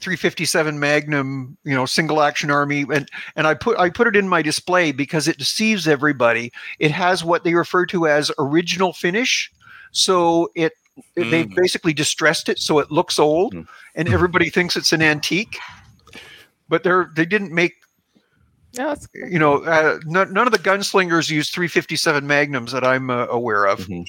[0.00, 4.28] 357 Magnum, you know, single action army, and and I put I put it in
[4.28, 6.52] my display because it deceives everybody.
[6.78, 9.50] It has what they refer to as original finish,
[9.92, 10.72] so it
[11.14, 11.30] Mm.
[11.30, 13.66] they basically distressed it so it looks old, Mm.
[13.96, 15.58] and everybody thinks it's an antique.
[16.70, 17.74] But they're they didn't make
[18.78, 23.26] No, you know uh, none, none of the gunslingers use 357 Magnums that I'm uh,
[23.26, 23.80] aware of.
[23.80, 24.06] Mhm.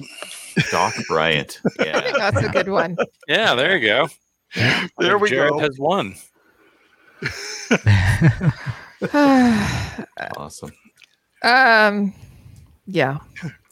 [0.72, 1.59] Doc Bryant.
[1.80, 2.11] Yeah.
[2.18, 2.95] that's a good one.
[3.27, 4.07] Yeah, there you go.
[4.98, 5.60] There we Jared go.
[5.60, 6.15] has won.
[10.38, 10.72] Awesome.
[11.44, 12.14] um,
[12.86, 13.18] yeah.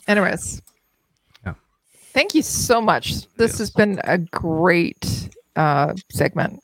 [0.08, 0.62] Anyways,
[1.46, 1.54] Yeah.
[2.14, 3.26] thank you so much.
[3.38, 3.58] This Yes.
[3.60, 6.62] has been a great uh, segment.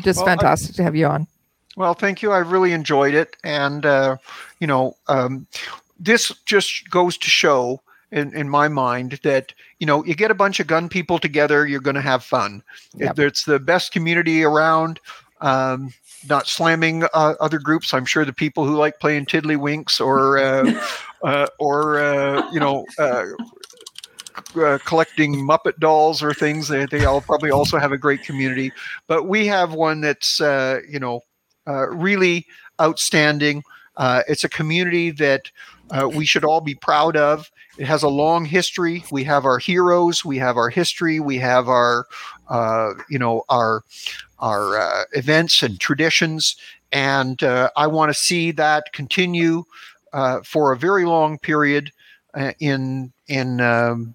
[0.00, 1.26] Just Well, I- fantastic to have you on.
[1.76, 2.32] Well, thank you.
[2.32, 4.16] I really enjoyed it, and uh,
[4.60, 5.46] you know, um,
[5.98, 10.34] this just goes to show, in, in my mind, that you know, you get a
[10.34, 12.62] bunch of gun people together, you're going to have fun.
[12.96, 13.18] Yep.
[13.18, 15.00] It's the best community around.
[15.40, 15.92] Um,
[16.28, 17.92] not slamming uh, other groups.
[17.92, 20.82] I'm sure the people who like playing tiddlywinks or uh,
[21.22, 22.84] uh, or uh, you know.
[22.98, 23.26] Uh,
[24.54, 28.70] uh, collecting Muppet dolls or things, they, they all probably also have a great community.
[29.06, 31.20] But we have one that's uh, you know
[31.66, 32.46] uh, really
[32.80, 33.62] outstanding.
[33.96, 35.50] Uh, it's a community that
[35.90, 37.50] uh, we should all be proud of.
[37.78, 39.04] It has a long history.
[39.10, 40.24] We have our heroes.
[40.24, 41.20] We have our history.
[41.20, 42.06] We have our,
[42.48, 43.82] uh, you know, our
[44.38, 46.56] our uh, events and traditions.
[46.92, 49.64] And uh, I want to see that continue
[50.12, 51.90] uh, for a very long period
[52.34, 54.14] uh, in in um,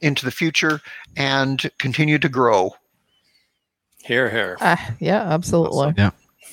[0.00, 0.80] into the future
[1.16, 2.74] and continue to grow.
[4.02, 4.56] Here, here.
[4.60, 5.94] Uh, yeah, absolutely.
[5.96, 6.10] Yeah.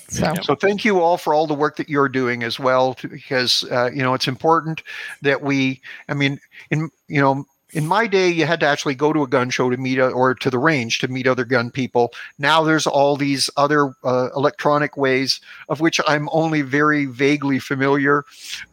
[0.07, 3.07] So, So thank you all for all the work that you're doing as well, to-
[3.07, 4.83] because uh, you know it's important
[5.21, 5.81] that we.
[6.07, 9.27] I mean, in you know, in my day, you had to actually go to a
[9.27, 12.13] gun show to meet o- or to the range to meet other gun people.
[12.37, 18.23] Now there's all these other uh, electronic ways of which I'm only very vaguely familiar,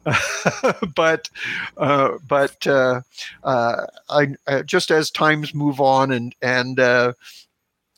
[0.94, 1.30] but
[1.76, 3.00] uh, but uh,
[3.42, 7.14] uh, I uh, just as times move on and and uh,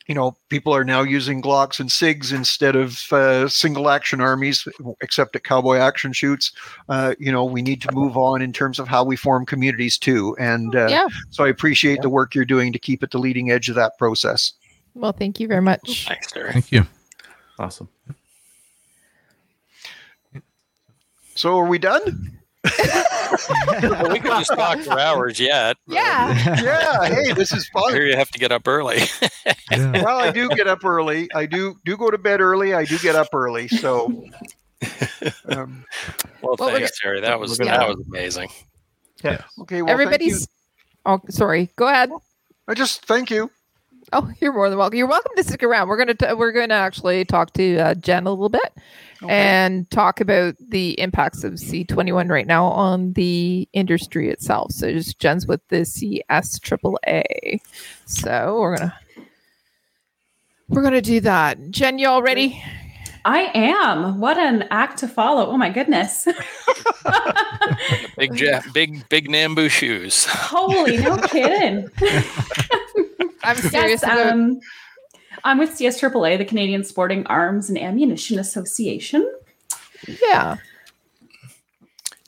[0.06, 4.68] you know, people are now using Glocks and SIGs instead of uh, single action armies,
[5.00, 6.52] except at cowboy action shoots.
[6.88, 9.96] Uh, you know, we need to move on in terms of how we form communities
[9.96, 10.36] too.
[10.38, 11.06] And uh, yeah.
[11.30, 13.96] so I appreciate the work you're doing to keep at the leading edge of that
[13.96, 14.52] process.
[14.94, 16.06] Well, thank you very much.
[16.06, 16.52] Thanks, Derek.
[16.52, 16.86] Thank you.
[17.58, 17.88] Awesome.
[21.34, 22.38] So are we done?
[23.82, 25.76] Well, we could just talk for hours yet.
[25.86, 26.62] Yeah.
[26.62, 27.04] yeah.
[27.06, 28.06] Hey, this is I hear fun.
[28.06, 29.00] you have to get up early.
[29.70, 30.02] Yeah.
[30.04, 31.28] Well, I do get up early.
[31.34, 32.74] I do do go to bed early.
[32.74, 33.68] I do get up early.
[33.68, 34.24] So.
[35.46, 35.86] Um,
[36.42, 37.22] well, Well, thanks, Teri.
[37.22, 38.50] That was we're that was amazing.
[39.22, 39.42] Yeah.
[39.62, 39.80] Okay.
[39.80, 39.90] Well.
[39.90, 40.46] Everybody's.
[41.06, 41.70] Oh, sorry.
[41.76, 42.10] Go ahead.
[42.68, 43.50] I just thank you.
[44.12, 44.96] Oh, you're more than welcome.
[44.98, 45.88] You're welcome to stick around.
[45.88, 48.72] We're gonna t- we're gonna actually talk to uh, Jen a little bit
[49.22, 49.32] Okay.
[49.32, 54.72] and talk about the impacts of C21 right now on the industry itself.
[54.72, 57.60] So just Jen's with the CS AAA.
[58.06, 58.98] So we're gonna
[60.68, 61.70] we're gonna do that.
[61.70, 62.62] Jen, you all ready?
[63.26, 64.20] I am.
[64.20, 65.46] What an act to follow.
[65.46, 66.28] Oh my goodness.
[68.16, 70.24] Big ja- big big Nambu shoes.
[70.26, 71.88] Holy, no kidding.
[73.44, 74.60] I'm serious yes, about um,
[75.44, 79.30] I'm with CS AAA, the Canadian Sporting Arms and Ammunition Association.
[80.22, 80.56] yeah.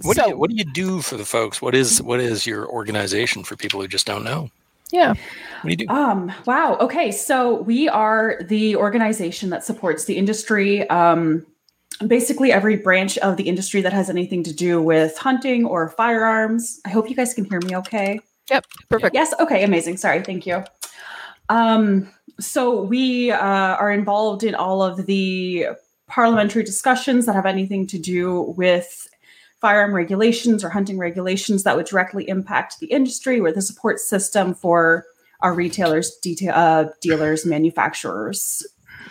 [0.03, 1.63] What So- do you what do you do for the folks?
[1.63, 4.51] What is what is your organization for people who just don't know?
[4.93, 5.09] Yeah.
[5.09, 5.17] What
[5.65, 5.89] do you do?
[5.89, 6.77] Um, wow.
[6.79, 7.11] Okay.
[7.11, 10.89] So we are the organization that supports the industry.
[10.91, 11.45] Um,
[12.07, 16.81] basically every branch of the industry that has anything to do with hunting or firearms.
[16.85, 18.21] I hope you guys can hear me okay.
[18.51, 18.67] Yep.
[18.89, 19.15] Perfect.
[19.15, 19.33] Yes.
[19.41, 19.65] Okay.
[19.65, 19.97] Amazing.
[19.97, 20.23] Sorry.
[20.23, 20.63] Thank you.
[21.48, 25.68] Um, so we uh, are involved in all of the
[26.06, 29.09] parliamentary discussions that have anything to do with
[29.60, 33.40] firearm regulations or hunting regulations that would directly impact the industry.
[33.40, 35.06] We're the support system for
[35.40, 38.66] our retailers, detail, uh, dealers, manufacturers.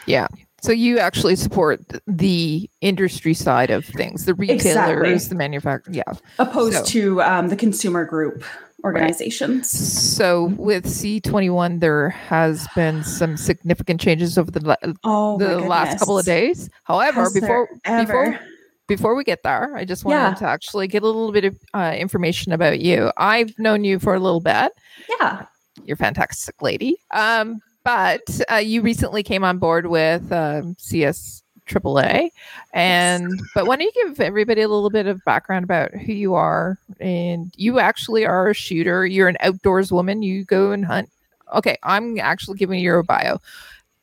[0.05, 0.27] Yeah.
[0.61, 5.17] So you actually support the industry side of things, the retailers, Exactly.
[5.29, 5.93] the manufacturer.
[5.93, 6.13] Yeah.
[6.39, 8.43] opposed So- to um, the consumer group
[8.85, 9.69] organizations.
[9.69, 16.17] So with C21, there has been some significant changes over the Oh, the last couple
[16.19, 16.69] of days.
[16.83, 18.39] However, Has before before
[18.87, 20.33] before we get there, I just wanted Yeah.
[20.35, 23.11] to actually get a little bit of uh, information about you.
[23.17, 24.71] I've known you for a little bit.
[25.19, 25.45] yeah,
[25.83, 26.97] You're a fantastic lady.
[27.11, 28.21] Um, but
[28.51, 32.29] uh, you recently came on board with um, CS AAA,
[32.73, 36.35] and but why don't you give everybody a little bit of background about who you
[36.35, 36.77] are?
[36.99, 39.05] And you actually are a shooter.
[39.05, 40.21] You're an outdoors woman.
[40.21, 41.09] You go and hunt.
[41.53, 43.39] Okay, I'm actually giving you a bio.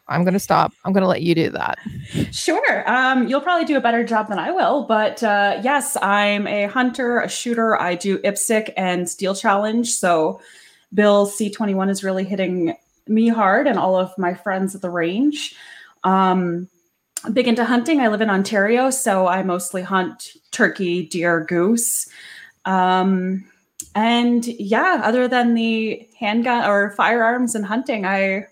[0.08, 0.72] I'm going to stop.
[0.84, 1.78] I'm going to let you do that.
[2.32, 2.90] Sure.
[2.90, 4.84] Um, you'll probably do a better job than I will.
[4.84, 7.80] But uh, yes, I'm a hunter, a shooter.
[7.80, 9.88] I do IPSC and Steel Challenge.
[9.88, 10.40] So
[10.92, 12.76] Bill C21 is really hitting
[13.06, 15.54] me hard and all of my friends at the range.
[16.04, 16.68] Um,
[17.32, 18.00] big into hunting.
[18.00, 22.08] I live in Ontario, so I mostly hunt turkey, deer, goose.
[22.64, 23.44] Um,
[23.94, 28.46] and yeah, other than the handgun or firearms and hunting, I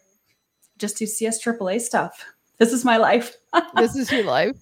[0.78, 2.24] just do CS AAA stuff.
[2.58, 3.36] This is my life.
[3.76, 4.56] this is your life.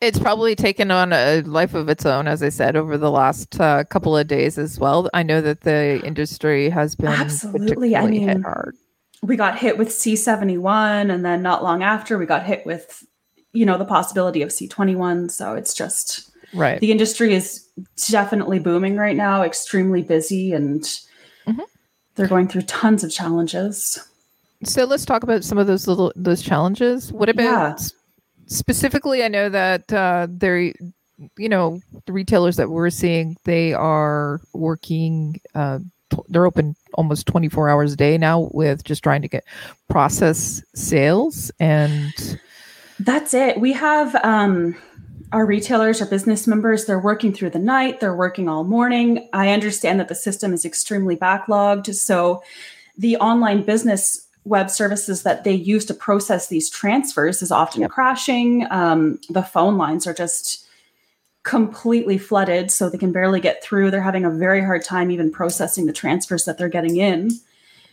[0.00, 3.58] It's probably taken on a life of its own, as I said, over the last
[3.60, 5.08] uh, couple of days as well.
[5.14, 7.96] I know that the industry has been absolutely.
[7.96, 8.76] I mean, hard.
[9.22, 13.06] We got hit with C71, and then not long after, we got hit with,
[13.54, 15.30] you know, the possibility of C21.
[15.30, 16.80] So it's just right.
[16.80, 17.66] The industry is
[18.08, 20.82] definitely booming right now, extremely busy, and
[21.46, 21.60] mm-hmm.
[22.16, 23.98] they're going through tons of challenges.
[24.64, 27.12] So let's talk about some of those little those challenges.
[27.12, 27.86] What about yeah.
[28.46, 29.22] specifically?
[29.22, 30.72] I know that uh, they're
[31.36, 35.40] you know the retailers that we're seeing they are working.
[35.54, 35.78] Uh,
[36.28, 39.44] they're open almost 24 hours a day now with just trying to get
[39.88, 42.38] process sales and
[43.00, 44.76] that's it we have um
[45.32, 49.50] our retailers our business members they're working through the night they're working all morning i
[49.50, 52.42] understand that the system is extremely backlogged so
[52.96, 57.90] the online business web services that they use to process these transfers is often yep.
[57.90, 58.66] crashing.
[58.70, 60.66] Um, the phone lines are just
[61.42, 63.90] completely flooded, so they can barely get through.
[63.90, 67.30] They're having a very hard time even processing the transfers that they're getting in.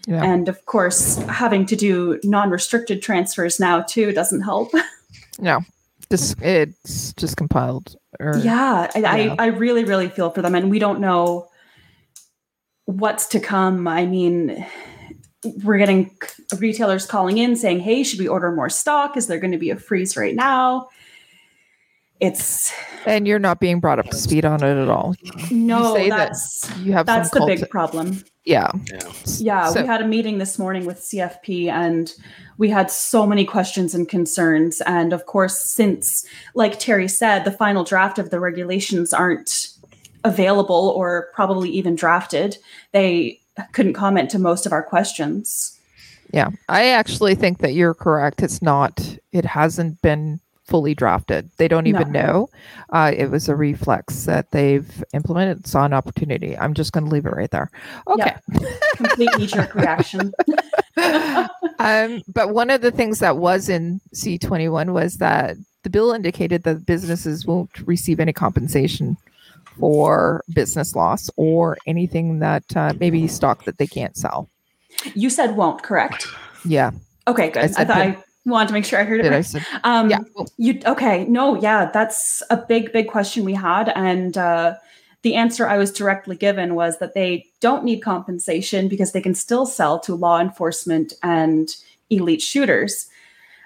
[0.08, 0.24] Yeah.
[0.24, 4.72] And of course, having to do non-restricted transfers now too doesn't help.
[5.40, 5.62] no,
[6.10, 7.96] this it's just compiled.
[8.20, 9.12] Or, yeah, I, yeah.
[9.12, 11.48] I, I really, really feel for them, and we don't know
[12.86, 13.88] what's to come.
[13.88, 14.66] I mean,
[15.64, 16.16] we're getting
[16.58, 19.18] retailers calling in saying, "Hey, should we order more stock?
[19.18, 20.90] Is there going to be a freeze right now?"
[22.20, 22.72] It's
[23.06, 25.16] and you're not being brought up to speed on it at all.
[25.50, 28.24] No, you that's that you have that's the big problem.
[28.44, 29.12] Yeah, yeah.
[29.38, 32.12] yeah so, we had a meeting this morning with CFP, and
[32.58, 34.82] we had so many questions and concerns.
[34.82, 39.70] And of course, since, like Teri said, the final draft of the regulations aren't
[40.24, 42.58] available or probably even drafted,
[42.92, 43.40] they
[43.74, 45.80] couldn't comment to most of our questions.
[46.34, 48.42] Yeah, I actually think that you're correct.
[48.42, 51.50] It's not, it hasn't been fully drafted.
[51.58, 52.22] They don't even no.
[52.22, 52.50] know.
[52.92, 55.68] Uh, it was a reflex that they've implemented.
[55.68, 56.58] Saw an opportunity.
[56.58, 57.70] I'm just going to leave it right there.
[58.08, 58.36] Okay.
[58.54, 58.74] Yep.
[58.96, 60.34] Complete knee jerk reaction.
[61.80, 66.64] um, but one of the things that was in C21 was that the bill indicated
[66.64, 69.18] that businesses won't receive any compensation
[69.80, 74.50] for business loss or anything that uh, maybe stock that they can't sell.
[75.16, 76.28] You said won't, correct?
[76.66, 76.92] Yeah.
[77.28, 77.64] Okay, good.
[77.78, 79.30] I, I thought I wanted to make sure I heard it.
[79.30, 79.38] Right.
[79.38, 80.20] I said, um, yeah.
[80.58, 81.26] You okay?
[81.26, 84.76] No, yeah, that's a big, big question we had, and uh,
[85.22, 89.36] the answer I was directly given was that they don't need compensation because they can
[89.36, 91.76] still sell to law enforcement and
[92.10, 93.08] elite shooters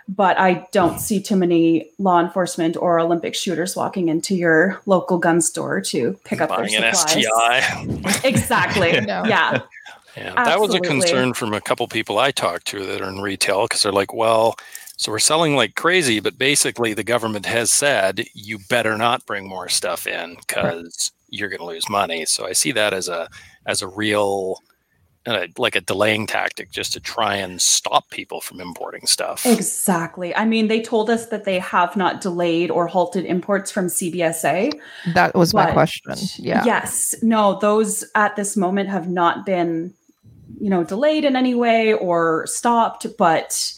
[0.08, 5.18] but I don't see too many law enforcement or Olympic shooters walking into your local
[5.18, 7.26] gun store to pick up Buying their supplies.
[7.26, 8.28] an STI.
[8.28, 9.02] exactly.
[9.02, 9.24] no.
[9.36, 9.62] Yeah.
[10.18, 13.22] Yeah, that was a concern from a couple people I talked to that are in
[13.22, 14.56] retail because they're like, well,
[14.98, 19.48] so we're selling like crazy, but basically the government has said you better not bring
[19.48, 21.38] more stuff in because right.
[21.38, 22.26] you're going to lose money.
[22.26, 23.30] So I see that as a
[23.66, 24.60] as a real
[25.28, 29.44] uh, like a delaying tactic just to try and stop people from importing stuff.
[29.46, 30.36] Exactly.
[30.36, 34.80] I mean, they told us that they have not delayed or halted imports from CBSA.
[35.14, 36.14] That was my question.
[36.38, 36.64] Yeah.
[36.64, 37.16] Yes.
[37.24, 39.96] No, those at this moment have not been,
[40.60, 43.74] you know, delayed in any way or stopped, but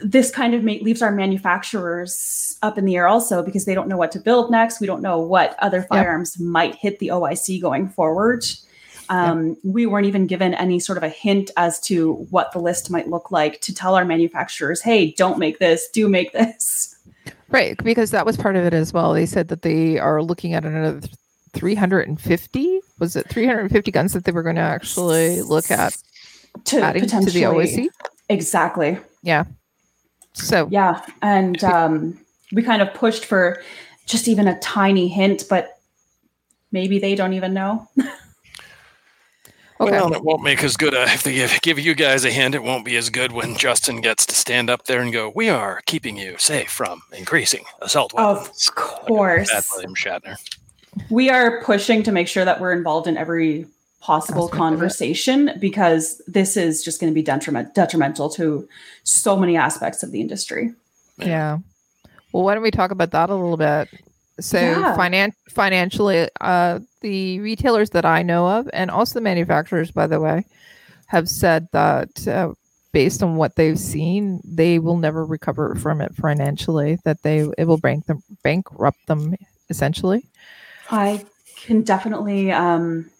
[0.00, 3.96] this kind of leaves our manufacturers up in the air also because they don't know
[3.96, 4.80] what to build next.
[4.80, 6.48] We don't know what other firearms yep.
[6.48, 8.44] might hit the OIC going forward.
[9.08, 9.54] Um, yeah.
[9.64, 13.08] We weren't even given any sort of a hint as to what the list might
[13.08, 16.96] look like to tell our manufacturers, hey, don't make this, do make this.
[17.48, 19.12] Right, because that was part of it as well.
[19.12, 21.00] They said that they are looking at another
[21.54, 22.80] 350.
[22.98, 25.96] Was it 350 guns that they were going to actually look at
[26.64, 27.88] to adding to the OIC?
[28.28, 28.98] Exactly.
[29.22, 29.44] Yeah.
[30.34, 32.18] So yeah, and um,
[32.52, 33.62] we kind of pushed for
[34.06, 35.78] just even a tiny hint, but
[36.72, 37.88] maybe they don't even know.
[39.80, 39.90] Okay.
[39.90, 42.54] Well, it won't make as good a, if they give, give you guys a hint,
[42.54, 45.48] it won't be as good when Justin gets to stand up there and go, We
[45.48, 48.68] are keeping you safe from increasing assault weapons.
[48.68, 49.52] Of course.
[49.52, 50.36] Like William Shatner.
[51.10, 53.66] We are pushing to make sure that we're involved in every
[54.00, 58.68] possible conversation because this is just going to be detriment, detrimental to
[59.02, 60.74] so many aspects of the industry.
[61.18, 61.58] Yeah.
[62.32, 63.88] Well, why don't we talk about that a little bit?
[64.40, 64.96] So, Yeah.
[64.96, 70.20] finan- financially, uh, the retailers that I know of, and also the manufacturers, by the
[70.20, 70.44] way,
[71.06, 72.52] have said that uh,
[72.92, 76.98] based on what they've seen, they will never recover from it financially.
[77.04, 79.34] That they it will bank them bankrupt them
[79.70, 80.24] essentially.
[80.90, 81.24] I
[81.56, 83.10] can definitely um,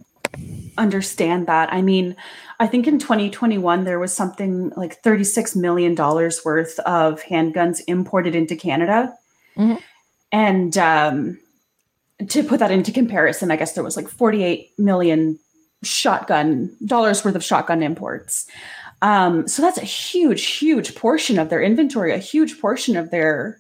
[0.77, 1.73] understand that.
[1.73, 2.17] I mean,
[2.61, 8.35] I think in 2021 there was something like 36 million dollars worth of handguns imported
[8.35, 9.15] into Canada,
[9.57, 9.79] Mhm.
[10.33, 11.39] and um,
[12.29, 15.39] to put that into comparison, I guess there was like 48 million
[15.83, 18.47] shotgun dollars worth of shotgun imports.
[19.03, 23.59] Um, so that's a huge, huge portion of their inventory, a huge portion of their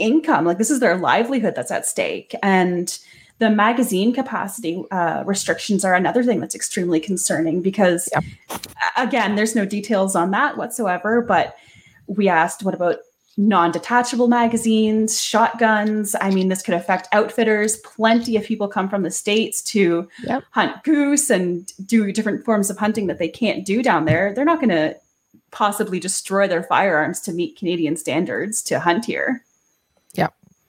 [0.00, 0.44] income.
[0.44, 2.98] Like this is their livelihood that's at stake, and
[3.40, 8.24] the magazine capacity uh, restrictions are another thing that's extremely concerning because Yep.
[8.96, 11.56] again there's no details on that whatsoever but
[12.06, 12.96] we asked what about
[13.38, 19.10] non-detachable magazines shotguns i mean this could affect outfitters plenty of people come from the
[19.10, 20.44] states to Yep.
[20.50, 24.44] hunt goose and do different forms of hunting that they can't do down there they're
[24.44, 24.94] not going to
[25.50, 29.42] possibly destroy their firearms to meet canadian standards to hunt here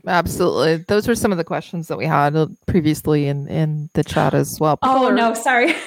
[0.07, 4.03] Absolutely, those were some of the questions that we had uh, previously in in the
[4.03, 4.77] chat as well.
[4.77, 5.75] People Oh are- no, sorry.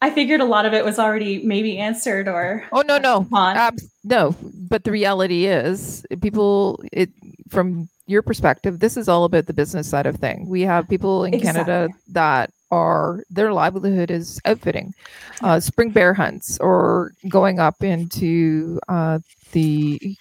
[0.00, 3.26] I figured a lot of it was already maybe answered or Oh no, no.
[3.32, 4.34] Abs- no.
[4.68, 6.82] But the reality is, people.
[6.92, 7.10] It
[7.50, 10.48] from your perspective, this is all about the business side of thing.
[10.48, 14.92] We have people in Canada that are their livelihood is outfitting,
[15.40, 19.20] uh, spring bear hunts, or going up into uh,
[19.52, 20.16] the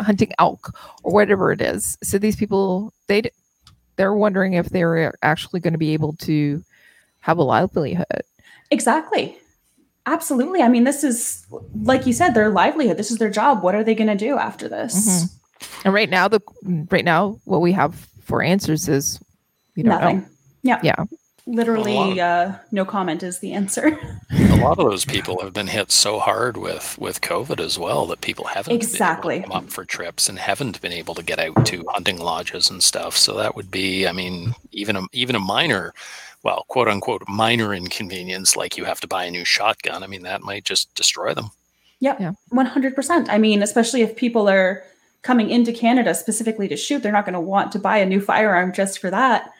[0.00, 1.96] hunting elk or whatever it is.
[2.02, 3.30] So these people, they
[3.96, 6.62] they're wondering if they're actually going to be able to
[7.20, 8.22] have a livelihood.
[8.70, 9.36] Exactly.
[10.06, 10.62] Absolutely.
[10.62, 11.46] I mean, this is
[11.82, 12.96] like you said, their livelihood.
[12.96, 13.62] This is their job.
[13.62, 14.94] What are they going to do after this?
[14.94, 15.32] Mhm.
[15.84, 16.40] And right now, the
[16.90, 19.18] right now, what we have for answers is
[19.74, 20.18] you don't Nothing.
[20.20, 20.26] know.
[20.62, 20.80] Yeah.
[20.82, 21.04] Yeah.
[21.50, 23.98] Literally, uh, no comment is the answer.
[24.30, 28.04] A lot of those people have been hit so hard with with COVID as well
[28.06, 29.36] that people haven't Exactly.
[29.36, 31.86] been able to come up for trips and haven't been able to get out to
[31.88, 33.16] hunting lodges and stuff.
[33.16, 35.94] So that would be, I mean, even a even a minor,
[36.42, 40.02] well, quote unquote, minor inconvenience like you have to buy a new shotgun.
[40.02, 41.50] I mean, that might just destroy them.
[42.00, 42.20] Yep.
[42.20, 42.32] Yeah.
[42.52, 43.26] 100%.
[43.30, 44.84] I mean, especially if people are
[45.22, 48.20] coming into Canada specifically to shoot, they're not going to want to buy a new
[48.20, 49.50] firearm just for that.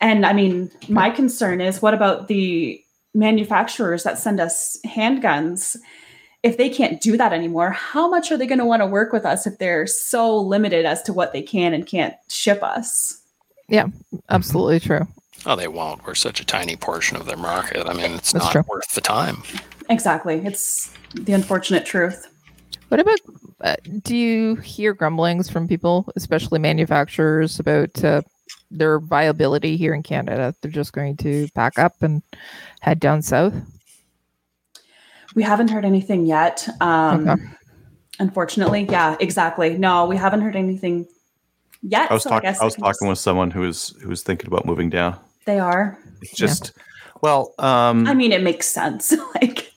[0.00, 2.82] And I mean, my concern is what about the
[3.14, 5.76] manufacturers that send us handguns?
[6.42, 9.12] If they can't do that anymore, how much are they going to want to work
[9.12, 13.20] with us if they're so limited as to what they can and can't ship us?
[13.68, 13.86] Yeah,
[14.28, 15.06] absolutely true.
[15.44, 16.04] Oh, they won't.
[16.06, 17.86] We're such a tiny portion of their market.
[17.86, 18.64] I mean, it's That's not true.
[18.68, 19.42] worth the time.
[19.88, 20.42] Exactly.
[20.44, 22.26] It's the unfortunate truth.
[22.88, 23.18] What about?
[23.60, 28.22] Uh, do you hear grumblings from people, especially manufacturers, about uh,
[28.70, 30.54] their viability here in Canada?
[30.60, 32.22] They're just going to pack up and
[32.80, 33.54] head down south.
[35.34, 36.68] We haven't heard anything yet.
[36.80, 37.42] Um, Okay.
[38.18, 39.76] Unfortunately, yeah, exactly.
[39.76, 41.06] No, we haven't heard anything
[41.82, 42.10] yet.
[42.10, 42.48] I was so talking.
[42.48, 45.18] guess I was talking just- with someone who was who was thinking about moving down.
[45.44, 45.98] They are.
[46.22, 46.72] It's just,
[47.20, 49.12] well, um, I mean, it makes sense.
[49.34, 49.70] like,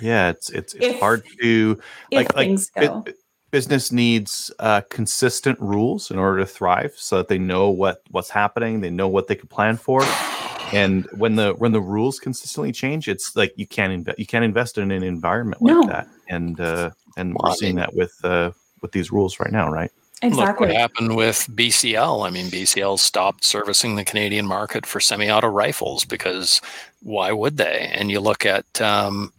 [0.00, 1.78] yeah, it's it's it's if- hard to
[2.10, 3.00] if like like things bu- go.
[3.00, 3.12] bu-
[3.52, 8.30] business needs uh, consistent rules in order to thrive, so that they know what what's
[8.30, 10.02] happening, they know what they can plan for,
[10.72, 14.44] and when the when the rules consistently change, it's like you can't invest you can't
[14.44, 15.86] invest in an environment like No.
[15.86, 18.50] that, and uh, and Well, we're I seeing mean- that with uh,
[18.80, 19.92] with these rules right now, right?
[20.24, 20.68] Look exactly.
[20.68, 22.24] what happened with BCL.
[22.24, 26.60] I mean, BCL stopped servicing the Canadian market for semi-auto rifles because
[27.02, 27.90] why would they?
[27.92, 29.32] And you look at um,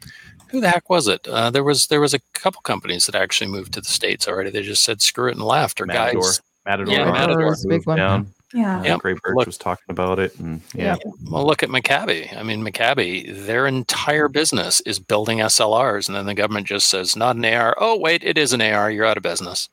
[0.53, 1.27] who the heck was it?
[1.27, 4.49] Uh, there was there was a couple companies that actually moved to the states already.
[4.51, 5.81] They just said screw it and left.
[5.81, 7.97] Or Matador, guys, Matador, Yeah, Matador Matador is a big one.
[7.97, 8.27] down.
[8.53, 8.79] yeah.
[8.79, 8.99] Uh, Yep.
[8.99, 10.95] Gray Birch Look- was talking about it, and yeah,
[11.29, 12.37] Well, look at Maccabi.
[12.37, 17.15] I mean, Maccabi, their entire business is building SLRs, and then the government just says,
[17.15, 17.75] not an AR.
[17.79, 18.91] Oh, wait, it is an AR.
[18.91, 19.67] You're out of business.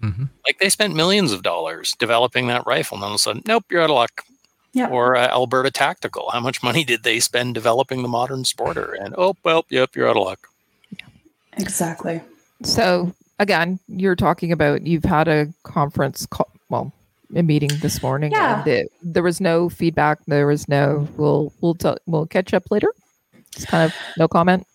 [0.00, 3.42] hmm Like they spent millions of dollars developing that rifle, and all of a sudden,
[3.46, 4.24] nope, you're out of luck.
[4.78, 4.88] Yeah.
[4.88, 6.30] Or uh, Alberta Tactical.
[6.30, 8.94] How much money did they spend developing the modern sporter?
[8.98, 10.48] And oh, well, yep, you're out of luck.
[11.56, 12.20] Exactly.
[12.62, 16.92] So again, you're talking about you've had a conference call, well,
[17.34, 18.32] a meeting this morning.
[18.32, 18.60] Yeah.
[18.60, 20.18] and it- there was no feedback.
[20.26, 21.08] There was no.
[21.16, 22.92] We'll we'll t- we'll catch up later.
[23.56, 24.66] It's kind of no comment.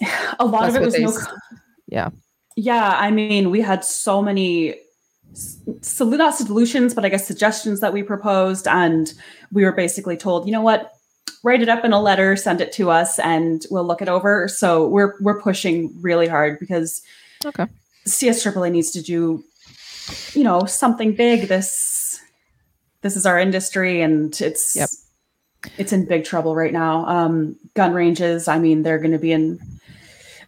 [0.38, 1.10] A lot That's of it was they no.
[1.10, 1.26] s-
[1.88, 2.10] yeah.
[2.56, 4.74] Yeah, I mean, we had so many
[5.34, 9.12] so not solutions, but I guess suggestions that we proposed, and
[9.52, 10.92] we were basically told, you know what,
[11.42, 14.48] write it up in a letter, send it to us, and we'll look it over.
[14.48, 17.02] So we're we're pushing really hard because
[17.44, 17.66] Okay.
[18.06, 19.42] CSAAA needs to do,
[20.34, 21.48] you know, something big.
[21.48, 22.20] This
[23.00, 24.88] this is our industry, and it's Yep.
[25.78, 27.04] it's in big trouble right now.
[27.06, 29.58] Um, gun ranges, I mean, they're going to be in.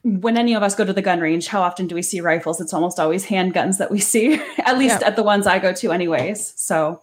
[0.05, 2.60] When any of us go to the gun range, how often do we see rifles?
[2.60, 5.09] It's almost always handguns that we see, at least Yeah.
[5.09, 6.52] at the ones I go to, anyways.
[6.56, 7.01] So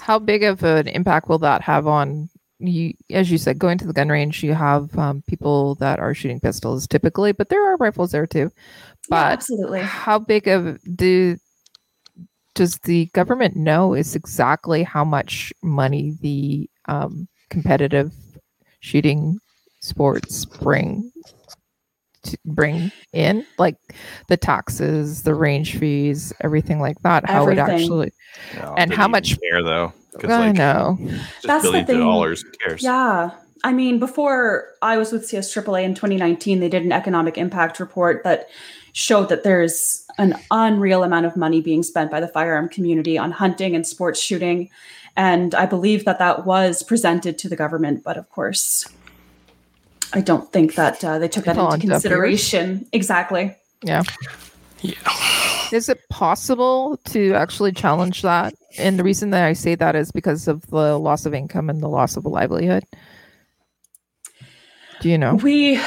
[0.00, 2.94] How big of an impact will that have on you?
[3.10, 6.40] As you said, going to the gun range, you have um, people that are shooting
[6.40, 8.50] pistols typically, but there are rifles there too.
[9.10, 9.80] yeah, absolutely.
[9.80, 11.36] how big of do
[12.54, 18.12] does the government know is exactly how much money the um, competitive
[18.80, 19.38] shooting
[19.80, 21.10] sports bring
[22.24, 23.76] to bring in like
[24.28, 27.82] the taxes the range fees everything like that how it Everything.
[27.82, 28.12] actually
[28.56, 29.92] No, And how much- even care though?
[30.12, 30.98] Because i like know
[31.44, 31.98] That's the thing.
[32.00, 32.44] dollars.
[32.64, 32.82] Cares?
[32.82, 33.30] Yeah.
[33.64, 38.22] I mean, before I was with CSAAA in 2019, they did an economic impact report
[38.24, 38.48] that
[38.92, 43.30] showed that there's an unreal amount of money being spent by the firearm community on
[43.30, 44.68] hunting and sports shooting.
[45.16, 48.02] And I believe that that was presented to the government.
[48.02, 48.86] But of course,
[50.14, 52.86] I don't think that uh, they took that into on deaf consideration.
[52.92, 53.54] Exactly.
[53.82, 54.02] yeah
[54.80, 54.94] Yeah.
[55.72, 60.10] is it possible to actually challenge that and the reason that i say that is
[60.10, 62.84] because of the loss of income and the loss of a livelihood
[65.00, 65.80] do you know We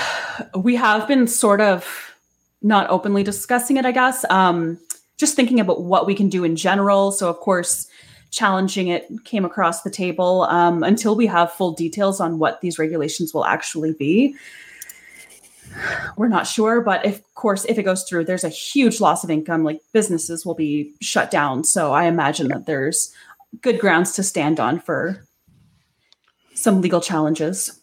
[0.55, 2.13] we have been sort of
[2.61, 4.25] not openly discussing it, I guess.
[4.29, 4.77] Um,
[5.17, 7.11] just thinking about what we can do in general.
[7.11, 7.87] So of course,
[8.31, 10.43] challenging it came across the table.
[10.43, 14.35] Um, until we have full details on what these regulations will actually be,
[16.17, 16.81] we're not sure.
[16.81, 19.63] But if, of course, if it goes through, there's a huge loss of income.
[19.63, 21.63] Like businesses will be shut down.
[21.63, 23.13] So I imagine that there's
[23.61, 25.25] good grounds to stand on for
[26.53, 27.79] some legal challenges.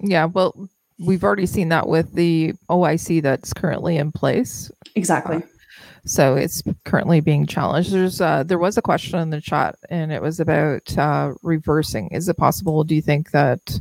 [0.00, 0.68] Yeah, well,
[0.98, 4.70] we've already seen that with the OIC that's currently in place.
[4.94, 5.42] Exactly.
[6.04, 7.92] So it's currently being challenged.
[7.92, 12.08] There's uh, there was a question in the chat, and it was about uh, reversing.
[12.08, 12.84] Is it possible?
[12.84, 13.80] Do you think that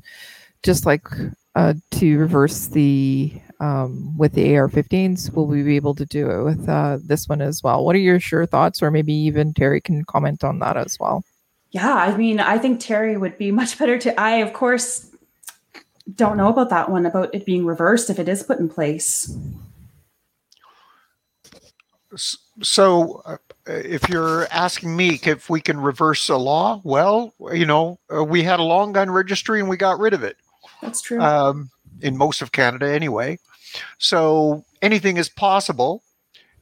[0.63, 1.07] just like
[1.55, 6.43] uh, to reverse the um, with the AR-15s, will we be able to do it
[6.43, 7.83] with uh, this one as well?
[7.83, 11.23] What are your sure thoughts, or maybe even Teri can comment on that as well?
[11.71, 14.19] Yeah, I mean, I think Teri would be much better to.
[14.19, 15.09] I, of course,
[16.15, 19.35] don't know about that one about it being reversed if it is put in place.
[22.15, 23.37] So, uh,
[23.67, 28.43] if you're asking me if we can reverse a law, well, you know, uh, we
[28.43, 30.37] had a long gun registry and we got rid of it
[30.81, 31.21] That's true.
[31.21, 31.69] um,
[32.01, 33.37] in most of Canada anyway.
[33.99, 36.01] So anything is possible.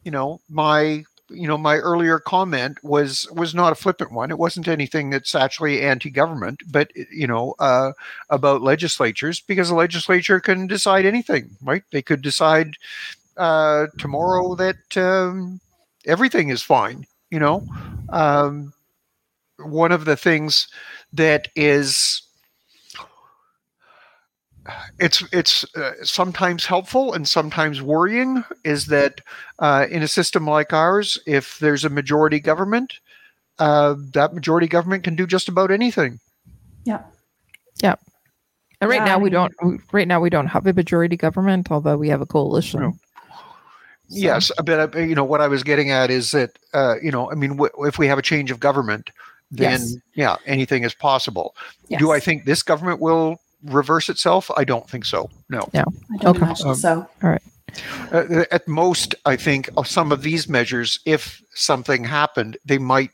[0.04, 4.32] You know, my you know my earlier comment was was not a flippant one.
[4.32, 7.92] It wasn't anything that's actually anti-government, but you know uh,
[8.30, 11.84] about legislatures because the legislature can decide anything, right?
[11.92, 12.76] They could decide
[13.38, 15.60] uh, tomorrow that um,
[16.06, 17.06] everything is fine.
[17.30, 17.64] You know,
[18.10, 18.74] um,
[19.58, 20.68] one of the things
[21.14, 22.22] that is
[25.00, 29.22] it's it's uh, sometimes helpful and sometimes worrying is that
[29.60, 32.94] uh, in a system like ours, if there's a majority government,
[33.60, 36.20] uh, that majority government can do just about anything.
[36.86, 37.04] yeah.
[37.82, 37.96] Yeah.
[38.82, 39.54] And right Yeah, now I we don't.
[39.92, 42.82] Right now we don't have a majority government, although we have a coalition.
[42.82, 42.94] No.
[44.10, 47.12] So- Yes, but uh, you know what I was getting at is that uh, you
[47.12, 49.10] know I mean w- if we have a change of government,
[49.52, 49.96] then Yes.
[50.16, 51.56] yeah, anything is possible.
[51.98, 54.50] Do I think this government will reverse itself?
[54.56, 55.30] I don't think so.
[55.50, 55.68] No.
[55.74, 55.84] No.
[56.14, 56.46] I don't Okay.
[56.46, 57.08] imagine Um, so.
[58.12, 63.12] Uh, at most, I think of some of these measures, if something happened, they might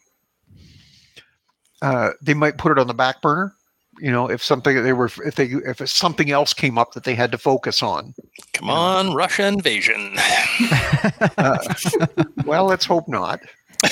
[1.82, 3.54] uh, they might put it on the back burner.
[4.00, 7.16] You know, if something they were if they if something else came up that they
[7.16, 8.14] had to focus on.
[8.54, 10.16] Come on, Russia invasion.
[11.38, 11.58] Uh,
[12.46, 13.40] well, let's hope not.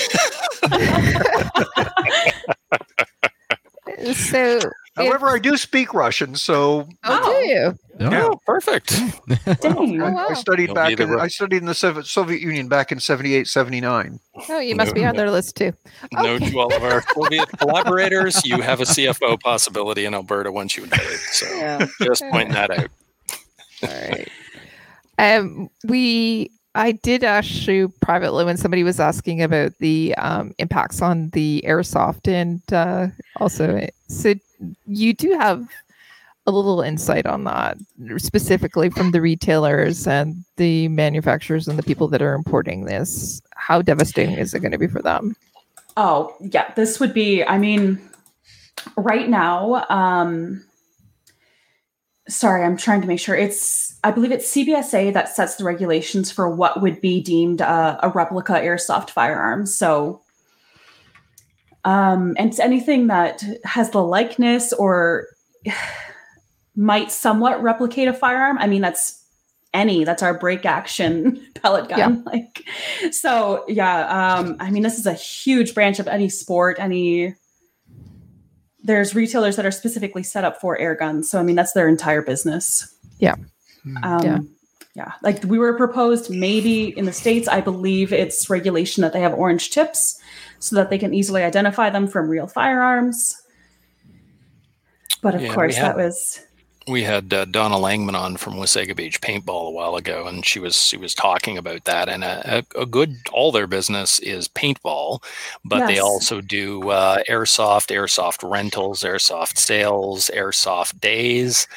[4.13, 4.59] So,
[5.05, 7.75] However, I do speak Russian, so oh, do you?
[7.99, 8.23] Yeah.
[8.23, 8.89] Oh, perfect.
[9.61, 10.01] Dang.
[10.01, 12.67] Oh, I studied You'll back be the in I studied in the Soviet Soviet Union
[12.67, 14.19] back in 78, 79.
[14.49, 15.73] Oh, you must be on their list too.
[16.13, 16.51] Note Okay.
[16.51, 20.83] to all of our Soviet collaborators, you have a CFO possibility in Alberta once you
[20.83, 21.19] invade.
[21.31, 21.85] So Yeah.
[22.01, 22.89] just pointing that out.
[23.83, 24.29] All right.
[25.19, 31.01] Um, we I did ask you privately when somebody was asking about the um, impacts
[31.01, 33.07] on the airsoft, and uh,
[33.37, 34.33] also so
[34.87, 35.67] you do have
[36.47, 37.77] a little insight on that,
[38.17, 43.41] specifically from the retailers and the manufacturers and the people that are importing this?
[43.55, 45.35] How devastating is it going to be for them?
[45.97, 46.73] Oh, yeah.
[46.73, 48.01] This would be, I mean,
[48.97, 50.63] right now, um,
[52.27, 56.31] sorry, I'm trying to make sure it's, I believe it's CBSA that sets the regulations
[56.31, 59.65] for what would be deemed uh, a replica airsoft firearm.
[59.65, 60.20] So,
[61.83, 65.27] um, and it's anything that has the likeness or
[66.75, 68.57] might somewhat replicate a firearm.
[68.57, 69.21] I mean, that's
[69.73, 72.31] any that's our break action pellet gun yeah.
[72.31, 72.65] like
[73.11, 77.33] so yeah um i mean this is a huge branch of any sport any
[78.83, 81.87] there's retailers that are specifically set up for air guns so i mean that's their
[81.87, 83.35] entire business yeah
[84.03, 84.39] um, yeah
[84.93, 89.21] yeah like we were proposed maybe in the states i believe it's regulation that they
[89.21, 90.20] have orange tips
[90.61, 93.35] so that they can easily identify them from real firearms
[95.21, 96.41] but of yeah, course that was
[96.87, 100.59] we had uh, Donna Langman on from Wasaga Beach Paintball a while ago, and she
[100.59, 102.09] was she was talking about that.
[102.09, 105.23] And a, a, a good all their business is paintball,
[105.63, 105.89] but yes.
[105.89, 111.67] they also do uh, airsoft, airsoft rentals, airsoft sales, airsoft days.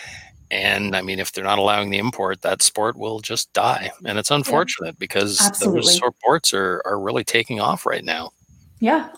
[0.50, 3.90] And I mean, if they're not allowing the import, that sport will just die.
[4.04, 4.98] And it's unfortunate yeah.
[4.98, 5.80] because Absolutely.
[5.80, 8.30] those sports are, are really taking off right now.
[8.84, 9.08] Yeah.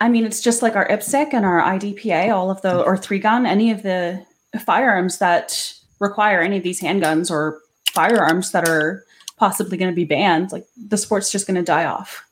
[0.00, 3.18] I mean, it's just like our IPSC and our IDPA, all of the, or three
[3.18, 4.24] gun, any of the
[4.64, 7.60] firearms that require any of these handguns or
[7.92, 9.04] firearms that are
[9.36, 12.26] possibly going to be banned, like the sport's just going to die off.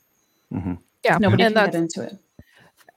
[0.51, 0.73] Mm-hmm.
[1.05, 2.17] Yeah, nobody and can get into it.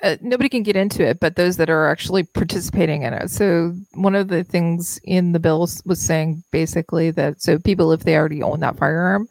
[0.02, 3.30] Uh, nobody can get into it, but those that are actually participating in it.
[3.30, 8.04] So one of the things in the bill was saying basically that so people, if
[8.04, 9.28] they already own that firearm,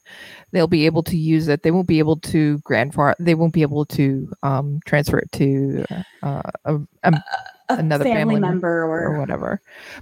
[0.51, 1.63] they'll be able to use it.
[1.63, 3.15] They won't be able to grandfather.
[3.19, 5.85] They won't be able to um, transfer it to
[6.23, 7.23] uh, a, a,
[7.69, 9.61] another family, family member or, or whatever.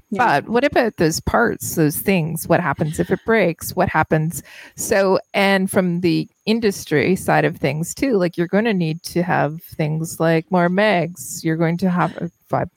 [0.09, 0.41] Yeah.
[0.41, 2.47] But what about those parts, those things?
[2.47, 3.75] What happens if it breaks?
[3.75, 4.41] What happens?
[4.75, 9.23] So, and from the industry side of things too, like you're going to need to
[9.23, 11.43] have things like more mags.
[11.43, 12.69] You're going to have a five,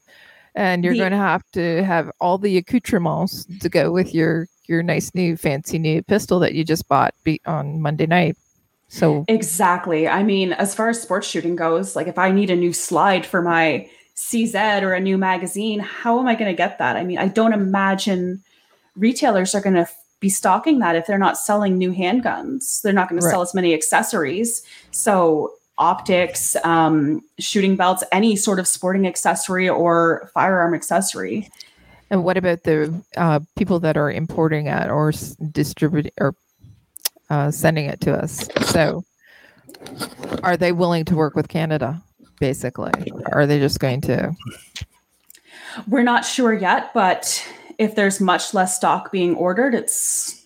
[0.57, 4.49] and you're the, going to have to have all the accoutrements to go with your
[4.71, 8.37] your nice new fancy new pistol that you just bought beat on Monday night.
[8.89, 10.09] So exactly.
[10.09, 13.27] I mean, as far as sports shooting goes, like if I need a new slide
[13.27, 16.97] for my CZ or a new magazine, how am I going to get that?
[16.97, 18.43] I mean, I don't imagine
[18.97, 19.89] retailers are going to
[20.21, 22.83] be stocking that if they're not selling new handguns.
[22.83, 23.29] They're not going right.
[23.29, 24.63] to sell as many accessories.
[24.91, 31.49] So, optics, um, shooting belts, any sort of sporting accessory or firearm accessory.
[32.11, 35.12] And what about the uh, people that are importing it or
[35.53, 36.35] distributing or
[37.28, 38.49] uh, sending it to us?
[38.66, 39.05] So,
[40.43, 42.03] are they willing to work with Canada?
[42.41, 43.12] basically?
[43.12, 44.35] Or are they just going to?
[45.87, 47.47] We're not sure yet, but
[47.78, 50.45] if there's much less stock being ordered, it's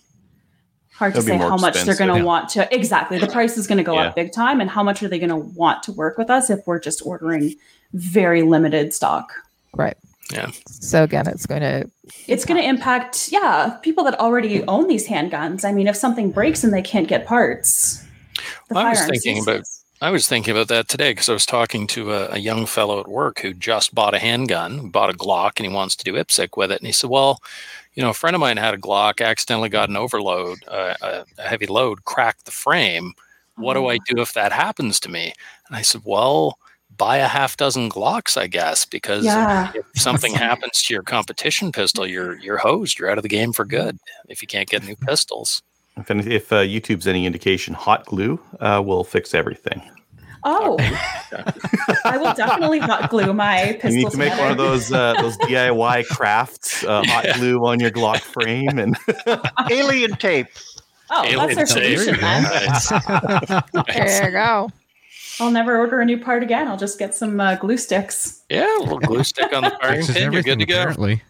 [0.93, 2.23] hard It'll to say how much they're going to yeah.
[2.23, 2.73] want to.
[2.73, 3.17] Exactly.
[3.17, 4.09] The price is going to go yeah.
[4.09, 4.61] up big time.
[4.61, 7.03] And how much are they going to want to work with us if we're just
[7.03, 7.55] ordering
[7.93, 9.33] very limited stock?
[9.73, 9.97] Right.
[10.31, 10.51] Yeah.
[10.67, 11.89] So again, it's going to
[12.27, 15.63] it's going to impact yeah people that already own these handguns.
[15.63, 18.03] I mean, if something breaks and they can't get parts,
[18.69, 19.63] well, I was thinking about
[20.01, 22.99] I was thinking about that today because I was talking to a, a, young fellow
[22.99, 26.13] at work who just bought a handgun, bought a Glock, and he wants to do
[26.13, 26.81] IPSC with it.
[26.81, 27.41] And he said, "Well,
[27.93, 31.25] you know, a friend of mine had a Glock, accidentally got an overload, uh, a,
[31.37, 33.13] a, heavy load, cracked the frame.
[33.55, 34.15] What do I oh.
[34.15, 35.33] do if that happens to me?"
[35.67, 36.59] And I said, "Well."
[36.97, 39.71] Buy a half dozen Glocks, I guess, because yeah.
[39.73, 42.99] if something happens to your competition pistol, you're you're hosed.
[42.99, 43.97] You're out of the game for good
[44.29, 45.61] if you can't get new pistols.
[45.97, 49.81] If, if uh, YouTube's any indication, hot glue uh, will fix everything.
[50.47, 50.77] Oh,
[52.05, 53.91] I will definitely hot glue my pistol.
[53.91, 54.43] You need to make together.
[54.43, 58.95] one of those uh, those DIY crafts, uh, hot glue on your Glock frame, and
[59.71, 60.47] alien tape.
[61.09, 61.97] Oh, alien that's our tape.
[61.97, 62.21] solution.
[62.21, 62.43] Then.
[63.87, 64.69] there you go.
[65.39, 66.67] I'll never order a new part again.
[66.67, 68.43] I'll just get some uh, glue sticks.
[68.49, 70.31] Yeah, a little glue stick on the firing pin.
[70.31, 70.81] You're good to go.
[70.81, 71.21] Apparently.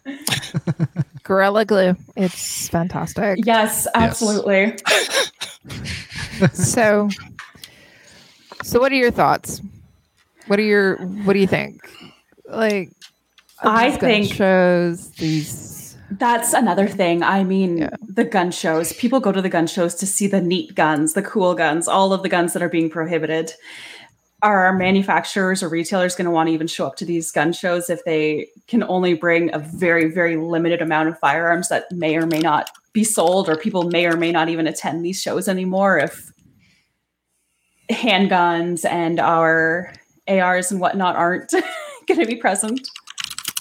[1.23, 1.95] Gorilla glue.
[2.15, 3.39] It's fantastic.
[3.45, 4.75] Yes, absolutely.
[4.87, 5.31] Yes.
[6.71, 7.09] so
[8.65, 9.61] so, what are your thoughts?
[10.47, 11.87] What are your What do you think?
[12.47, 12.89] Like,
[13.61, 15.95] I think shows these.
[16.09, 17.21] That's another thing.
[17.21, 17.89] I mean, yeah.
[18.01, 18.91] the gun shows.
[18.93, 22.11] People go to the gun shows to see the neat guns, the cool guns, all
[22.11, 23.53] of the guns that are being prohibited.
[24.45, 27.89] Are manufacturers or retailers going to want to even show up to these gun shows
[27.89, 32.27] if they can only bring a very, very limited amount of firearms that may or
[32.27, 35.97] may not be sold, or people may or may not even attend these shows anymore
[35.97, 36.31] if
[37.89, 39.91] handguns and our
[40.27, 41.49] ARs and whatnot aren't
[42.07, 42.87] going to be present.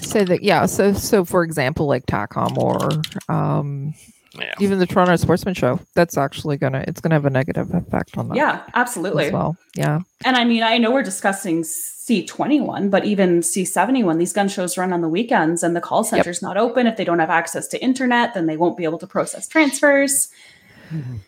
[0.03, 3.95] So that yeah, so so for example, like TACOM or um,
[4.39, 4.55] Yeah.
[4.61, 8.29] even the Toronto Sportsman Show, that's actually gonna it's gonna have a negative effect on
[8.29, 8.37] that.
[8.37, 9.27] Yeah, absolutely.
[9.27, 9.57] as well.
[9.75, 14.77] Yeah, And I mean, I know we're discussing C21, but even C71, these gun shows
[14.77, 16.87] run on the weekends and the call center's not open.
[16.87, 20.29] If they don't have access to internet, then they won't be able to process transfers.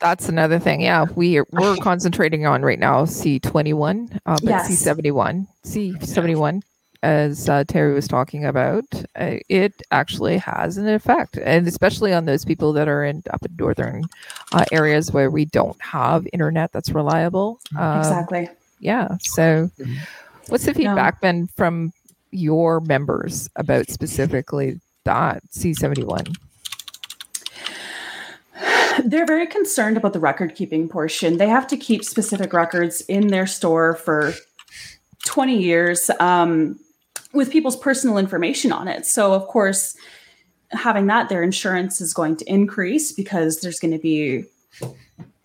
[0.01, 0.83] that's another thing.
[0.83, 5.11] Yeah, we are, we're concentrating on right now C twenty one, uh, but C seventy
[5.11, 6.62] one, C seventy one,
[7.02, 8.85] as uh, Teri was talking about,
[9.16, 13.44] uh, it actually has an effect, and especially on those people that are in up
[13.44, 14.05] in northern
[14.52, 17.60] uh, areas where we don't have internet that's reliable.
[17.77, 18.48] Um, exactly.
[18.81, 19.16] yeah.
[19.20, 19.70] So,
[20.48, 20.77] what's the No.
[20.78, 21.93] feedback been from
[22.31, 26.24] your members about specifically that C seventy one?
[29.05, 31.36] They're very concerned about the record keeping portion.
[31.36, 34.32] They have to keep specific records in their store for
[35.27, 36.78] 20 years um,
[37.37, 39.07] with people's personal information on it.
[39.07, 39.97] So, of course,
[40.71, 44.45] having that, their insurance is going to increase because there's going to be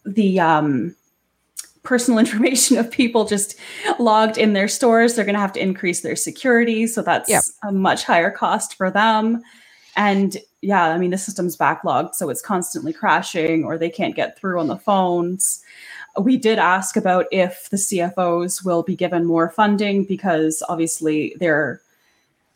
[0.05, 0.95] the um,
[1.83, 3.57] personal information of people just
[3.99, 5.15] logged in their stores.
[5.15, 6.87] They're going to have to increase their security.
[6.87, 7.43] So, that's Yep.
[7.63, 9.41] a much higher cost for them.
[9.95, 14.37] And yeah, I mean, the system's backlogged, so it's constantly crashing or they can't get
[14.37, 15.61] through on the phones.
[16.19, 21.81] We did ask about if the CFOs will be given more funding because obviously they're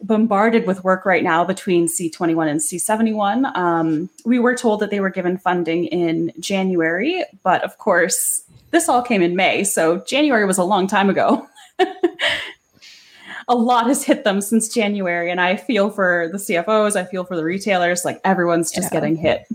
[0.01, 3.55] bombarded with work right now between C21 and C71.
[3.55, 8.89] Um, we were told that they were given funding in January, but of course, this
[8.89, 9.63] all came in May.
[9.63, 11.47] So January was a long time ago.
[13.47, 17.23] a lot has hit them since January, and I feel for the CFOs, I feel
[17.23, 18.99] for the retailers, like everyone's just Yeah.
[18.99, 19.47] getting hit.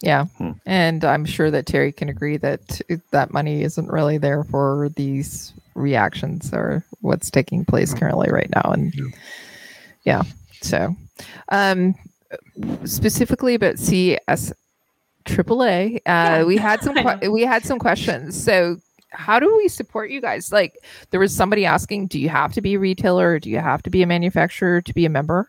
[0.00, 0.50] Yeah, Hmm.
[0.66, 2.80] and I'm sure that Teri can agree that
[3.10, 8.70] that money isn't really there for these reactions or what's taking place currently right now.
[8.72, 8.92] And
[10.04, 10.22] yeah,
[10.60, 10.94] so
[11.50, 11.94] um,
[12.84, 14.52] specifically about CS
[15.24, 18.42] AAA, uh, Yeah, we had some que- we had some questions.
[18.42, 18.76] So
[19.10, 20.52] how do we support you guys?
[20.52, 20.74] Like
[21.12, 23.82] there was somebody asking, do you have to be a retailer or do you have
[23.84, 25.48] to be a manufacturer to be a member?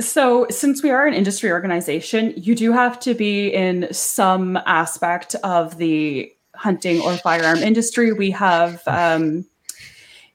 [0.00, 5.34] So, since we are an industry organization, you do have to be in some aspect
[5.44, 8.12] of the hunting or firearm industry.
[8.12, 9.44] We have um,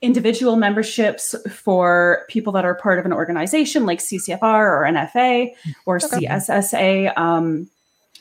[0.01, 5.51] individual memberships for people that are part of an organization like CCFR or NFA
[5.85, 6.25] or Okay.
[6.25, 7.17] CSSA.
[7.17, 7.69] Um,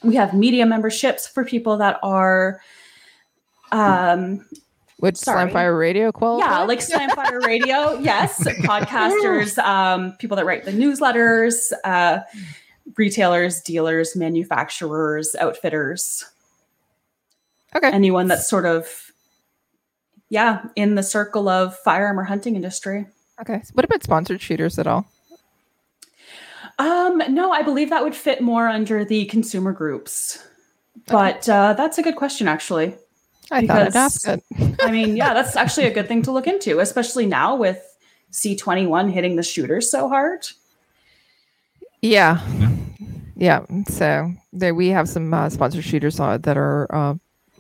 [0.03, 2.61] we have media memberships for people that are.
[3.71, 4.47] Um,
[5.01, 5.51] Would Sorry.
[5.51, 6.47] Slamfire Radio qualify?
[6.47, 8.43] yeah, like Slamfire Radio, yes.
[8.63, 12.21] Podcasters, um, people that write the newsletters, uh,
[12.97, 16.25] retailers, dealers, manufacturers, outfitters,
[17.77, 17.93] okay.
[17.93, 19.13] anyone that's sort of,
[20.31, 23.07] yeah, in the circle of firearm or hunting industry.
[23.41, 23.63] Okay.
[23.75, 25.07] What about sponsored shooters at all?
[26.81, 30.45] Um, no, I believe that would fit more under the consumer groups.
[31.07, 32.97] But uh, that's a good question, actually.
[33.51, 34.43] I thought I'd ask it.
[34.81, 37.83] I mean, yeah, that's actually a good thing to look into, especially now with
[38.33, 40.47] C21 hitting the shooters so hard.
[42.03, 42.41] Yeah.
[43.37, 43.65] Yeah.
[43.89, 47.15] So there we have some uh, sponsor shooters on, that are uh,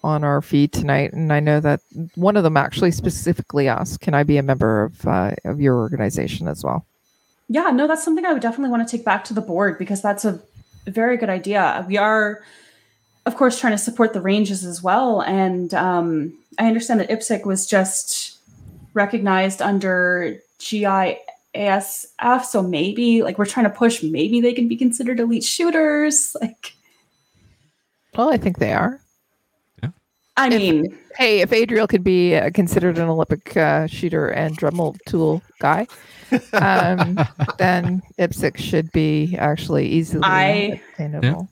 [0.05, 1.81] on our feed tonight, and I know that
[2.15, 5.77] one of them actually specifically asked, "Can I be a member of uh, of your
[5.77, 6.86] organization as well?"
[7.48, 10.02] Yeah, no, that's something I would definitely want to take back to the board because
[10.02, 10.40] that's a
[10.86, 11.85] very good idea.
[11.89, 12.43] We are,
[13.29, 15.21] of course, trying to support the ranges as well.
[15.21, 18.39] And um, I understand that IPSC was just
[18.95, 22.45] recognized under GIASF.
[22.45, 26.35] So maybe, like, we're trying to push, maybe they can be considered elite shooters.
[26.43, 26.73] Like,
[28.17, 28.99] Well, I think they are.
[29.83, 29.91] Yeah.
[30.39, 34.57] I If- mean, Hey, if Adriel could be uh, considered an Olympic uh, shooter and
[34.57, 35.87] Dremel tool guy,
[36.53, 37.19] um,
[37.59, 41.49] then IPSC should be actually easily I- attainable.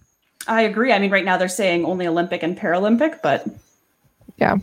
[0.48, 0.92] I agree.
[0.92, 3.46] I mean, right now they're saying only Olympic and Paralympic, but
[4.36, 4.56] Yeah.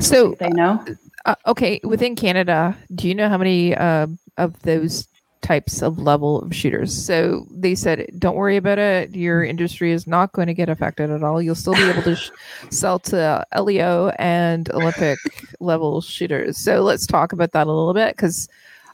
[0.00, 0.84] So- they know.
[1.26, 4.06] Uh, okay, within Canada, do you know how many uh,
[4.36, 5.08] of those
[5.40, 6.92] types of level of shooters?
[6.92, 9.16] So they said, don't worry about it.
[9.16, 11.40] Your industry is not going to get affected at all.
[11.40, 12.30] You'll still be able to sh-
[12.68, 15.18] sell to LEO and Olympic
[15.60, 16.58] level shooters.
[16.58, 18.46] So let's talk about that a little bit because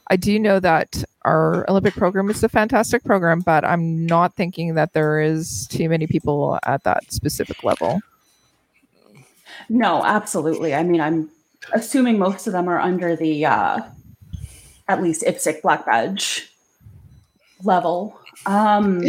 [0.07, 4.75] I do know that our Olympic program is a fantastic program, but I'm not thinking
[4.75, 8.01] that there is too many people at that specific level.
[9.69, 10.73] No, absolutely.
[10.73, 11.29] I mean, I'm
[11.73, 13.81] assuming most of them are under the uh,
[14.87, 16.51] at least IPSC black badge
[17.63, 18.19] level.
[18.45, 19.03] Um,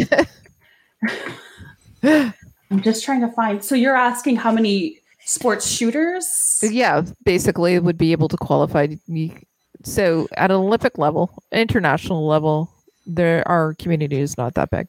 [2.03, 3.63] I'm just trying to find.
[3.63, 6.59] So you're asking how many sports shooters?
[6.61, 8.87] yeah basically would be able to qualify
[9.83, 12.69] so at an Olympic level, international level,
[13.05, 14.87] there our community is not that big.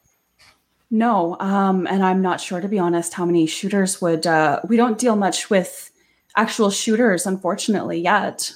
[0.91, 4.25] No, um, and I'm not sure to be honest how many shooters would.
[4.25, 5.91] Uh, we don't deal much with
[6.35, 8.53] actual shooters, unfortunately, yet.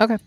[0.00, 0.18] Okay.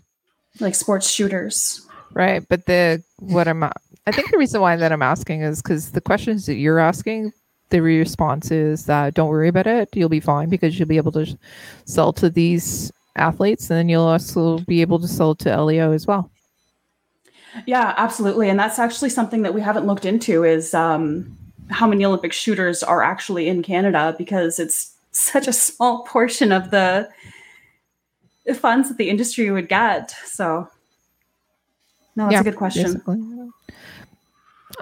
[0.60, 1.86] Like sports shooters.
[2.12, 3.64] Right, but the what I'm
[4.06, 7.32] I think the reason why that I'm asking is because the questions that you're asking,
[7.70, 11.12] the response is that don't worry about it, you'll be fine because you'll be able
[11.12, 11.38] to
[11.86, 16.06] sell to these athletes, and then you'll also be able to sell to LEO as
[16.06, 16.30] well.
[17.66, 21.36] Yeah, absolutely, and that's actually something that we haven't looked into is um,
[21.70, 26.70] how many Olympic shooters are actually in Canada because it's such a small portion of
[26.70, 27.08] the
[28.54, 30.10] funds that the industry would get.
[30.26, 30.68] So
[32.16, 32.82] no, that's Yeah, a good question.
[32.84, 33.20] basically.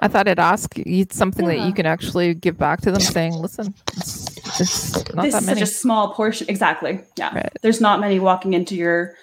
[0.00, 3.34] I thought I'd ask you something that you can actually give back to them, saying,
[3.34, 6.48] "Listen, it's, not this that is many." such a small portion.
[6.48, 7.00] Exactly.
[7.16, 7.34] Yeah.
[7.34, 7.52] Right.
[7.62, 9.14] There's not many walking into your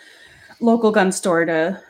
[0.60, 1.81] local gun store to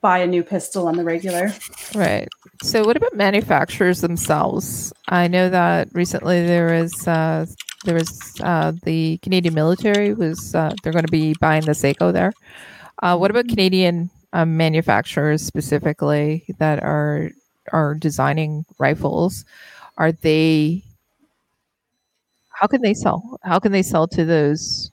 [0.00, 1.52] buy a new pistol on the regular.
[1.94, 2.28] Right.
[2.62, 4.92] So, what about manufacturers themselves?
[5.08, 7.46] I know that recently there was uh,
[7.84, 12.12] there was uh, the Canadian military was uh, they're going to be buying the Seiko
[12.12, 12.32] there.
[13.02, 17.30] Uh, what about Canadian um, manufacturers specifically that are
[17.72, 19.44] are designing rifles?
[19.96, 20.82] Are they?
[22.58, 23.38] How can they sell?
[23.44, 24.90] How can they sell to those?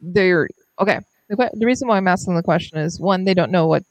[0.00, 0.48] They're
[0.80, 0.98] okay.
[1.28, 3.84] The, the reason why I'm asking the question is one, they don't know what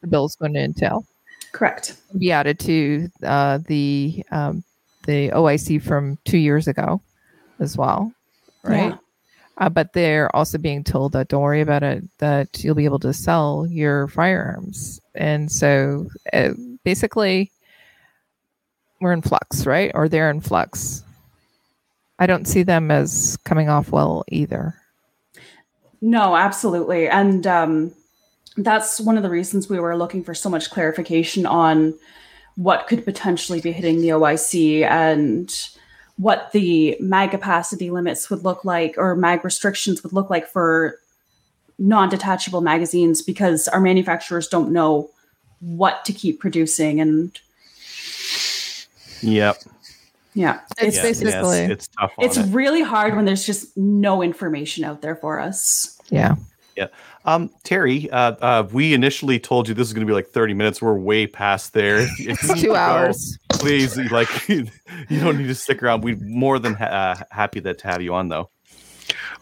[0.00, 1.04] the bill is going to entail.
[1.52, 1.96] Correct.
[2.18, 4.64] Be added to uh, the um,
[5.06, 7.00] the OIC from two years ago
[7.58, 8.12] as well,
[8.62, 8.90] right?
[8.92, 8.96] Yeah.
[9.58, 13.00] Uh, but they're also being told that don't worry about it, that you'll be able
[13.00, 15.00] to sell your firearms.
[15.14, 16.50] And so uh,
[16.84, 17.50] basically,
[19.00, 19.90] we're in flux, right?
[19.94, 21.02] Or they're in flux.
[22.18, 24.74] I don't see them as coming off well either.
[26.00, 27.08] No, absolutely.
[27.08, 27.92] And um,
[28.56, 31.94] that's one of the reasons we were looking for so much clarification on
[32.56, 35.68] what could potentially be hitting the OIC and
[36.16, 40.98] what the mag capacity limits would look like or mag restrictions would look like for
[41.78, 45.08] non detachable magazines because our manufacturers don't know
[45.60, 47.00] what to keep producing.
[47.00, 47.38] And
[49.20, 49.62] Yep.
[50.34, 52.46] Yeah, It's Yeah, basically- it's, it's tough it's it.
[52.52, 55.98] really hard when there's just no information out there for us.
[56.10, 56.36] Yeah.
[56.76, 56.86] Yeah.
[57.24, 60.54] Um, Teri, uh, uh, we initially told you this is going to be like 30
[60.54, 60.80] minutes.
[60.80, 62.06] We're way past there.
[62.20, 63.36] It's two hours.
[63.50, 64.66] Please, like, you
[65.08, 66.04] don't need to stick around.
[66.04, 68.50] We're more than ha- uh, happy that to have you on, though.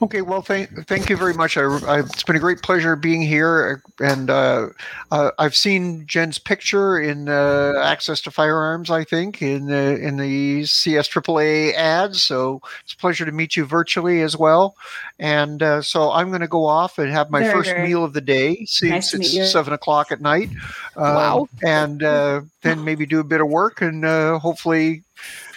[0.03, 1.57] Okay, well, thank thank you very much.
[1.57, 4.69] I, I, it's been a great pleasure being here, and uh,
[5.11, 8.91] uh, I've seen Jen's picture in uh, Access to Firearms.
[8.91, 12.23] I think in the in the CS AAA ads.
[12.23, 14.77] So it's a pleasure to meet you virtually as well.
[15.19, 18.05] And uh, so I'm going to go off and have my Very, first very meal
[18.05, 20.51] of the day since nice it's seven o'clock at night.
[20.97, 21.49] Um, Wow.
[21.63, 25.05] And uh, then maybe do a bit of work and uh, hopefully.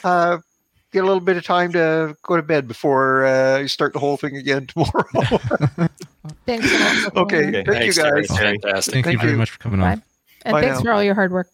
[0.02, 0.38] Uh,
[0.92, 4.00] Get a little bit of time to go to bed before uh, you start the
[4.00, 5.04] whole thing again tomorrow.
[6.46, 6.98] Thanks so much.
[7.14, 7.52] for Okay.
[7.52, 8.28] Thank you, Thanks, Teri.
[8.28, 8.38] guys.
[8.40, 8.94] Fantastic.
[8.96, 9.38] Thank, you very you.
[9.38, 10.02] much for coming on.
[10.46, 10.84] And Bye thanks now.
[10.84, 11.48] for all your hard work.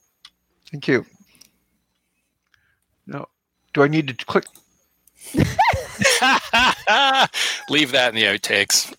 [0.72, 1.06] Thank you.
[3.08, 3.28] No.
[3.74, 4.46] Do I need to click?
[7.70, 8.94] Leave that in the outtakes.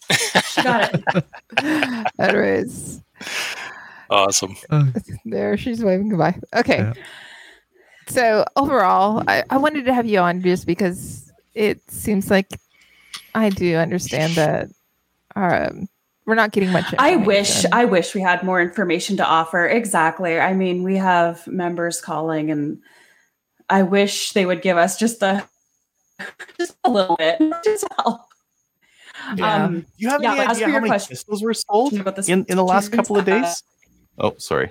[0.63, 2.07] Got it.
[2.19, 3.01] Anyways,
[4.11, 4.57] Awesome.
[5.25, 6.39] there she's waving goodbye.
[6.55, 6.79] Okay.
[6.79, 6.93] Yeah.
[8.09, 12.59] So overall, I, I wanted to have you on just because it seems like
[13.35, 14.69] I do understand that
[15.35, 15.89] um,
[16.25, 16.95] we're not getting much.
[16.99, 17.65] I wish.
[17.73, 19.67] I wish we had more information to offer.
[19.67, 20.39] Exactly.
[20.39, 22.79] I mean, we have members calling and
[23.69, 25.45] I wish they would give us just a
[26.59, 28.23] just a little bit just help.
[29.37, 29.65] Yeah.
[29.65, 31.95] Um You have Yeah, any as idea for how your many question- pistols were sold
[31.95, 33.63] about this in, in the last couple of days?
[34.19, 34.71] Oh, sorry.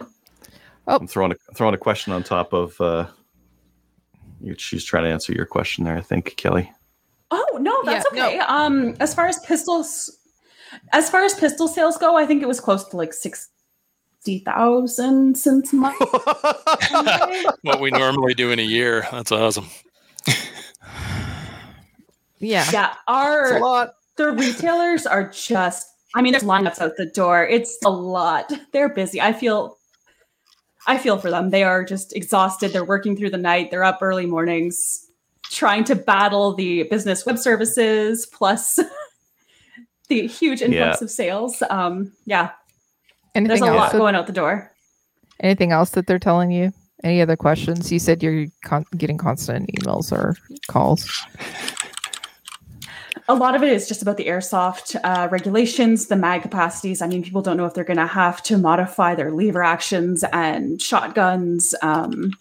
[0.88, 0.98] Oh.
[0.98, 2.80] I'm throwing a throwing a question on top of.
[2.80, 3.15] Uh, you,
[4.58, 5.98] she's trying to answer your question there.
[5.98, 6.72] I think Kelly.
[7.32, 8.28] Oh no, that's Yeah, no.
[8.28, 8.40] okay.
[8.40, 10.20] Um as far as pistols
[10.94, 15.38] as far as pistol sales go, I think it was close to like sixty thousand
[15.38, 15.96] since March.
[17.62, 19.08] what we normally do in a year.
[19.12, 19.68] That's awesome.
[22.40, 22.66] yeah.
[22.72, 23.96] yeah, our lot.
[24.18, 28.90] the retailers are just i mean there's lineups out the door it's a lot they're
[28.90, 29.78] busy i feel
[30.88, 34.00] i feel for them they are just exhausted they're working through the night they're up
[34.02, 35.08] early mornings
[35.52, 38.80] trying to battle the business web services plus
[40.10, 41.04] the huge influx Yeah.
[41.04, 42.52] of sales um yeah
[43.34, 43.78] Anything there's a else?
[43.78, 44.72] lot that- going out the door
[45.42, 46.72] anything else that they're telling you?
[47.04, 47.92] Any other questions?
[47.92, 50.38] You said you're con- getting constant emails or
[50.70, 51.06] calls.
[53.28, 57.02] A lot of it is just about the airsoft uh, regulations, the mag capacities.
[57.02, 60.24] I mean, people don't know if they're going to have to modify their lever actions
[60.32, 61.74] and shotguns.
[61.82, 62.32] Um,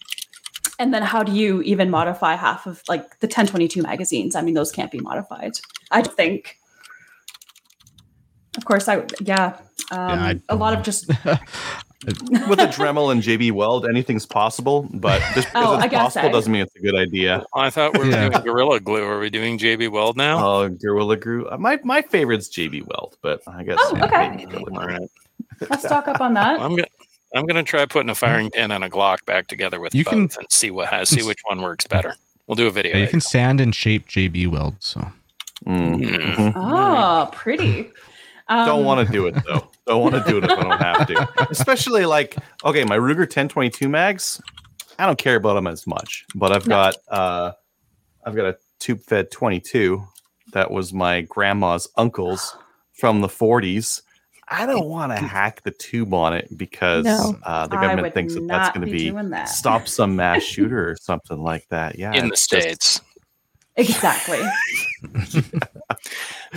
[0.77, 4.35] and then how do you even modify half of like the 1022 magazines?
[4.35, 5.53] I mean, those can't be modified.
[5.89, 6.59] I think.
[8.57, 9.57] Of course, I yeah.
[9.91, 11.11] Um, I a lot of just
[12.47, 16.31] With a Dremel and JB Weld, anything's possible, but just because Oh, it's possible I-
[16.31, 17.43] doesn't mean it's a good idea.
[17.55, 18.29] I thought we were Yeah.
[18.29, 19.03] doing Gorilla Glue.
[19.03, 20.45] Are we doing JB Weld now?
[20.45, 21.47] Oh, Gorilla Glue.
[21.49, 24.29] Uh, My my favorite's JB Weld, but I guess Oh, okay.
[24.29, 24.97] maybe Gorilla All Glue.
[24.97, 25.09] right.
[25.69, 26.59] let's talk up on that.
[26.61, 26.87] I'm gonna
[27.33, 30.11] I'm gonna try putting a firing pin and a Glock back together with You both
[30.13, 32.15] can- and see what has see which one works better.
[32.47, 32.95] We'll do a video.
[32.95, 34.75] Yeah, you can sand and shape JB Weld.
[34.79, 35.11] So
[35.65, 36.35] Mm, Mm.
[36.35, 36.53] mhm.
[36.55, 37.89] Oh, pretty.
[38.47, 39.67] Um, Don't want to do it though.
[39.87, 41.47] Don't want to do it if I don't have to.
[41.51, 44.41] Especially like okay, my Ruger 1022 mags.
[44.97, 46.75] I don't care about them as much, but I've No.
[46.75, 47.51] got uh,
[48.25, 50.03] I've got a tube fed 22
[50.53, 52.55] that was my grandma's uncle's
[52.93, 54.01] from the 40s.
[54.47, 57.35] I don't want to hack the tube on it because No.
[57.43, 59.45] uh, the government thinks that that's going to be be that.
[59.49, 61.97] stop some mass shooter or something like that.
[61.99, 63.01] Yeah, in the it's just- states.
[63.77, 64.39] Exactly.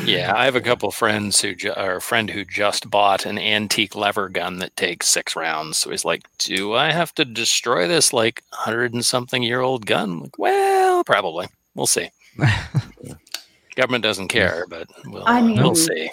[0.04, 3.38] Yeah, I have a couple friends who ju- or a friend who just bought an
[3.38, 5.78] antique lever gun that takes six rounds.
[5.78, 9.86] So he's like, "Do I have to destroy this like hundred and something year old
[9.86, 11.46] gun?" I'm like, well, probably.
[11.74, 12.10] We'll see.
[13.76, 16.10] Government doesn't care, but we'll, I uh, mean- we'll see.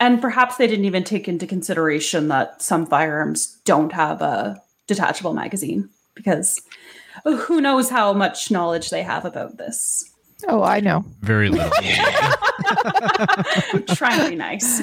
[0.00, 5.34] And perhaps they didn't even take into consideration that some firearms don't have a detachable
[5.34, 6.58] magazine because
[7.24, 10.10] who knows how much knowledge they have about this.
[10.48, 11.04] Oh, I know.
[11.20, 11.70] very little.
[13.94, 14.82] Try to be nice.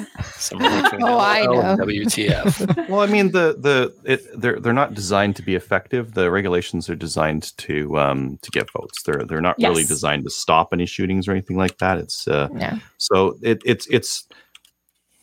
[0.52, 1.84] Oh, I LOL and know.
[1.86, 2.88] WTF.
[2.88, 6.14] Well, I mean, the the it, they're they're not designed to be effective.
[6.14, 9.02] The regulations are designed to um to get votes.
[9.02, 11.98] They're they're not really designed to stop any shootings or anything like that.
[11.98, 12.78] It's uh Yeah.
[12.98, 14.24] so it it's it's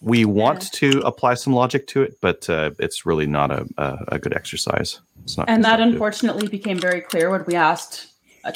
[0.01, 3.97] we want to apply some logic to it, but uh, it's really not a, a
[4.09, 4.99] a good exercise.
[5.23, 5.49] It's not.
[5.49, 8.07] And that unfortunately became very clear when we asked
[8.43, 8.53] a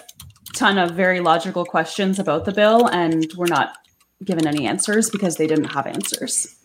[0.53, 3.73] ton of very logical questions about the bill and we're not
[4.23, 6.55] given any answers because they didn't have answers.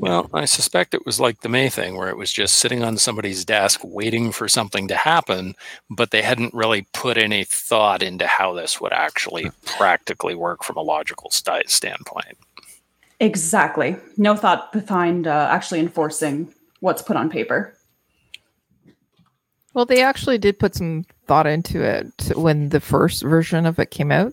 [0.00, 2.98] Well, I suspect it was like the May thing, where it was just sitting on
[2.98, 5.56] somebody's desk waiting for something to happen,
[5.90, 10.76] but they hadn't really put any thought into how this would actually practically work from
[10.76, 12.38] a logical sti- standpoint.
[13.18, 13.96] Exactly.
[14.16, 17.76] No thought behind uh, actually enforcing what's put on paper.
[19.78, 23.92] Well, they actually did put some thought into it when the first version of it
[23.92, 24.32] came out.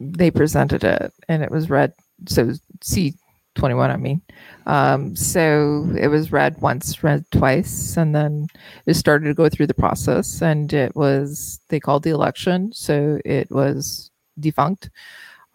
[0.00, 1.92] They presented it and it was read.
[2.26, 4.20] So C21, I mean.
[4.66, 8.48] Um, so it was read once, read twice, and then
[8.86, 10.42] it started to go through the process.
[10.42, 12.72] And it was, they called the election.
[12.72, 14.10] So it was
[14.40, 14.90] defunct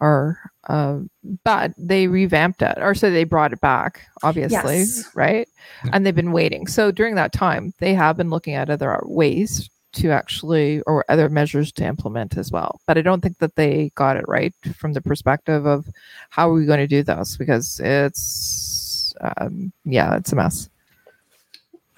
[0.04, 0.98] or, uh,
[1.44, 5.10] but they revamped it or so they brought it back, obviously, Yes.
[5.14, 5.48] right?
[5.92, 6.66] and they've been waiting.
[6.66, 11.28] So during that time, they have been looking at other ways to actually, or other
[11.30, 12.80] measures to implement as well.
[12.86, 15.86] But I don't think that they got it right from the perspective of
[16.30, 20.68] how are we going to do this because it's, um, yeah, it's a mess.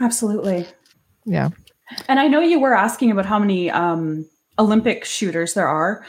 [0.01, 0.67] Absolutely.
[1.25, 1.51] Yeah.
[2.09, 4.27] And I know you were asking about how many um,
[4.59, 6.05] Olympic shooters there are.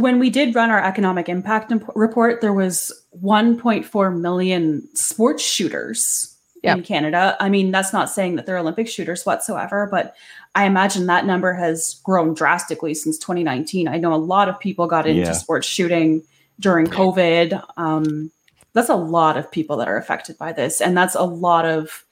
[0.00, 6.34] When we did run our economic impact imp- report, there was 1.4 million sports shooters
[6.64, 6.76] Yep.
[6.78, 7.36] in Canada.
[7.38, 10.16] I mean, that's not saying that they're Olympic shooters whatsoever, but
[10.56, 13.86] I imagine that number has grown drastically since 2019.
[13.86, 15.32] I know a lot of people got into Yeah.
[15.32, 16.22] sports shooting
[16.58, 17.62] during COVID.
[17.76, 18.32] Um,
[18.72, 22.04] that's a lot of people that are affected by this, and that's a lot of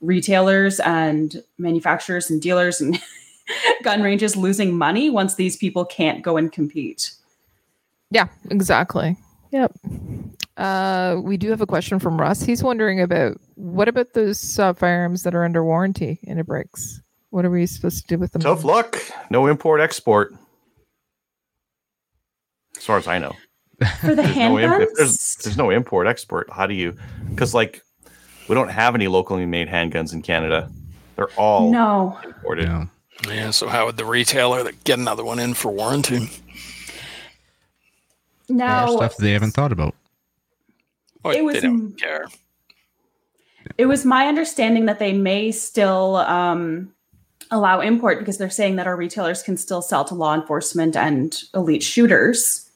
[0.00, 2.98] retailers and manufacturers and dealers and
[3.82, 7.12] gun ranges losing money once these people can't go and compete.
[8.10, 9.16] Yeah, exactly.
[9.52, 9.72] Yep.
[10.56, 12.42] Uh, we do have a question from Russ.
[12.42, 17.00] He's wondering about what about those uh, firearms that are under warranty and it breaks?
[17.30, 18.42] What are we supposed to do with them?
[18.42, 18.98] tough luck.
[19.30, 20.34] No import export.
[22.76, 23.34] As far as I know.
[24.00, 26.50] For the there's no, im- handguns, there's, there's no import export.
[26.50, 26.96] How do you?
[27.30, 27.82] Because like
[28.48, 30.70] we don't have any locally made handguns in Canada.
[31.16, 32.18] They're all no.
[32.24, 32.66] imported.
[32.66, 32.86] Yeah.
[33.28, 36.30] Yeah, so how would the retailer get another one in for warranty?
[38.50, 39.94] Now Stuff they haven't thought about.
[41.24, 42.26] Oh, It was they don't care.
[43.78, 46.92] It was my understanding that they may still um,
[47.50, 51.42] allow import because they're saying that our retailers can still sell to law enforcement and
[51.54, 52.70] elite shooters.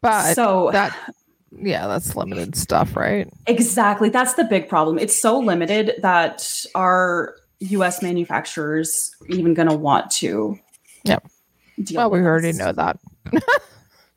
[0.00, 0.96] But so that,
[1.52, 3.28] yeah, that's limited stuff, right?
[3.46, 4.98] exactly, that's the big problem.
[4.98, 8.02] It's so limited that our U.S.
[8.02, 10.58] manufacturers even going to want to
[11.82, 11.98] deal.
[11.98, 12.58] Well, we with already this.
[12.58, 12.98] know that.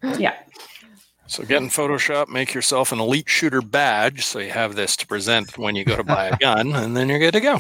[0.04, 0.36] Yeah.
[1.28, 5.06] So get in Photoshop, make yourself an elite shooter badge, so you have this to
[5.08, 7.60] present when you go to buy a gun, and then you're good to go.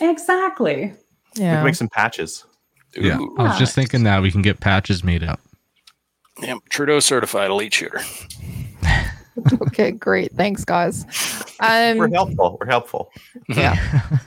[0.00, 0.92] Exactly.
[1.36, 1.56] We Yeah.
[1.56, 2.44] can make some patches.
[2.94, 3.34] Yeah, Ooh.
[3.38, 5.40] I was just thinking that we can get patches made up.
[6.42, 8.00] Yep, Trudeau certified elite shooter.
[9.62, 10.32] okay, great.
[10.34, 11.04] Thanks, guys.
[11.60, 12.58] Um, We're helpful.
[12.60, 13.10] We're helpful.
[13.48, 14.02] yeah.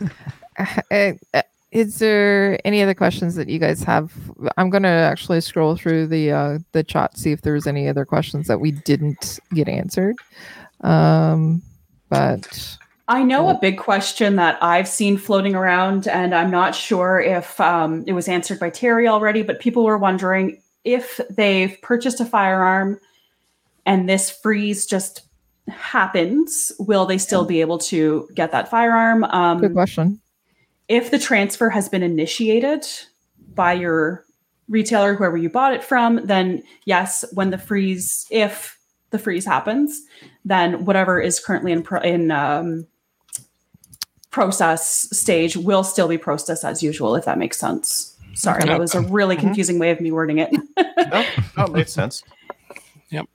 [0.92, 1.42] Uh, uh,
[1.72, 4.12] is there any other questions that you guys have?
[4.58, 8.06] I'm going to actually scroll through the uh, the chat see if there's any other
[8.06, 10.16] questions that we didn't get answered.
[10.82, 11.62] Um,
[12.10, 12.78] but
[13.08, 17.60] I know a big question that I've seen floating around, and I'm not sure if
[17.60, 22.26] um, it was answered by Teri already, but people were wondering if they've purchased a
[22.26, 23.00] firearm
[23.86, 25.24] and this freeze just
[25.68, 29.22] happens, will they still be able to get that firearm?
[29.22, 30.22] good Um, question.
[30.90, 32.86] If the transfer has been initiated
[33.56, 34.26] by your
[34.68, 38.78] retailer, whoever you bought it from, then yes, when the freeze, if
[39.12, 40.04] the freeze happens,
[40.46, 42.86] then whatever is currently in pro- in um,
[44.32, 48.16] process stage will still be processed as usual, if that makes sense.
[48.36, 48.70] Sorry, Okay.
[48.70, 50.52] that was a really confusing way of me wording it.
[50.52, 51.26] No,
[51.58, 52.24] no, it makes sense.
[53.12, 53.26] Yep.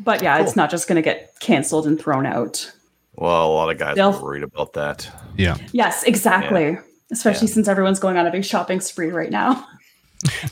[0.00, 2.72] But yeah, it's not just going to get canceled and thrown out.
[3.14, 5.08] Well, a lot of guys They'll- are worried about that.
[5.36, 5.56] Yeah.
[5.72, 6.78] Yes, exactly.
[7.10, 7.54] Especially Yeah.
[7.54, 9.66] since everyone's going on a big shopping spree right now.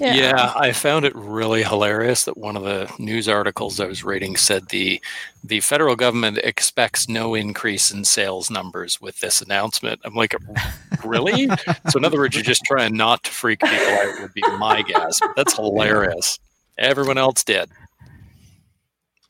[0.01, 0.53] Yeah.
[0.57, 4.67] I found it really hilarious that one of the news articles I was reading said
[4.71, 5.01] the
[5.45, 10.01] the federal government expects no increase in sales numbers with this announcement.
[10.05, 10.35] I'm like,
[11.05, 11.47] really?
[11.89, 14.83] so in other words, you're just trying not to freak people out would be my
[14.83, 15.21] guess.
[15.21, 16.41] But that's hilarious.
[16.77, 17.71] Everyone else did.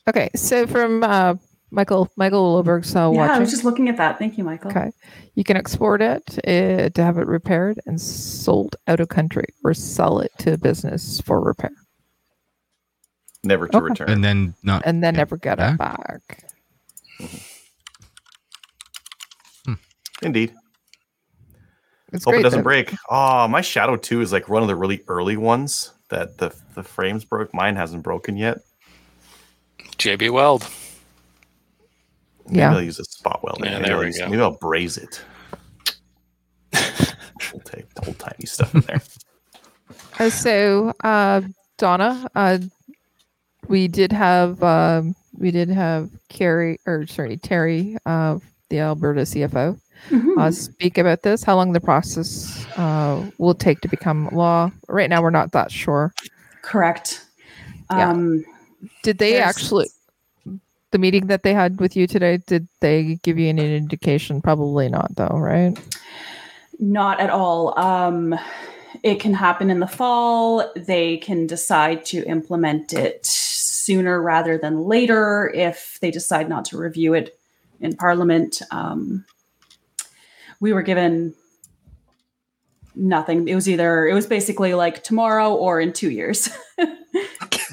[0.08, 1.34] Okay, so from uh,
[1.70, 4.18] Michael Michael Loberg's uh, yeah, I was just looking at that.
[4.18, 4.70] Thank you, Michael.
[4.70, 4.90] Okay.
[5.34, 9.72] You can export it uh, to have it repaired and sold out of country or
[9.74, 11.70] sell it to a business for repair
[13.44, 13.84] Never to Okay.
[13.84, 14.10] return.
[14.10, 16.44] And then not and then Yeah, never get it back.
[20.22, 20.52] Indeed.
[22.12, 22.40] It's Hope great.
[22.40, 22.64] it doesn't though.
[22.64, 22.92] break.
[23.08, 26.82] Oh, my Shadow 2 is like one of the really early ones that the the
[26.82, 27.54] frames broke.
[27.54, 28.58] Mine hasn't broken yet.
[29.96, 30.68] JB Weld.
[32.50, 32.72] Maybe Yeah.
[32.74, 33.60] I'll use a spot weld.
[33.64, 34.28] Yeah, maybe, there I'll we use- go.
[34.28, 35.22] maybe I'll braze it.
[37.52, 39.00] we'll take the old timey stuff in there.
[40.18, 41.40] Uh, so, uh,
[41.78, 42.58] Donna, uh,
[43.68, 49.78] we did have um, we did have Carrie or sorry Teri, uh, the Alberta CFO,
[50.10, 50.38] Mhm.
[50.38, 51.42] uh, speak about this.
[51.42, 54.70] How long the process uh, will take to become law?
[54.88, 56.12] Right now, we're not that sure.
[56.62, 57.26] Correct.
[57.90, 58.10] Yeah.
[58.10, 58.44] Um,
[59.02, 59.88] Did they actually?
[60.90, 64.40] The meeting that they had with you today, did they give you any indication?
[64.40, 65.78] Probably not, though, right?
[66.78, 67.78] Not at all.
[67.78, 68.36] Um,
[69.02, 70.70] it can happen in the fall.
[70.74, 76.78] They can decide to implement it sooner rather than later if they decide not to
[76.78, 77.38] review it
[77.80, 78.62] in Parliament.
[78.70, 79.24] Um,
[80.58, 81.34] we were given
[82.94, 83.48] nothing.
[83.48, 86.50] It was either, it was basically like tomorrow or in two years.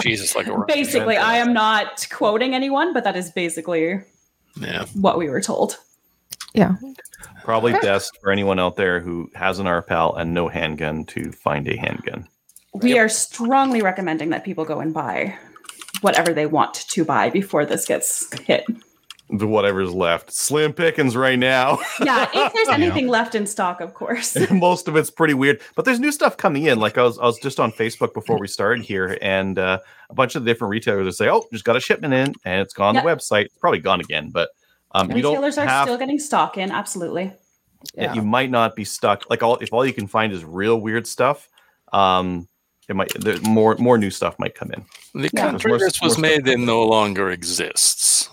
[0.00, 4.00] Jesus, like a basically, I am not quoting anyone, but that is basically
[4.60, 4.84] Yeah.
[4.94, 5.76] what we were told.
[6.54, 6.74] Yeah.
[7.44, 11.68] Probably best for anyone out there who has an RPAL and no handgun to find
[11.68, 12.26] a handgun.
[12.74, 15.36] We are strongly recommending that people go and buy
[16.00, 18.64] whatever they want to buy before this gets hit.
[19.32, 20.32] The whatever's left.
[20.32, 21.78] Slim pickings right now.
[22.04, 24.36] Yeah, if there's anything left in stock, of course.
[24.50, 26.80] Most of it's pretty weird, but there's new stuff coming in.
[26.80, 29.78] Like I was, I was just on Facebook before we started here, and uh,
[30.08, 32.60] a bunch of the different retailers will say, "Oh, just got a shipment in, and
[32.62, 33.04] it's gone on Yep.
[33.04, 33.44] the website.
[33.46, 34.48] It's probably gone again." But
[34.92, 37.32] um, you don't Retailers are have still getting stock in, absolutely.
[37.94, 38.12] Yeah.
[38.14, 41.06] you might not be stuck like all if all you can find is real weird
[41.06, 41.48] stuff
[41.94, 42.46] um
[42.90, 44.84] it might there, more more new stuff might come in
[45.22, 45.46] The Yeah.
[45.50, 48.28] country More- this was made in no longer exists.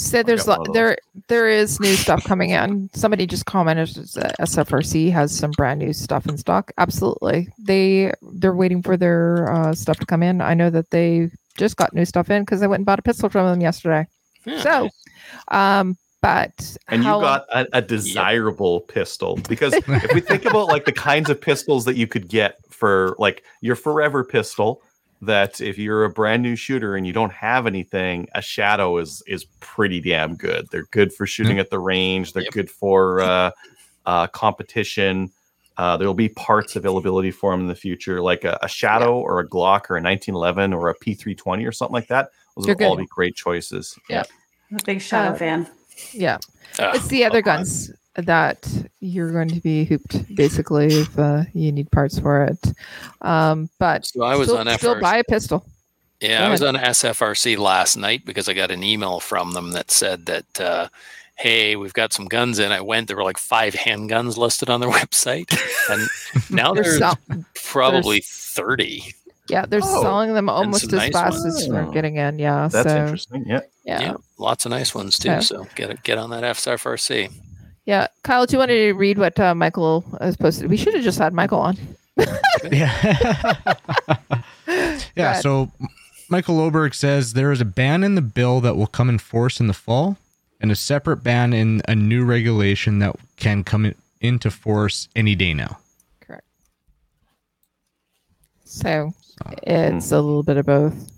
[0.00, 0.96] So there's got one lo- there
[1.28, 2.88] there is new stuff coming in.
[2.94, 6.72] Somebody just commented that SFRC has some brand new stuff in stock.
[6.78, 10.40] Absolutely, they they're waiting for their uh, stuff to come in.
[10.40, 13.02] I know that they just got new stuff in because I went and bought a
[13.02, 14.06] pistol from them yesterday.
[14.46, 14.62] Yeah.
[14.62, 14.88] So,
[15.48, 20.86] um, but and you got a, a desirable pistol because if we think about like
[20.86, 24.82] the kinds of pistols that you could get for like your forever pistol
[25.22, 29.22] that if you're a brand new shooter and you don't have anything a shadow is
[29.26, 30.66] is pretty damn good.
[30.70, 32.32] They're good for shooting at the range.
[32.32, 32.52] They're Yep.
[32.52, 33.50] good for uh,
[34.06, 35.30] uh, competition.
[35.76, 39.40] Uh, there'll be parts availability for them in the future like a, a shadow or
[39.40, 42.30] a glock or a 1911 or a p320 or something like that.
[42.56, 43.98] Those You're will all be great choices.
[44.08, 44.24] Yeah.
[44.70, 45.68] I'm a big shadow Uh, fan.
[46.12, 46.38] yeah,
[46.78, 47.90] Ah, it's the other guns.
[48.16, 48.68] That
[49.00, 52.72] you're going to be hooped basically if uh, you need parts for it.
[53.22, 55.00] Um, but So I was still, on still FRC.
[55.00, 55.64] buy a pistol.
[56.20, 59.70] Yeah, Go I was on SFRC last night because I got an email from them
[59.72, 60.88] that said that, uh,
[61.36, 62.72] hey, we've got some guns in.
[62.72, 65.46] I went, there were like five handguns listed on their website.
[65.90, 66.06] And
[66.50, 67.18] now They're there's sell-
[67.54, 69.14] probably 30.
[69.48, 71.68] yeah, they're Oh, selling them almost as nice fast as ones.
[71.68, 72.38] we're getting in.
[72.38, 73.44] Yeah, That's so interesting.
[73.46, 73.60] Yeah.
[73.84, 74.06] yeah, Yeah.
[74.10, 75.28] yeah, lots of nice ones too.
[75.28, 75.40] Yeah.
[75.40, 76.44] So get get on that
[77.90, 78.08] SFRC.
[78.22, 80.70] Kyle, do you want to read what uh, Michael has posted?
[80.70, 81.76] We should have just had Michael on.
[82.70, 83.72] Yeah.
[85.16, 85.40] yeah.
[85.40, 85.72] So
[86.28, 89.60] Michael Oberg says there is a ban in the bill that will come in force
[89.60, 90.18] in the fall,
[90.60, 95.34] and a separate ban in a new regulation that can come in, into force any
[95.34, 95.78] day now.
[96.20, 96.44] Correct.
[98.64, 99.14] So
[99.62, 101.10] it's a little bit of both.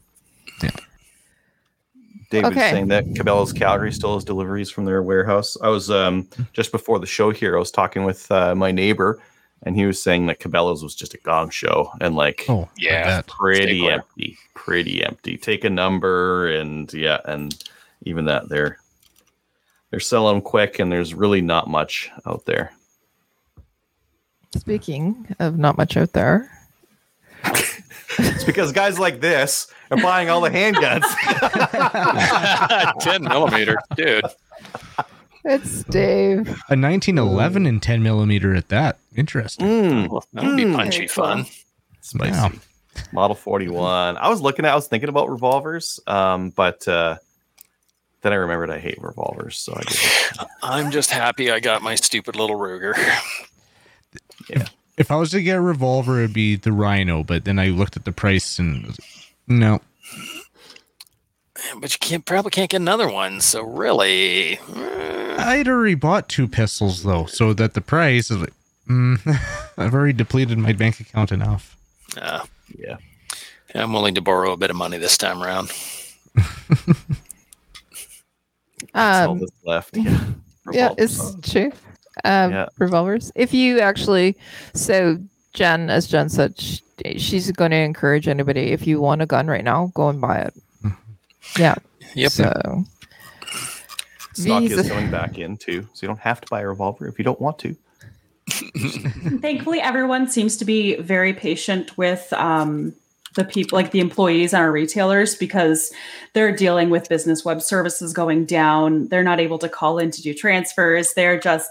[2.32, 2.70] David's Okay.
[2.70, 5.56] saying that Cabela's Calgary still has deliveries from their warehouse.
[5.62, 7.54] I was um, just before the show here.
[7.56, 9.20] I was talking with uh, my neighbor,
[9.64, 13.02] and he was saying that Cabela's was just a gong show and like Oh, Yeah.
[13.02, 13.26] I bet.
[13.26, 13.92] pretty Steakware.
[13.92, 15.36] empty, pretty empty.
[15.36, 17.54] Take a number, and yeah, and
[18.04, 18.78] even that they're
[19.90, 22.72] they're selling 'em quick, and there's really not much out there.
[24.56, 26.50] Speaking of not much out there,
[28.18, 31.02] It's because guys like this are buying all the handguns.
[33.00, 34.24] 10 millimeter, dude.
[35.44, 36.48] it's Dave.
[36.48, 38.98] A 1911 and 10 millimeter at that.
[39.16, 39.66] Interesting.
[39.66, 40.74] Mm, Well, that would be Mm.
[40.76, 41.46] punchy Very fun.
[42.00, 42.32] spicy.
[42.32, 42.52] Wow.
[43.12, 44.16] Model 41.
[44.18, 47.16] I was looking at, I was thinking about revolvers, um, but uh,
[48.20, 49.56] then I remembered I hate revolvers.
[49.58, 50.46] So I did.
[50.62, 52.94] I'm just happy I got my stupid little Ruger.
[54.98, 57.96] If I was to get a revolver, it'd be the Rhino, but then I looked
[57.96, 58.98] at the price and was
[59.48, 59.80] no.
[61.80, 63.40] But you can't probably can't get another one.
[63.40, 68.52] So really, eh, I'd already bought two pistols though, so that the price is like,
[68.88, 69.18] mm,
[69.78, 71.76] I've already depleted my bank account enough.
[72.20, 72.44] uh,
[72.78, 72.96] Yeah.
[73.74, 75.72] I'm willing to borrow a bit of money this time around.
[78.92, 79.96] That's all Um, that's left.
[79.96, 80.24] Yeah.
[80.72, 81.72] yeah, it's true.
[82.24, 82.66] Um, Yeah.
[82.78, 83.32] Revolvers.
[83.34, 84.36] If you actually,
[84.74, 85.18] so
[85.54, 86.80] Jen, as Jen said, sh-
[87.16, 88.72] she's going to encourage anybody.
[88.72, 90.54] If you want a gun right now, go and buy it.
[91.58, 91.74] Yeah.
[92.14, 92.30] Yep.
[92.32, 92.84] So
[94.34, 97.06] Stock Visa- is coming back in too, so you don't have to buy a revolver
[97.08, 97.76] if you don't want to.
[99.40, 102.94] Thankfully, everyone seems to be very patient with um,
[103.34, 105.92] the people, like the employees and our retailers, because
[106.32, 109.08] they're dealing with business web services going down.
[109.08, 111.12] They're not able to call in to do transfers.
[111.14, 111.70] They're just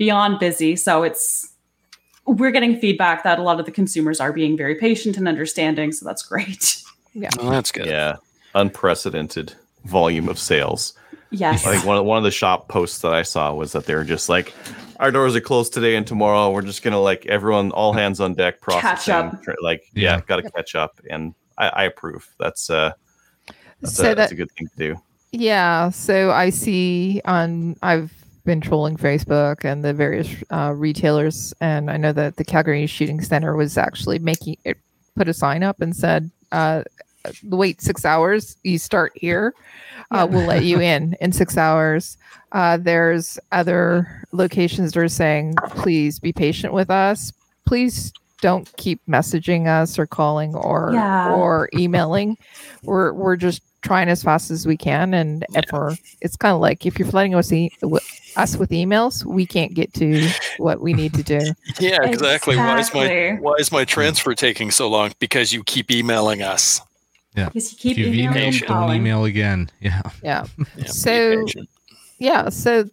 [0.00, 0.74] beyond busy.
[0.76, 1.52] So it's
[2.26, 5.92] we're getting feedback that a lot of the consumers are being very patient and understanding.
[5.92, 6.82] So that's great.
[7.12, 7.86] Well, that's good.
[7.86, 8.16] Yeah.
[8.54, 9.52] Unprecedented
[9.84, 10.94] volume of sales.
[11.32, 11.66] Yes.
[11.66, 13.96] I think one of, one of the shop posts that I saw was that they
[13.96, 14.54] were just like,
[15.00, 16.52] our doors are closed today and tomorrow.
[16.52, 19.12] We're just gonna like everyone, all hands on deck, processing.
[19.12, 19.42] up.
[19.60, 20.20] Like, yeah, Yeah.
[20.28, 22.28] got to catch up, and I, I approve.
[22.38, 22.92] That's uh,
[23.80, 25.00] that's, So a, that- that's a good thing to do.
[25.32, 28.12] Yeah, so I see on I've
[28.44, 33.20] been trolling Facebook and the various uh, retailers, and I know that the Calgary Shooting
[33.20, 34.76] Center was actually making it
[35.16, 36.82] put a sign up and said, uh,
[37.44, 38.56] "Wait six hours.
[38.64, 39.54] You start here.
[40.10, 42.16] Uh, we'll let you in in six hours."
[42.52, 47.32] Uh, there's other locations that are saying, "Please be patient with us.
[47.66, 48.12] Please."
[48.42, 51.34] Don't keep messaging us or calling or Yeah.
[51.34, 52.38] or emailing.
[52.82, 56.60] We're we're just trying as fast as we can and if we're it's kind of
[56.60, 57.98] like if you're flooding us, e- w-
[58.36, 60.28] us with emails we can't get to
[60.58, 61.40] what we need to do
[61.80, 62.56] Yeah, exactly.
[62.56, 65.12] Why is my why is my transfer taking so long?
[65.18, 66.80] Because you keep emailing us.
[67.36, 67.46] Yeah.
[67.46, 69.70] Because you keep if you've emailing emailed, don't email again.
[69.80, 70.02] Yeah.
[70.22, 70.44] yeah
[70.76, 71.46] Yeah, So-
[72.18, 72.84] yeah so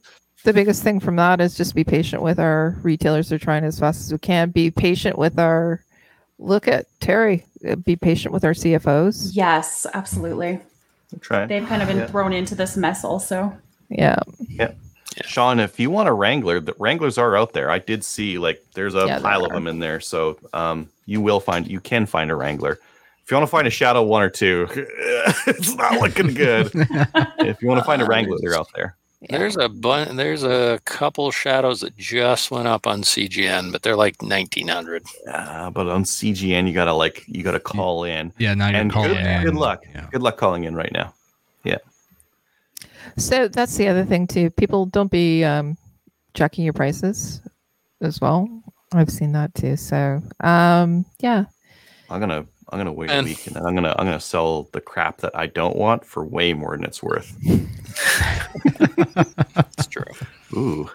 [0.45, 3.77] the biggest thing from that is just be patient with our retailers they're trying as
[3.77, 5.83] fast as we can be patient with our
[6.39, 10.61] look at teri uh, be patient with our cfos Yes, absolutely.
[11.13, 11.47] I'm.
[11.47, 12.07] They've kind of been Yeah.
[12.07, 13.55] thrown into this mess also.
[13.89, 14.19] yeah
[14.49, 14.71] Yeah.
[15.23, 17.71] Sean, if you want a Wrangler, the Wranglers are out there.
[17.71, 21.21] I did see like there's a Yeah, pile of them in there, so um, you
[21.21, 22.77] will find you can find a Wrangler.
[23.23, 24.67] If you want to find a Shadow one or two,
[25.47, 26.69] it's not looking good.
[27.39, 28.95] if you want to find a Wrangler, they're out there.
[29.21, 29.37] Yeah.
[29.37, 33.95] There's a bun- there's a couple shadows that just went up on CGN, but they're
[33.95, 35.03] like 1900.
[35.25, 38.31] Yeah, but on CGN, you gotta like you gotta call in.
[38.37, 38.53] Yeah.
[38.53, 39.43] Now you're And calling good, in.
[39.43, 39.83] good luck.
[39.93, 40.07] Yeah.
[40.11, 41.13] Good luck calling in right now.
[41.63, 41.77] Yeah.
[43.17, 45.77] So that's the other thing too people don't be um
[46.33, 47.41] checking your prices
[48.01, 48.47] as well
[48.93, 51.45] i've seen that too so um yeah
[52.11, 54.63] I'm gonna I'm gonna wait And- a week and then I'm gonna I'm gonna sell
[54.73, 57.33] the crap that I don't want for way more than it's worth.
[59.77, 60.03] It's true.
[60.53, 60.89] Ooh.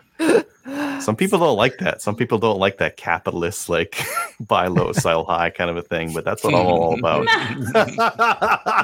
[1.01, 2.01] Some people don't like that.
[2.03, 4.01] Some people don't like that capitalist, like
[4.41, 6.13] buy low, sell high kind of a thing.
[6.15, 7.27] But that's what I'm all about.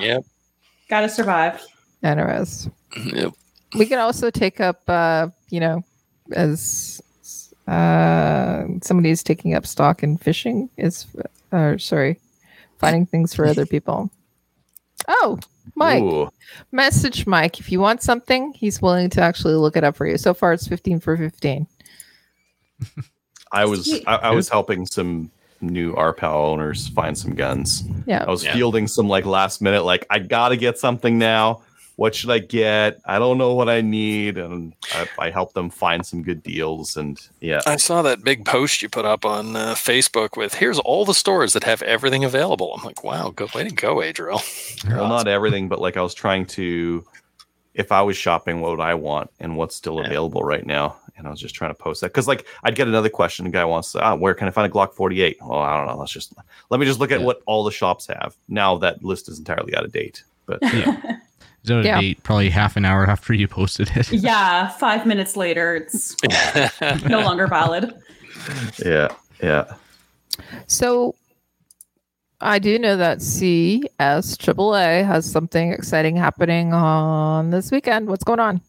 [0.02, 0.25] Yep.
[0.89, 1.65] Gotta survive.
[2.02, 3.33] Anyways, Yep.
[3.78, 5.84] we can also take up, uh, you know,
[6.33, 7.00] as
[7.67, 11.07] uh, somebody is taking up stock in fishing is,
[11.52, 12.18] or sorry,
[12.78, 14.10] finding things for other people.
[15.07, 15.39] Oh,
[15.74, 16.31] Mike, Ooh.
[16.73, 17.60] message Mike.
[17.60, 20.18] If you want something, he's willing to actually look it up for you.
[20.18, 21.66] So far, it's 15 for 15.
[23.52, 27.84] I was I, I was helping some new RPAL owners find some guns.
[28.07, 28.24] Yeah.
[28.26, 28.52] I was Yeah.
[28.55, 31.62] fielding some like last minute, like I gotta get something now.
[31.98, 33.00] What should I get?
[33.06, 36.96] I don't know what I need, and I, I helped them find some good deals.
[36.96, 40.78] And yeah, I saw that big post you put up on uh, Facebook with here's
[40.78, 42.72] all the stores that have everything available.
[42.78, 44.40] I'm like, wow, good way to go, Adriel.
[44.88, 47.04] well, not everything, but like I was trying to,
[47.74, 50.06] if I was shopping, what would I want, and what's still Yeah.
[50.06, 50.96] available right now?
[51.16, 53.44] And I was just trying to post that because like I'd get another question.
[53.44, 55.38] The guy wants, ah, where can I find a Glock 48?
[55.40, 55.96] Well, I don't know.
[55.98, 56.32] Let's just
[56.70, 57.26] let me just look at Yeah.
[57.26, 58.36] what all the shops have.
[58.46, 61.16] Now that list is entirely out of date, but yeah.
[61.62, 62.00] It's out of Yeah.
[62.00, 64.12] date probably half an hour after you posted it.
[64.12, 66.16] Yeah, five minutes later, it's
[67.08, 67.92] no longer valid.
[68.84, 69.08] yeah,
[69.42, 69.74] yeah.
[70.66, 71.14] So
[72.40, 78.08] I do know that CS AAA has something exciting happening on this weekend.
[78.08, 78.60] What's going on?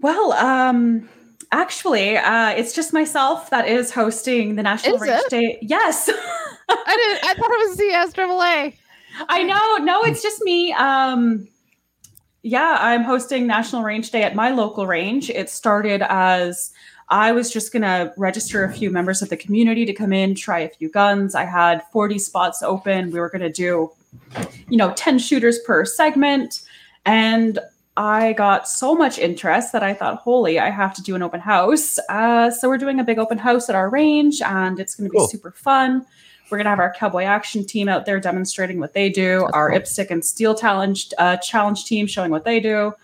[0.00, 1.08] Well, um,
[1.52, 5.30] actually, uh, it's just myself that is hosting the National Is Range it?
[5.30, 5.58] Day.
[5.62, 6.08] Yes.
[6.68, 7.24] I didn't.
[7.24, 8.74] I thought it was CS AAA.
[9.28, 9.76] I know.
[9.84, 10.72] No, it's just me.
[10.72, 11.48] Um,
[12.42, 15.30] yeah, I'm hosting National Range Day at my local range.
[15.30, 16.72] It started as
[17.08, 20.34] I was just going to register a few members of the community to come in,
[20.34, 21.34] try a few guns.
[21.34, 23.10] I had 40 spots open.
[23.10, 23.90] We were going to do,
[24.68, 26.62] you know, 10 shooters per segment.
[27.04, 27.58] And
[27.96, 31.40] I got so much interest that I thought, holy, I have to do an open
[31.40, 31.98] house.
[32.08, 35.12] Uh, so we're doing a big open house at our range, and it's going to
[35.12, 35.28] be Cool.
[35.28, 36.04] super fun.
[36.48, 39.52] We're going to have our Cowboy Action team out there demonstrating what they do, That's
[39.52, 39.80] our cool.
[39.80, 42.94] IPSC and Steel Challenge, uh, challenge team showing what they do.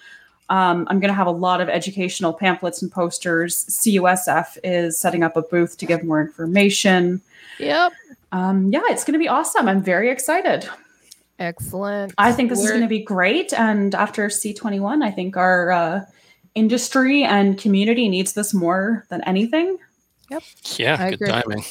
[0.48, 3.64] Um, I'm going to have a lot of educational pamphlets and posters.
[3.66, 7.22] CUSF is setting up a booth to give more information.
[7.58, 7.92] Yep.
[8.32, 9.68] Um, yeah, it's going to be awesome.
[9.68, 10.68] I'm very excited.
[11.38, 12.12] Excellent.
[12.18, 13.52] I think this is going to be great.
[13.54, 16.04] And after C21, I think our uh,
[16.54, 19.78] industry and community needs this more than anything.
[20.30, 20.42] Yep.
[20.76, 21.28] Yeah, I good agree.
[21.28, 21.64] timing.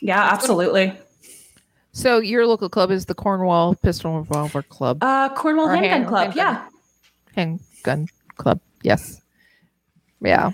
[0.00, 0.92] Yeah, absolutely.
[1.92, 6.06] So your local club is the Cornwall Pistol Revolver Club, Uh, Cornwall Or Handgun hand-
[6.08, 6.24] Club.
[6.34, 6.36] handgun.
[6.36, 6.64] Yeah.
[7.34, 8.60] Handgun Club.
[8.82, 9.20] Yes.
[10.20, 10.52] Yeah.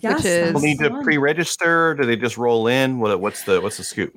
[0.00, 1.04] Yes, is- People need to that's the one.
[1.04, 1.94] pre-register.
[1.94, 3.00] Do they just roll in?
[3.00, 4.14] What, what's the what's the scoop?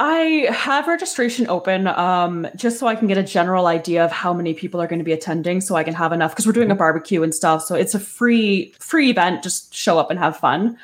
[0.00, 4.32] I have registration open um, just so I can get a general idea of how
[4.32, 6.70] many people are going to be attending, so I can have enough because we're doing
[6.70, 7.64] a barbecue and stuff.
[7.64, 9.42] So it's a free free event.
[9.42, 10.78] Just show up and have fun.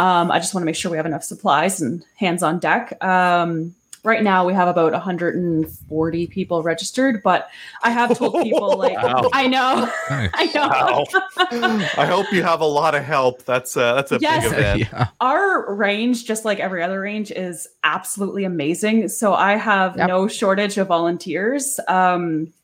[0.00, 2.96] Um, I just want to make sure we have enough supplies and hands on deck.
[3.04, 7.50] Um, right now we have about 140 people registered, but
[7.82, 9.28] I have told people like Wow.
[9.34, 10.30] I know, Nice.
[10.34, 10.68] I know.
[10.68, 11.04] Wow.
[12.02, 13.44] I hope you have a lot of help.
[13.44, 14.44] That's uh, that's a Yes.
[14.44, 14.78] big event.
[14.80, 15.08] yeah.
[15.20, 19.08] our range, just like every other range, is absolutely amazing.
[19.08, 20.08] So I have Yep.
[20.08, 21.78] no shortage of volunteers.
[21.88, 22.54] Um,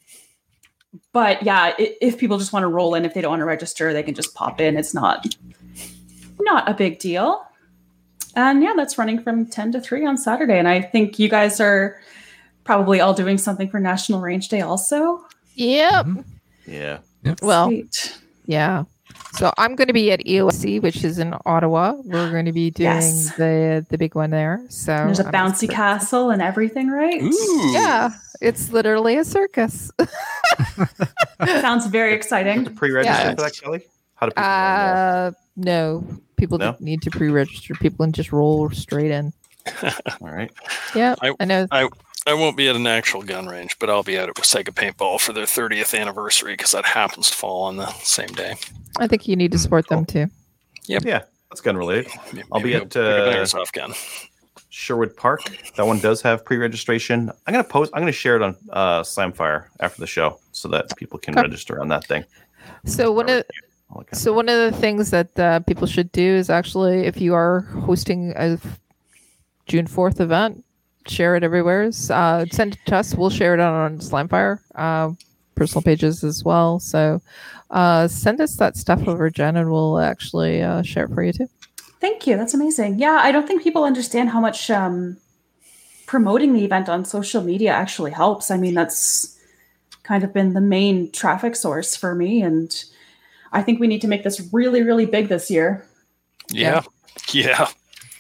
[1.13, 3.93] but yeah, if people just want to roll in, if they don't want to register,
[3.93, 4.77] they can just pop in.
[4.79, 5.27] It's not
[6.41, 7.43] not a big deal.
[8.35, 10.59] And yeah, that's running from 10 to 3 on Saturday.
[10.59, 11.99] And I think you guys are
[12.65, 15.25] probably all doing something for National Range Day also.
[15.55, 16.07] Yep.
[16.67, 16.99] Yeah.
[17.41, 18.19] Well, Sweet.
[18.45, 18.85] yeah.
[19.33, 21.95] So I'm going to be at EOC, which is in Ottawa.
[22.05, 23.35] We're going to be doing Yes.
[23.37, 24.63] the the big one there.
[24.69, 25.71] So There's a I'm bouncy excited.
[25.71, 27.23] castle and everything, right?
[27.23, 27.71] Ooh.
[27.73, 29.91] Yeah, it's literally a circus.
[31.45, 32.65] Sounds very exciting.
[32.65, 33.31] To pre-register Yeah.
[33.35, 33.87] for that, Kelly?
[34.15, 34.97] How do people learn more?
[34.97, 36.05] Uh, no,
[36.37, 36.67] people No?
[36.73, 37.75] don't need to pre-register.
[37.75, 39.33] People can just roll straight in.
[39.83, 39.93] All
[40.31, 40.51] right.
[40.95, 41.67] Yeah, I- I know.
[41.71, 41.89] I
[42.29, 45.21] I won't be at an actual gun range, but I'll be out at Wasaga Paintball
[45.21, 48.55] for their 30th anniversary because that happens to fall on the same day.
[48.99, 50.27] I think you need to support them too.
[50.87, 51.05] Yep.
[51.05, 52.11] Yeah, that's gun related.
[52.33, 53.95] Maybe I'll be at, pick up an uh, gun.
[54.71, 55.41] Sherwood Park.
[55.77, 57.31] That one does have pre-registration.
[57.47, 57.93] I'm gonna post.
[57.95, 61.43] I'm gonna share it on uh, Slamfire after the show so that people can Okay.
[61.43, 62.25] register on that thing.
[62.87, 63.45] So one of
[63.91, 66.51] All that kind of so one of the things that uh, people should do is
[66.51, 68.59] actually, if you are hosting a
[69.67, 70.65] June fourth event,
[71.07, 71.91] share it everywhere.
[72.11, 73.15] Uh, send it to us.
[73.15, 75.13] We'll share it out on Slamfire uh,
[75.55, 76.79] personal pages as well.
[76.81, 77.21] So
[77.71, 81.33] uh, send us that stuff over, Jen, and we'll actually uh, share it for you
[81.33, 81.49] too.
[82.01, 82.37] Thank you.
[82.37, 82.99] That's amazing.
[82.99, 85.17] Yeah, I don't think people understand how much um,
[86.07, 88.51] promoting the event on social media actually helps.
[88.51, 89.39] I mean, that's
[90.03, 92.43] kind of been the main traffic source for me.
[92.43, 92.85] And
[93.57, 95.87] I think we need to make this really, really big this year.
[96.51, 96.83] Yeah.
[97.33, 97.69] Yeah.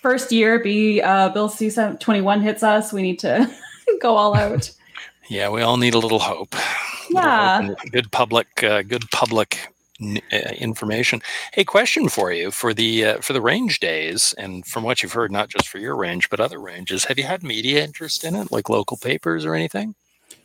[0.00, 2.90] First year, be uh, Bill C twenty one hits us.
[2.90, 3.47] We need to
[4.00, 4.70] go all out.
[5.28, 6.55] Yeah, we all need a little hope.
[7.10, 7.58] Yeah.
[7.60, 9.58] Little hope Good public, uh, good public
[10.00, 11.20] n- uh, information.
[11.52, 15.12] Hey, question for you for the uh, for the range days, and from what you've
[15.12, 17.05] heard, not just for your range but other ranges.
[17.05, 19.94] Have you had media interest in it, like local papers or anything?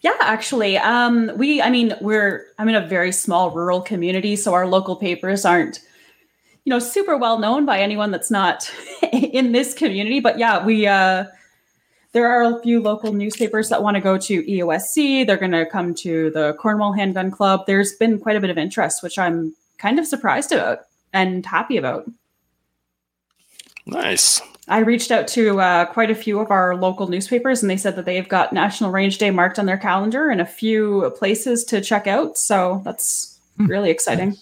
[0.01, 1.61] Yeah, actually, um, we.
[1.61, 2.47] I mean, we're.
[2.57, 5.79] I'm in a very small rural community, so our local papers aren't,
[6.65, 8.71] you know, super well known by anyone that's not
[9.13, 10.19] in this community.
[10.19, 10.87] But yeah, we.
[10.87, 11.25] Uh,
[12.13, 15.25] there are a few local newspapers that want to go to EOSC.
[15.25, 17.61] They're going to come to the Cornwall Handgun Club.
[17.67, 20.79] There's been quite a bit of interest, which I'm kind of surprised about
[21.13, 22.09] and happy about.
[23.85, 24.41] Nice.
[24.67, 27.95] I reached out to uh, quite a few of our local newspapers, and they said
[27.95, 31.81] that they've got National Range Day marked on their calendar and a few places to
[31.81, 32.37] check out.
[32.37, 34.37] So that's really exciting.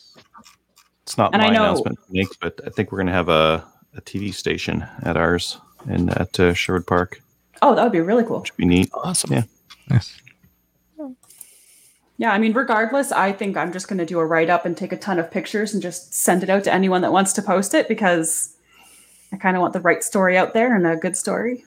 [1.04, 3.14] It's not And I my know- announcement to make, but I think we're going to
[3.14, 3.64] have a,
[3.96, 5.58] a TV station at ours
[5.88, 7.22] and at uh, Sherwood Park.
[7.62, 8.44] Oh, that would be really cool.
[8.44, 8.90] Should be neat.
[8.94, 9.32] Awesome.
[9.34, 9.44] Yeah.
[9.90, 10.16] Yes.
[12.18, 14.76] Yeah, I mean, regardless, I think I'm just going to do a write up and
[14.76, 17.42] take a ton of pictures and just send it out to anyone that wants to
[17.42, 18.54] post it because
[19.32, 21.64] I kind of want the right story out there and a good story.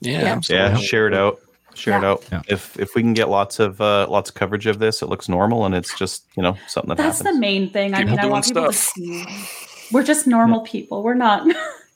[0.00, 0.20] Yeah.
[0.22, 0.24] Yeah.
[0.34, 0.68] absolutely.
[0.68, 1.40] Yeah, share it out.
[1.74, 2.24] Share it out.
[2.32, 2.42] Yeah.
[2.48, 5.28] If if we can get lots of uh, lots of coverage of this, it looks
[5.28, 7.92] normal and it's just you know something that That's the main thing.
[7.92, 8.94] I People mean, I doing want people stuff.
[8.94, 9.26] to see.
[9.92, 11.02] We're just normal people.
[11.02, 11.46] We're not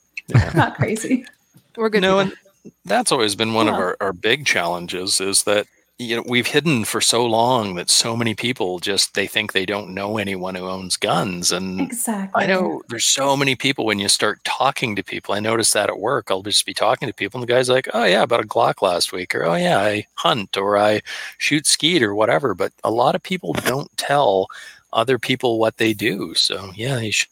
[0.55, 1.25] not crazy.
[1.77, 2.01] We're good.
[2.01, 2.37] No, people.
[2.63, 5.65] and that's always been one of our, our big challenges is that
[6.01, 9.65] you know we've hidden for so long that so many people just they think they
[9.65, 12.43] don't know anyone who owns guns and Exactly.
[12.43, 15.35] I know there's so many people when you start talking to people.
[15.35, 16.31] I notice that at work.
[16.31, 18.81] I'll just be talking to people, and the guy's like, "Oh yeah, about a Glock
[18.81, 21.01] last week," or "Oh yeah, I hunt," or "I
[21.37, 22.55] shoot skeet," or whatever.
[22.55, 24.47] But a lot of people don't tell
[24.93, 26.33] other people what they do.
[26.35, 27.29] So yeah, you should.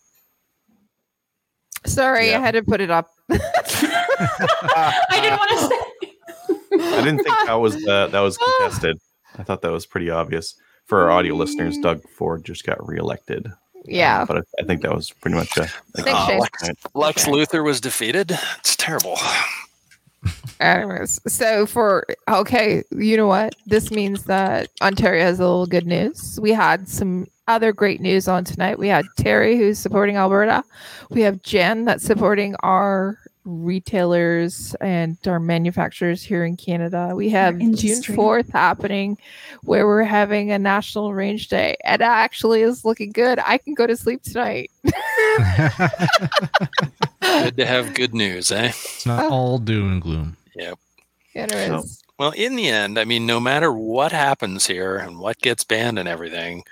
[1.85, 2.37] Sorry, Yeah.
[2.39, 3.11] I had to put it up.
[3.31, 3.37] I
[5.11, 5.98] didn't want to say.
[6.73, 8.99] I didn't think that was uh, that was contested.
[9.37, 10.55] I thought that was pretty obvious.
[10.85, 13.51] For our audio listeners, Doug Ford just got reelected.
[13.85, 14.21] Yeah.
[14.21, 15.63] Um, but I, I think that was pretty much a.
[15.63, 16.39] a Thanks, Shane.
[16.39, 16.77] right.
[16.95, 18.31] Lex Luthor was defeated.
[18.59, 19.17] It's terrible.
[20.59, 23.55] Anyways, so for okay, you know what?
[23.65, 26.37] This means that Ontario has a little good news.
[26.41, 28.77] We had some other great news on tonight.
[28.77, 30.63] We had Teri who's supporting Alberta.
[31.09, 33.17] We have Jen that's supporting our
[33.49, 37.11] retailers and our manufacturers here in Canada.
[37.15, 39.17] We have June 4th happening
[39.63, 41.75] where we're having a national range day.
[41.83, 43.39] And it actually is looking good.
[43.39, 44.71] I can go to sleep tonight.
[47.21, 48.67] Good to have good news, eh?
[48.69, 50.37] It's not all doom and gloom.
[51.35, 52.03] Anyways.
[52.17, 55.99] Well, in the end, I mean, no matter what happens here and what gets banned
[55.99, 56.63] and everything,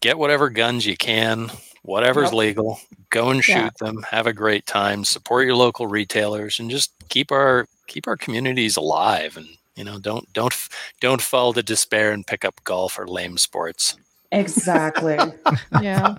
[0.00, 1.50] get whatever guns you can,
[1.86, 2.34] whatever's Yep.
[2.34, 3.70] legal, go and shoot Yeah.
[3.80, 8.16] them, have a great time, support your local retailers, and just keep our keep our
[8.16, 9.36] communities alive.
[9.36, 10.54] And you know, don't don't
[11.00, 13.96] don't fall to despair and pick up golf or lame sports.
[14.32, 15.18] Exactly.
[15.80, 16.16] yeah.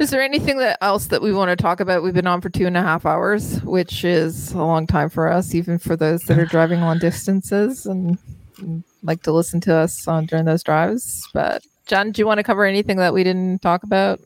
[0.00, 2.02] Is there anything that else that we want to talk about?
[2.02, 5.30] We've been on for two and a half hours, which is a long time for
[5.30, 8.16] us, even for those that are driving long distances and,
[8.58, 11.28] and like to listen to us on during those drives.
[11.34, 14.20] But John, do you want to cover anything that we didn't talk about?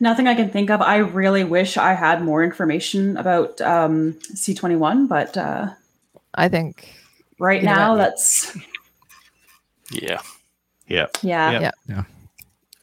[0.00, 0.80] Nothing I can think of.
[0.80, 5.70] I really wish I had more information about um, C21, but uh,
[6.34, 6.94] I think
[7.38, 7.98] right You know now what?
[7.98, 8.56] that's
[9.90, 10.20] Yeah.
[10.86, 11.06] Yeah.
[11.22, 11.70] yeah.
[11.86, 12.04] Yeah.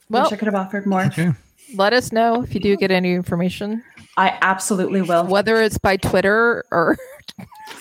[0.10, 1.06] well, wish I could have offered more.
[1.06, 1.32] Okay.
[1.74, 3.84] let us know if you do get any information,
[4.18, 5.26] I absolutely will.
[5.26, 6.98] whether it's by Twitter or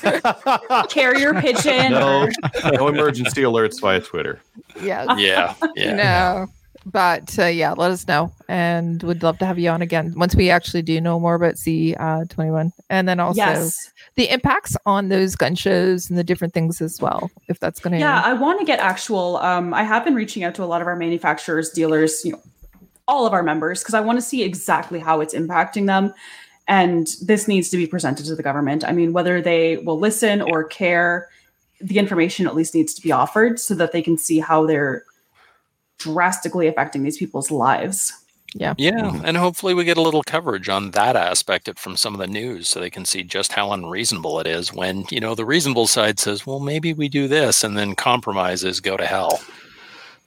[0.88, 1.92] Carrier pigeon.
[1.92, 2.28] No,
[2.72, 4.40] no emergency alerts via Twitter.
[4.80, 5.54] yeah, Yeah.
[5.76, 5.94] Yeah.
[5.94, 6.46] No,
[6.86, 10.34] but uh, yeah, let us know, and we'd love to have you on again once
[10.34, 13.92] we actually do know more about C uh, twenty one, and then also yes.
[14.16, 17.30] the impacts on those gun shows and the different things as well.
[17.48, 19.38] If that's going to Yeah, I want to get actual.
[19.38, 22.42] Um, I have been reaching out to a lot of our manufacturers, dealers, you know,
[23.08, 26.12] all of our members, because I want to see exactly how it's impacting them.
[26.66, 28.84] And this needs to be presented to the government.
[28.84, 31.28] I mean, whether they will listen or care,
[31.80, 35.04] the information at least needs to be offered so that they can see how they're
[35.98, 38.12] drastically affecting these people's lives.
[38.56, 39.22] Yeah, Mhm.
[39.24, 42.28] and hopefully we get a little coverage on that aspect of from some of the
[42.28, 45.88] news so they can see just how unreasonable it is when, you know, the reasonable
[45.88, 49.40] side says, "Well, maybe we do this," and then compromises go to hell.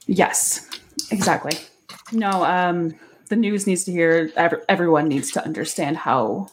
[0.07, 0.67] Yes,
[1.09, 1.53] exactly.
[2.11, 2.93] No, um,
[3.30, 4.31] the news needs to hear,
[4.69, 6.49] everyone needs to understand how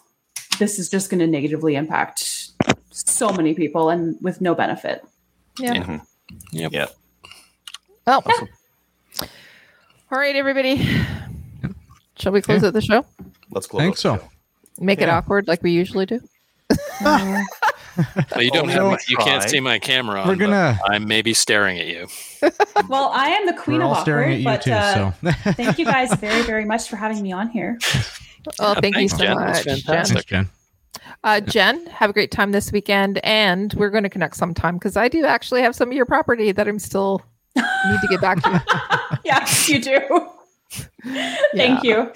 [0.59, 2.51] this is just going to negatively impact
[2.91, 5.05] so many people and with no benefit.
[5.59, 5.75] Yeah.
[5.75, 6.07] Mhm.
[6.53, 6.73] Yep.
[6.73, 6.87] Yeah.
[8.07, 8.23] Well,
[10.13, 10.77] All right, everybody.
[12.17, 12.67] Shall we close Okay.
[12.69, 13.05] out the show?
[13.51, 13.81] Let's close.
[13.81, 14.17] I think so.
[14.19, 14.29] show.
[14.81, 16.21] Make it awkward like we usually do.
[17.97, 20.29] Well, you don't Oh, have my, you can't see my camera on.
[20.29, 22.07] We're gonna- I'm maybe staring at you.
[22.89, 25.29] Well, I am the queen We're of all staring awkward, at you but too.
[25.29, 27.79] uh, So thank you guys very, very much for having me on here.
[28.61, 29.37] Oh, thank thanks, you so Jen.
[29.39, 29.77] That's much, Jen.
[29.87, 30.29] fantastic.
[30.29, 30.49] Thanks, Jen.
[31.25, 34.99] Uh, Jen, have a great time this weekend, and we're going to connect sometime because
[34.99, 37.23] I do actually have some of your property that I'm still
[37.57, 39.19] need to get back to.
[39.25, 40.29] yes, you do.
[41.55, 42.13] Thank you.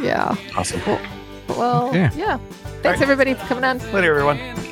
[0.00, 0.36] yeah.
[0.56, 0.80] Awesome.
[0.82, 1.00] Cool.
[1.48, 2.08] Well, Okay.
[2.16, 2.38] yeah.
[2.82, 3.78] Thanks everybody for coming on.
[3.92, 4.38] Later, everyone.